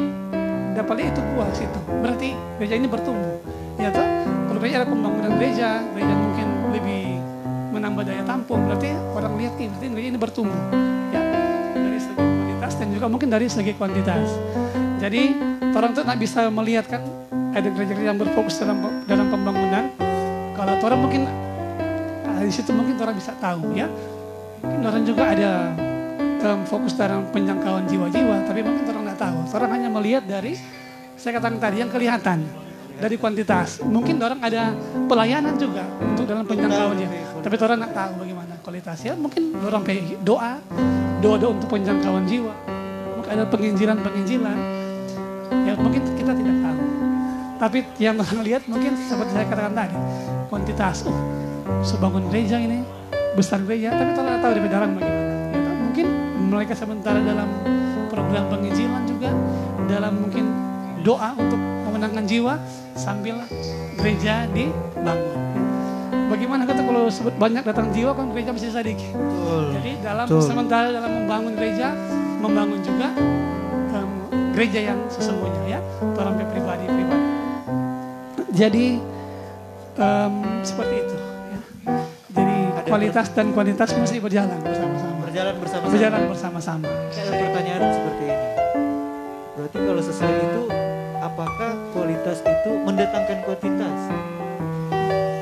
dapat 0.73 0.93
lihat 1.03 1.13
itu 1.13 1.21
buah 1.35 1.51
situ. 1.53 1.79
Berarti 2.01 2.33
gereja 2.57 2.75
ini 2.79 2.87
bertumbuh. 2.89 3.43
Ya 3.77 3.93
toh? 3.93 4.07
Kalau 4.49 4.59
gereja 4.63 4.75
ada 4.81 4.87
pembangunan 4.87 5.31
gereja, 5.37 5.83
gereja 5.93 6.13
mungkin 6.15 6.47
lebih 6.73 7.03
menambah 7.75 8.03
daya 8.07 8.23
tampung. 8.25 8.61
Berarti 8.65 8.89
orang 9.13 9.33
lihat 9.37 9.53
"Ih, 9.59 9.67
berarti 9.67 9.85
gereja 9.91 10.09
ini 10.15 10.19
bertumbuh. 10.19 10.59
Ya. 11.11 11.21
Dari 11.75 11.99
segi 11.99 12.15
kualitas 12.17 12.73
dan 12.79 12.87
juga 12.89 13.05
mungkin 13.11 13.29
dari 13.29 13.47
segi 13.51 13.71
kuantitas. 13.75 14.27
Jadi 15.01 15.21
orang 15.75 15.91
tuh 15.91 16.07
nggak 16.07 16.19
bisa 16.21 16.47
melihat 16.53 16.85
kan 16.87 17.01
ada 17.51 17.67
gereja-gereja 17.67 18.15
yang 18.15 18.19
berfokus 18.19 18.63
dalam 18.63 18.79
dalam 19.05 19.27
pembangunan. 19.27 19.91
Kalau 20.55 20.73
orang 20.79 20.99
mungkin 21.03 21.21
di 22.41 22.53
situ 22.53 22.71
mungkin 22.73 22.95
orang 22.97 23.15
bisa 23.15 23.35
tahu 23.37 23.75
ya. 23.75 23.87
Mungkin 24.61 24.81
orang 24.87 25.03
juga 25.03 25.23
ada 25.33 25.73
dalam 26.41 26.65
fokus 26.65 26.97
dalam 26.97 27.29
penjangkauan 27.29 27.85
jiwa-jiwa, 27.85 28.49
tapi 28.49 28.65
mungkin 28.65 28.83
orang 28.89 29.03
nggak 29.11 29.19
tahu. 29.19 29.37
Orang 29.51 29.69
hanya 29.77 29.89
melihat 29.93 30.23
dari 30.25 30.57
saya 31.17 31.37
katakan 31.37 31.61
tadi 31.61 31.85
yang 31.85 31.91
kelihatan 31.91 32.45
dari 32.97 33.15
kuantitas. 33.17 33.81
Mungkin 33.83 34.17
orang 34.21 34.39
ada 34.41 34.73
pelayanan 35.05 35.53
juga 35.57 35.85
untuk 36.01 36.25
dalam 36.25 36.45
penjangkauannya. 36.45 37.09
Tapi 37.41 37.53
orang 37.57 37.77
nggak 37.83 37.93
tahu 37.93 38.11
bagaimana 38.21 38.53
kualitasnya. 38.61 39.13
Mungkin 39.17 39.43
orang 39.65 39.83
kayak 39.85 40.03
doa, 40.23 40.61
doa 41.19 41.35
doa 41.35 41.51
untuk 41.57 41.69
penjangkauan 41.69 42.23
jiwa. 42.29 42.53
Mungkin 43.17 43.29
ada 43.33 43.45
penginjilan 43.49 43.97
penginjilan. 44.01 44.57
Ya 45.67 45.73
mungkin. 45.77 46.10
Tapi 47.61 47.85
yang 48.01 48.17
orang 48.25 48.41
lihat 48.41 48.65
mungkin 48.65 48.97
seperti 48.97 49.37
saya 49.37 49.45
katakan 49.45 49.73
tadi, 49.77 49.95
kuantitas. 50.49 51.05
Oh, 51.05 51.13
sebangun 51.85 52.25
gereja 52.33 52.57
ini, 52.57 52.81
besar 53.37 53.61
gereja, 53.61 53.93
tapi 53.93 54.17
nggak 54.17 54.41
tahu 54.41 54.51
di 54.57 54.61
dalam 54.65 54.89
bagaimana. 54.97 55.29
Ya, 55.53 55.71
mungkin 55.77 56.05
mereka 56.49 56.73
sementara 56.73 57.21
dalam 57.21 57.49
program 58.09 58.49
penginjilan 58.49 59.05
juga, 59.05 59.29
dalam 59.85 60.13
mungkin 60.25 60.45
doa 61.05 61.37
untuk 61.37 61.61
memenangkan 61.61 62.25
jiwa 62.25 62.57
sambil 62.97 63.45
gereja 64.01 64.49
dibangun. 64.49 65.37
Bagaimana 66.31 66.63
kata 66.63 66.81
kalau 66.87 67.11
sebut 67.11 67.35
banyak 67.35 67.61
datang 67.61 67.91
jiwa 67.91 68.15
kan 68.15 68.31
gereja 68.31 68.55
masih 68.55 68.71
sedikit. 68.71 69.13
Jadi 69.77 69.99
dalam 70.01 70.25
Betul. 70.25 70.41
sementara 70.47 70.87
dalam 70.89 71.11
membangun 71.11 71.53
gereja, 71.59 71.91
membangun 72.39 72.79
juga 72.79 73.11
em, 73.91 74.09
gereja 74.55 74.79
yang 74.95 74.99
sesungguhnya 75.11 75.77
ya, 75.77 75.79
orang 76.15 76.39
pribadi-pribadi. 76.39 77.20
Jadi 78.51 78.99
em, 79.93 80.33
seperti 80.61 80.95
itu. 80.97 81.15
Ya. 81.15 81.59
Jadi 82.31 82.55
kualitas 82.85 83.27
dan 83.31 83.51
kuantitas 83.51 83.89
mesti 83.93 84.17
berjalan 84.19 84.59
bersama-sama. 84.59 85.15
Berjalan 85.23 85.55
bersama 85.57 85.83
Berjalan 85.87 86.21
bersama-sama. 86.27 86.87
Ada 87.09 87.31
pertanyaan 87.31 87.81
seperti 87.89 88.23
ini. 88.25 88.47
Berarti 89.51 89.77
kalau 89.79 90.01
sesuai 90.01 90.33
itu, 90.41 90.61
apakah 91.17 91.71
kualitas 91.91 92.37
itu 92.41 92.71
mendatangkan 92.77 93.37
kuantitas? 93.41 93.99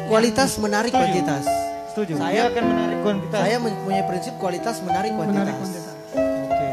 Kualitas 0.05 0.49
menarik 0.57 0.89
Setuju. 0.89 1.01
kuantitas. 1.03 1.45
Setuju. 1.89 2.13
Saya- 2.15 2.33
Dia 2.35 2.43
akan 2.47 2.63
menarik 2.67 2.97
kuantitas. 2.99 3.39
Saya 3.39 3.57
mempunyai 3.59 4.03
prinsip 4.05 4.33
kualitas 4.35 4.75
menarik 4.81 5.11
kuantitas. 5.11 5.37
Menarik 5.39 5.55
kuantitas. 5.55 5.93
Oke. 6.45 6.69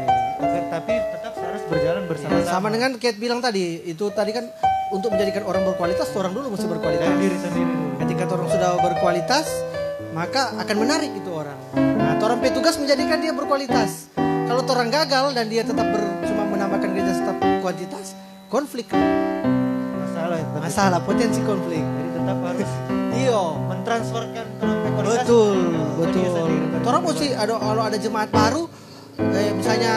Tapi 0.67 0.93
tetap 0.93 1.33
harus 1.35 1.63
berjalan 1.65 2.03
bersama-sama. 2.05 2.45
Sama 2.47 2.67
dengan 2.69 2.91
Kate 2.95 3.17
bilang 3.17 3.39
tadi, 3.39 3.61
itu 3.83 4.05
tadi 4.11 4.31
kan 4.31 4.45
untuk 4.89 5.11
menjadikan 5.11 5.43
orang 5.43 5.63
berkualitas, 5.65 6.07
orang 6.15 6.31
dulu 6.31 6.55
mesti 6.55 6.67
berkualitas. 6.67 7.03
dari 7.03 7.19
diri 7.19 7.37
sendiri. 7.37 7.73
Ketika 7.97 8.23
orang 8.29 8.49
sudah 8.49 8.69
berkualitas, 8.79 9.45
maka 10.11 10.55
akan 10.55 10.75
menarik 10.79 11.11
itu 11.11 11.29
orang. 11.29 11.57
Nah, 11.75 12.15
orang 12.17 12.39
petugas 12.39 12.79
menjadikan 12.79 13.19
dia 13.19 13.33
berkualitas. 13.35 14.07
Kalau 14.17 14.63
orang 14.63 14.87
gagal 14.87 15.35
dan 15.35 15.45
dia 15.51 15.61
tetap 15.61 15.83
ber- 15.83 16.23
cuma 16.23 16.47
menambahkan 16.47 16.89
gereja 16.89 17.19
tetap 17.19 17.35
kuantitas, 17.59 18.15
konflik. 18.47 18.87
Masalah. 18.89 20.39
tapi- 20.39 20.63
Masalah, 20.63 20.99
potensi 21.03 21.39
konflik. 21.43 21.83
Jadi 21.83 22.09
tetap 22.15 22.37
harus 22.41 22.71
Iyo, 23.17 23.41
mentransferkan 23.67 24.45
sampai 24.57 24.89
kualitas. 24.93 25.17
betul, 25.25 25.57
betul. 25.99 26.25
sendiri. 26.31 26.85
Orang 26.87 27.01
mesti 27.03 27.27
ada 27.33 27.53
kalau 27.57 27.83
ada 27.83 27.97
jemaat 27.97 28.29
baru, 28.31 28.63
kayak 29.17 29.53
misalnya 29.53 29.93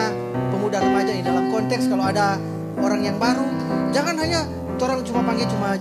pemuda 0.51 0.77
remaja 0.77 1.11
ini 1.15 1.23
dalam 1.23 1.45
konteks 1.47 1.87
kalau 1.87 2.03
ada 2.03 2.35
orang 2.75 3.01
yang 3.01 3.15
baru, 3.15 3.47
jangan 3.91 4.15
hanya 4.17 4.41
orang 4.79 5.03
cuma 5.03 5.19
panggil 5.25 5.47
cuma 5.51 5.75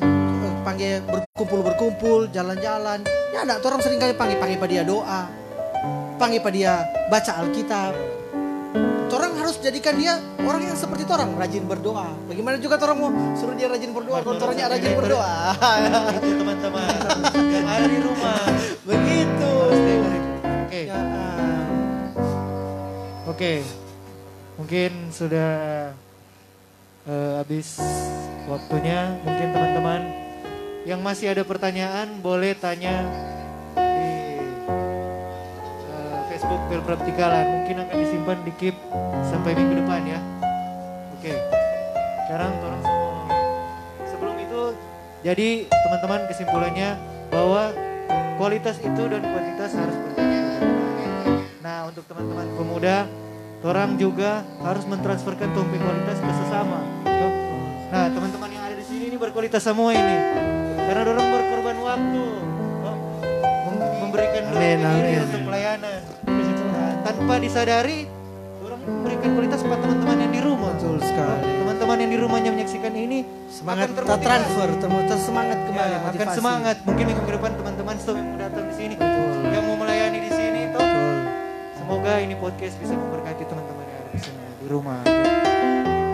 panggil 0.67 1.05
berkumpul 1.07 1.61
berkumpul 1.63 2.21
jalan-jalan. 2.35 3.05
Ya 3.31 3.47
enggak, 3.47 3.63
orang 3.63 3.81
sering 3.85 4.03
kali 4.03 4.13
panggil 4.19 4.37
panggil 4.43 4.59
pada 4.59 4.73
dia 4.75 4.83
doa, 4.83 5.21
panggil 6.19 6.41
pada 6.43 6.57
dia 6.57 6.75
baca 7.07 7.33
Alkitab. 7.45 7.95
Orang 9.11 9.35
harus 9.37 9.59
jadikan 9.59 9.99
dia 9.99 10.17
orang 10.47 10.71
yang 10.71 10.79
seperti 10.79 11.03
orang 11.11 11.35
rajin 11.35 11.67
berdoa. 11.67 12.15
Bagaimana 12.31 12.57
juga 12.63 12.79
orang 12.79 12.99
mau 12.99 13.11
suruh 13.35 13.59
dia 13.59 13.67
rajin 13.67 13.91
berdoa, 13.91 14.23
kalau 14.23 14.39
orangnya 14.39 14.71
rajin 14.71 14.93
berdoa. 14.97 15.35
Itu 16.17 16.31
teman-teman 16.41 16.95
ada 17.67 17.87
di 17.91 17.99
rumah. 18.01 18.41
Begitu. 18.87 19.53
Oke. 20.65 20.81
Ya, 20.87 20.97
ah. 20.97 21.67
Oke, 23.27 23.63
mungkin 24.59 25.11
sudah 25.11 25.91
eh, 27.09 27.33
habis 27.41 27.81
waktunya. 28.51 29.17
Mungkin 29.25 29.49
teman-teman 29.55 30.01
yang 30.89 31.01
masih 31.05 31.33
ada 31.33 31.45
pertanyaan 31.45 32.19
boleh 32.21 32.57
tanya 32.57 33.05
di 33.77 34.13
eh, 35.89 36.19
Facebook 36.33 36.63
Pilprab 36.69 37.01
Tikalan. 37.05 37.47
Mungkin 37.61 37.77
akan 37.87 37.97
disimpan 37.97 38.39
di 38.45 38.53
keep 38.59 38.77
sampai 39.29 39.57
minggu 39.57 39.81
depan 39.85 40.01
ya. 40.09 40.21
Oke, 41.17 41.37
sekarang 42.27 42.51
tolong 42.65 42.83
semua. 42.83 43.13
Sebelum 44.09 44.37
itu, 44.41 44.63
jadi 45.21 45.49
teman-teman 45.69 46.21
kesimpulannya 46.33 46.91
bahwa 47.29 47.77
kualitas 48.41 48.81
itu 48.81 49.03
dan 49.05 49.21
kuantitas 49.21 49.77
harus 49.77 49.97
berjalan. 50.01 50.41
Nah, 51.61 51.93
untuk 51.93 52.09
teman-teman 52.09 52.49
pemuda, 52.57 53.05
orang 53.61 54.01
juga 54.01 54.41
harus 54.65 54.85
mentransferkan 54.89 55.53
tumpi 55.53 55.77
kualitas 55.77 56.17
ke 56.17 56.33
sesama. 56.45 56.81
Nah, 57.91 58.07
teman-teman 58.07 58.49
yang 58.55 58.65
ada 58.71 58.77
di 58.79 58.87
sini 58.87 59.05
ini 59.11 59.17
berkualitas 59.19 59.61
semua 59.67 59.91
ini. 59.91 60.17
Karena 60.79 61.03
orang 61.07 61.27
berkorban 61.29 61.77
waktu, 61.83 62.25
oh, 62.87 62.97
mem- 63.67 63.95
memberikan 64.07 64.43
Amin, 64.55 64.79
untuk 65.27 65.43
pelayanan. 65.51 65.99
Nah, 66.71 66.91
tanpa 67.03 67.35
disadari, 67.43 68.07
orang 68.63 68.81
memberikan 68.87 69.29
kualitas 69.35 69.61
pada 69.67 69.79
teman-teman 69.83 70.17
yang 70.23 70.33
di 70.33 70.41
rumah. 70.41 70.71
Betul 70.79 70.99
sekali. 71.03 71.51
Teman-teman 71.63 71.97
yang 71.99 72.11
di 72.11 72.19
rumahnya 72.19 72.51
menyaksikan 72.55 72.95
ini 72.95 73.19
Semangat 73.51 73.91
akan 73.91 74.19
transfer, 74.23 74.69
tersemangat 74.81 75.59
kembali. 75.67 75.91
Ya, 75.91 75.99
akan 76.07 76.29
semangat. 76.31 76.77
Mungkin 76.87 77.05
minggu 77.11 77.23
ke 77.27 77.33
depan 77.35 77.51
teman-teman 77.59 77.95
stop 77.99 78.17
yang 78.17 78.39
datang 78.39 78.65
di 78.71 78.75
sini, 78.79 78.95
mau 78.95 79.60
Semoga 81.91 82.23
ini 82.23 82.39
podcast 82.39 82.79
bisa 82.79 82.95
memberkati 82.95 83.51
teman-teman 83.51 83.83
yang 83.83 83.99
ada 83.99 84.11
di 84.15 84.21
sini 84.23 84.39
di 84.63 84.67
rumah. 84.71 85.03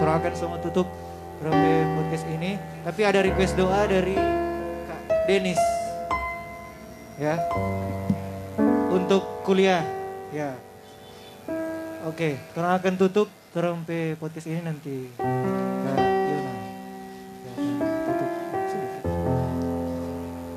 Terus 0.01 0.09
akan 0.09 0.33
semua 0.33 0.57
tutup 0.65 0.89
berapa 1.37 1.69
podcast 2.01 2.25
ini. 2.33 2.57
Tapi 2.81 3.01
ada 3.05 3.21
request 3.21 3.61
doa 3.61 3.85
dari 3.85 4.17
Kak 4.89 5.29
Denis, 5.29 5.61
ya, 7.21 7.37
untuk 8.89 9.45
kuliah, 9.45 9.85
ya. 10.33 10.57
Oke, 12.09 12.41
terus 12.57 12.73
akan 12.73 12.95
tutup 12.97 13.29
terus 13.53 13.77
podcast 14.17 14.49
ini 14.49 14.65
nanti. 14.65 15.13
Kak 15.21 16.01
Yona. 16.01 16.55
Ya, 17.45 17.53
tutup 17.85 18.31
sedikit. 18.65 19.03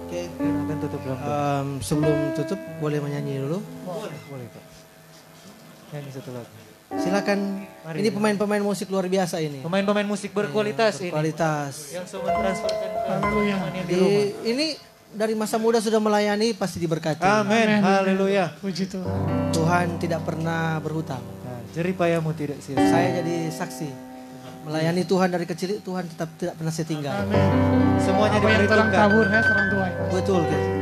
Oke. 0.08 0.22
Yona 0.40 0.60
akan 0.64 0.78
tutup. 0.80 1.02
Em, 1.12 1.68
sebelum 1.84 2.18
tutup 2.40 2.60
boleh 2.80 3.04
menyanyi 3.04 3.44
dulu. 3.44 3.60
Boleh, 3.84 4.16
boleh 4.32 4.48
Kak. 4.56 4.80
Nyanyi 5.90 6.12
satu 6.12 6.30
lagu. 6.32 6.52
Silakan. 6.92 7.40
Mari. 7.86 7.98
Ini 8.00 8.10
pemain-pemain 8.10 8.62
musik 8.62 8.90
luar 8.90 9.06
biasa 9.06 9.38
ini. 9.40 9.62
Pemain-pemain 9.62 10.06
musik 10.06 10.32
berkualitas 10.32 10.98
ini. 11.00 11.10
Kualitas. 11.10 11.94
Yang 11.94 12.06
semua 12.12 12.34
transferkan 12.34 12.90
ke 12.90 13.00
Haleluya. 13.08 13.56
di 13.62 13.80
Di, 13.86 13.96
rumah. 13.96 14.26
ini 14.44 14.68
dari 15.10 15.34
masa 15.34 15.58
muda 15.58 15.78
sudah 15.78 15.98
melayani 15.98 16.54
pasti 16.54 16.78
diberkati. 16.78 17.22
Amin. 17.22 17.78
Haleluya. 17.80 18.58
Puji 18.58 18.86
Tuhan. 18.88 19.50
Tuhan 19.50 19.88
tidak 19.98 20.22
pernah 20.24 20.78
berhutang. 20.80 21.22
Nah, 21.22 21.62
jerih 21.72 21.94
payamu 21.94 22.34
tidak 22.34 22.58
sia-sia. 22.60 22.86
Saya 22.86 23.22
jadi 23.22 23.50
saksi. 23.50 23.90
Melayani 24.60 25.02
Tuhan 25.04 25.30
dari 25.30 25.46
kecil 25.46 25.80
Tuhan 25.80 26.06
tetap 26.06 26.30
tidak 26.36 26.54
pernah 26.54 26.70
saya 26.70 26.86
tinggal. 26.86 27.14
Amin. 27.16 27.50
Semuanya 27.98 28.38
Apa 28.38 28.48
yang 28.48 28.66
terang 28.66 28.90
diperhitungkan. 28.90 28.98
tabur 29.00 29.26
ya, 29.26 29.42
terang 29.42 29.68
tuai. 29.68 29.92
Betul 30.12 30.42
guys. 30.44 30.79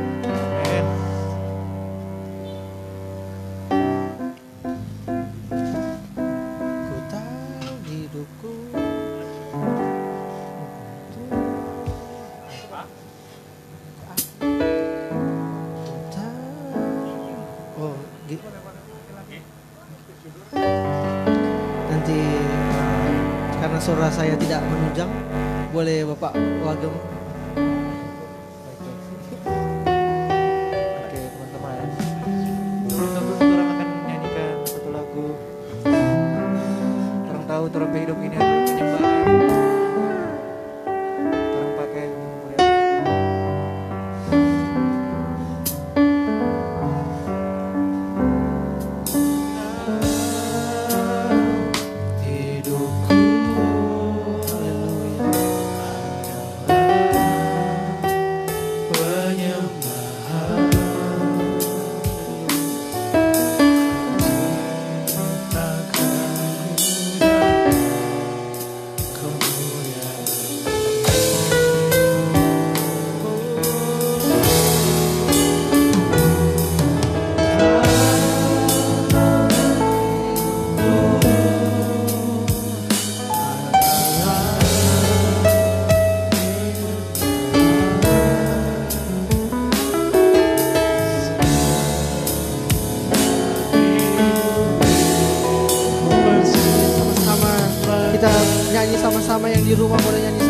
Kita 98.18 98.34
nyanyi 98.74 98.98
sama-sama 98.98 99.46
yang 99.46 99.62
di 99.62 99.78
rumah 99.78 99.94
boleh 100.02 100.18
nyanyi 100.18 100.42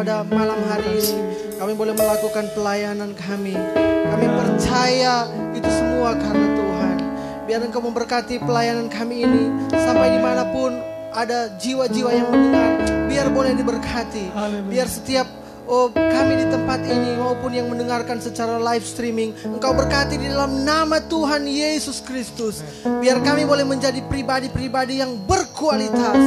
pada 0.00 0.24
malam 0.24 0.56
hari 0.64 0.96
ini. 0.96 1.12
Kami 1.60 1.76
boleh 1.76 1.92
melakukan 1.92 2.48
pelayanan 2.56 3.12
kami. 3.12 3.52
Kami 3.84 4.26
percaya 4.32 5.28
itu 5.52 5.68
semua 5.68 6.16
karena 6.16 6.48
Tuhan. 6.56 6.96
Biar 7.44 7.60
Engkau 7.60 7.84
memberkati 7.84 8.40
pelayanan 8.40 8.88
kami 8.88 9.28
ini. 9.28 9.52
Sampai 9.76 10.16
di 10.16 10.20
mana 10.24 10.48
pun 10.48 10.72
ada 11.12 11.52
jiwa-jiwa 11.60 12.16
yang 12.16 12.32
mendengar. 12.32 12.80
Biar 13.12 13.28
boleh 13.28 13.52
diberkati. 13.52 14.32
Biar 14.72 14.88
setiap 14.88 15.28
Oh 15.70 15.86
kami 15.94 16.34
di 16.34 16.50
tempat 16.50 16.82
ini 16.82 17.14
maupun 17.14 17.54
yang 17.54 17.70
mendengarkan 17.70 18.18
secara 18.18 18.58
live 18.58 18.82
streaming 18.82 19.30
Engkau 19.46 19.70
berkati 19.70 20.18
di 20.18 20.26
dalam 20.26 20.66
nama 20.66 20.98
Tuhan 20.98 21.46
Yesus 21.46 22.02
Kristus 22.02 22.66
Biar 22.82 23.22
kami 23.22 23.46
boleh 23.46 23.62
menjadi 23.62 24.02
pribadi-pribadi 24.02 24.98
yang 24.98 25.14
berkualitas 25.30 26.18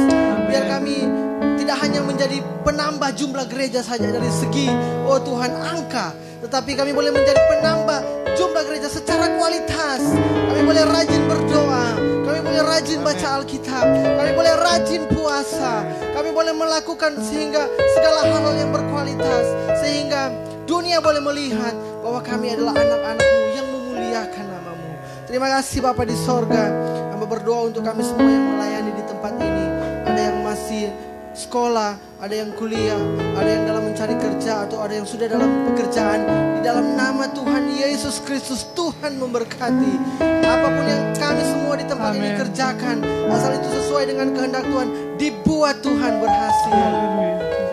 Biar 0.48 0.64
kami 0.64 1.23
tidak 1.64 1.80
hanya 1.80 2.04
menjadi 2.04 2.44
penambah 2.60 3.16
jumlah 3.16 3.48
gereja 3.48 3.80
saja 3.80 4.04
dari 4.04 4.28
segi 4.28 4.68
Oh 5.08 5.16
Tuhan 5.16 5.48
angka 5.48 6.12
Tetapi 6.44 6.76
kami 6.76 6.92
boleh 6.92 7.08
menjadi 7.08 7.40
penambah 7.40 8.04
jumlah 8.36 8.68
gereja 8.68 8.92
secara 8.92 9.32
kualitas. 9.40 10.04
Kami 10.44 10.60
boleh 10.60 10.84
rajin 10.84 11.24
berdoa 11.24 11.96
Kami 11.96 12.38
boleh 12.44 12.62
rajin 12.68 13.00
baca 13.00 13.40
Alkitab 13.40 13.86
Kami 13.96 14.30
boleh 14.36 14.54
rajin 14.60 15.08
puasa 15.08 15.88
Kami 16.12 16.36
boleh 16.36 16.52
melakukan 16.52 17.16
sehingga 17.24 17.64
segala 17.96 18.28
hal-hal 18.28 18.54
yang 18.60 18.68
berkualitas 18.68 19.44
Sehingga 19.80 20.36
dunia 20.68 21.00
boleh 21.00 21.24
melihat 21.24 21.72
bahwa 22.04 22.20
kami 22.20 22.52
adalah 22.52 22.76
anak-anakmu 22.76 23.44
yang 23.56 23.66
memuliakan 23.72 24.44
namamu. 24.52 24.90
Terima 25.24 25.48
kasih 25.48 25.80
Bapak 25.80 26.04
di 26.08 26.16
sorga. 26.16 26.68
Hamba 27.08 27.24
berdoa 27.24 27.72
untuk 27.72 27.84
kami 27.84 28.04
semua 28.04 28.28
yang 28.28 28.44
melayani 28.52 28.92
di 28.96 29.04
tempat 29.08 29.32
ini. 29.40 29.66
Ada 30.04 30.20
yang 30.20 30.38
masih 30.44 30.92
sekolah, 31.34 31.98
ada 32.22 32.34
yang 32.34 32.54
kuliah, 32.54 32.96
ada 33.34 33.50
yang 33.50 33.66
dalam 33.66 33.82
mencari 33.90 34.14
kerja 34.16 34.64
atau 34.64 34.80
ada 34.80 34.94
yang 34.94 35.04
sudah 35.04 35.26
dalam 35.26 35.66
pekerjaan. 35.68 36.22
Di 36.56 36.60
dalam 36.62 36.94
nama 36.94 37.26
Tuhan 37.34 37.74
Yesus 37.74 38.22
Kristus 38.22 38.70
Tuhan 38.72 39.18
memberkati. 39.18 40.22
Apa 40.22 40.68
pun 40.70 40.86
yang 40.86 41.04
kami 41.18 41.42
semua 41.42 41.74
di 41.74 41.84
tempat 41.84 42.14
ini 42.14 42.30
Amin. 42.30 42.38
kerjakan, 42.38 42.96
asal 43.28 43.50
itu 43.58 43.68
sesuai 43.82 44.04
dengan 44.14 44.30
kehendak 44.32 44.64
Tuhan, 44.64 44.88
dibuat 45.18 45.76
Tuhan 45.82 46.12
berhasil. 46.22 46.78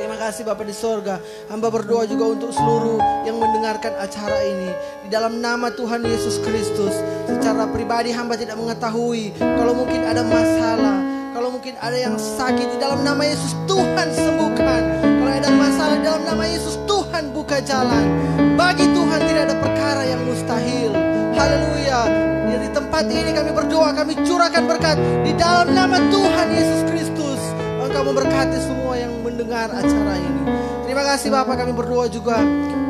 Terima 0.01 0.17
kasih 0.17 0.43
Bapak 0.43 0.65
di 0.65 0.75
sorga. 0.75 1.21
Hamba 1.47 1.69
berdoa 1.69 2.03
juga 2.09 2.33
untuk 2.33 2.51
seluruh 2.51 2.97
yang 3.23 3.37
mendengarkan 3.37 3.93
acara 4.01 4.41
ini. 4.41 4.73
Di 5.05 5.09
dalam 5.13 5.37
nama 5.37 5.69
Tuhan 5.69 6.01
Yesus 6.01 6.41
Kristus. 6.41 6.97
Secara 7.29 7.69
pribadi 7.69 8.09
hamba 8.09 8.33
tidak 8.35 8.57
mengetahui. 8.57 9.37
Kalau 9.37 9.73
mungkin 9.77 10.01
ada 10.01 10.25
masalah. 10.25 11.10
Kalau 11.41 11.57
mungkin 11.57 11.73
ada 11.81 11.97
yang 11.97 12.21
sakit. 12.21 12.69
Di 12.69 12.77
dalam 12.77 13.01
nama 13.01 13.25
Yesus 13.25 13.57
Tuhan 13.65 14.13
sembuhkan. 14.13 14.81
Kalau 15.01 15.33
ada 15.33 15.49
masalah 15.49 15.97
di 15.97 16.05
dalam 16.05 16.21
nama 16.21 16.45
Yesus 16.45 16.77
Tuhan 16.85 17.33
buka 17.33 17.57
jalan. 17.65 18.05
Bagi 18.53 18.85
Tuhan 18.93 19.19
tidak 19.25 19.49
ada 19.49 19.55
perkara 19.57 20.05
yang 20.05 20.21
mustahil. 20.21 20.93
Haleluya. 21.33 22.01
Di 22.45 22.69
tempat 22.69 23.09
ini 23.09 23.33
kami 23.33 23.57
berdoa. 23.57 23.89
Kami 23.89 24.21
curahkan 24.21 24.69
berkat. 24.69 25.01
Di 25.25 25.33
dalam 25.33 25.73
nama 25.73 25.97
Tuhan 26.13 26.47
Yesus 26.53 26.81
Kristus. 26.93 27.41
Engkau 27.89 28.05
memberkati 28.05 28.61
semua 28.61 29.01
yang 29.01 29.09
mendengar 29.25 29.73
acara 29.73 30.13
ini. 30.21 30.45
Terima 30.85 31.01
kasih 31.09 31.33
Bapak 31.33 31.57
kami 31.57 31.73
berdoa 31.73 32.05
juga 32.05 32.37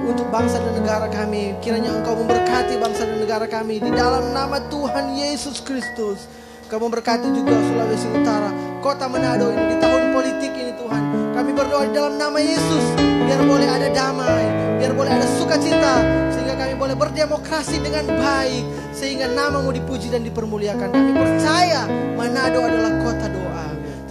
untuk 0.04 0.28
bangsa 0.28 0.60
dan 0.60 0.76
negara 0.76 1.08
kami. 1.08 1.56
Kiranya 1.64 2.04
Engkau 2.04 2.20
memberkati 2.20 2.76
bangsa 2.84 3.08
dan 3.08 3.16
negara 3.16 3.48
kami 3.48 3.80
di 3.80 3.96
dalam 3.96 4.36
nama 4.36 4.60
Tuhan 4.68 5.16
Yesus 5.16 5.64
Kristus. 5.64 6.41
Kau 6.72 6.80
memberkati 6.80 7.28
juga 7.36 7.52
Sulawesi 7.52 8.08
Utara, 8.16 8.48
kota 8.80 9.04
Manado 9.12 9.52
ini 9.52 9.76
di 9.76 9.78
tahun 9.84 10.16
politik 10.16 10.56
ini 10.56 10.72
Tuhan. 10.80 11.36
Kami 11.36 11.52
berdoa 11.52 11.84
di 11.84 11.92
dalam 11.92 12.16
nama 12.16 12.40
Yesus 12.40 12.96
biar 13.28 13.44
boleh 13.44 13.68
ada 13.68 13.92
damai, 13.92 14.48
biar 14.80 14.96
boleh 14.96 15.12
ada 15.12 15.28
sukacita 15.36 16.00
sehingga 16.32 16.56
kami 16.56 16.80
boleh 16.80 16.96
berdemokrasi 16.96 17.76
dengan 17.84 18.16
baik 18.16 18.64
sehingga 18.96 19.28
namamu 19.28 19.76
dipuji 19.76 20.16
dan 20.16 20.24
dipermuliakan. 20.24 20.96
Kami 20.96 21.12
percaya 21.12 21.92
Manado 22.16 22.64
adalah 22.64 23.04
kota 23.04 23.28
doa. 23.28 23.41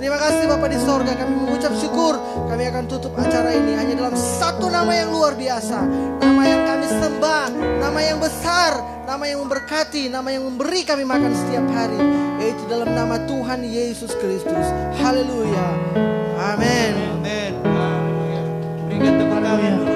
Terima 0.01 0.17
kasih 0.17 0.49
Bapak 0.49 0.73
di 0.73 0.81
sorga. 0.81 1.13
Kami 1.13 1.33
mengucap 1.37 1.77
syukur 1.77 2.17
Kami 2.49 2.65
akan 2.73 2.89
tutup 2.89 3.13
acara 3.21 3.53
ini 3.53 3.77
hanya 3.77 4.01
dalam 4.01 4.17
satu 4.17 4.73
nama 4.73 4.89
yang 4.97 5.13
luar 5.13 5.37
biasa. 5.37 5.77
Nama 6.25 6.43
yang 6.49 6.63
kami 6.65 6.87
sembah 6.89 7.47
Nama 7.85 8.01
yang 8.01 8.17
besar 8.17 8.73
Nama 9.05 9.25
yang 9.29 9.45
memberkati 9.45 10.09
Nama 10.09 10.29
yang 10.33 10.49
memberi 10.49 10.89
kami 10.89 11.05
makan 11.05 11.37
setiap 11.37 11.69
hari 11.77 12.01
Yaitu 12.41 12.65
dalam 12.73 12.89
nama 12.89 13.21
Tuhan 13.29 13.61
Yesus 13.61 14.17
Kristus. 14.17 14.67
Haleluya. 14.97 15.69
Amin 16.49 17.21
Amin. 17.21 17.53
Haleluya. 17.61 18.43
Berikan 18.89 19.13
tepuk 19.21 19.41
tangan 19.45 19.90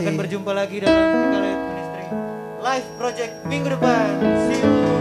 akan 0.00 0.16
berjumpa 0.16 0.52
lagi 0.56 0.80
dalam 0.80 1.28
Lihat 1.28 1.60
Ministry 1.60 2.04
Live 2.64 2.88
Project 2.96 3.32
minggu 3.44 3.68
depan. 3.68 4.08
See 4.48 4.64
you. 4.64 4.99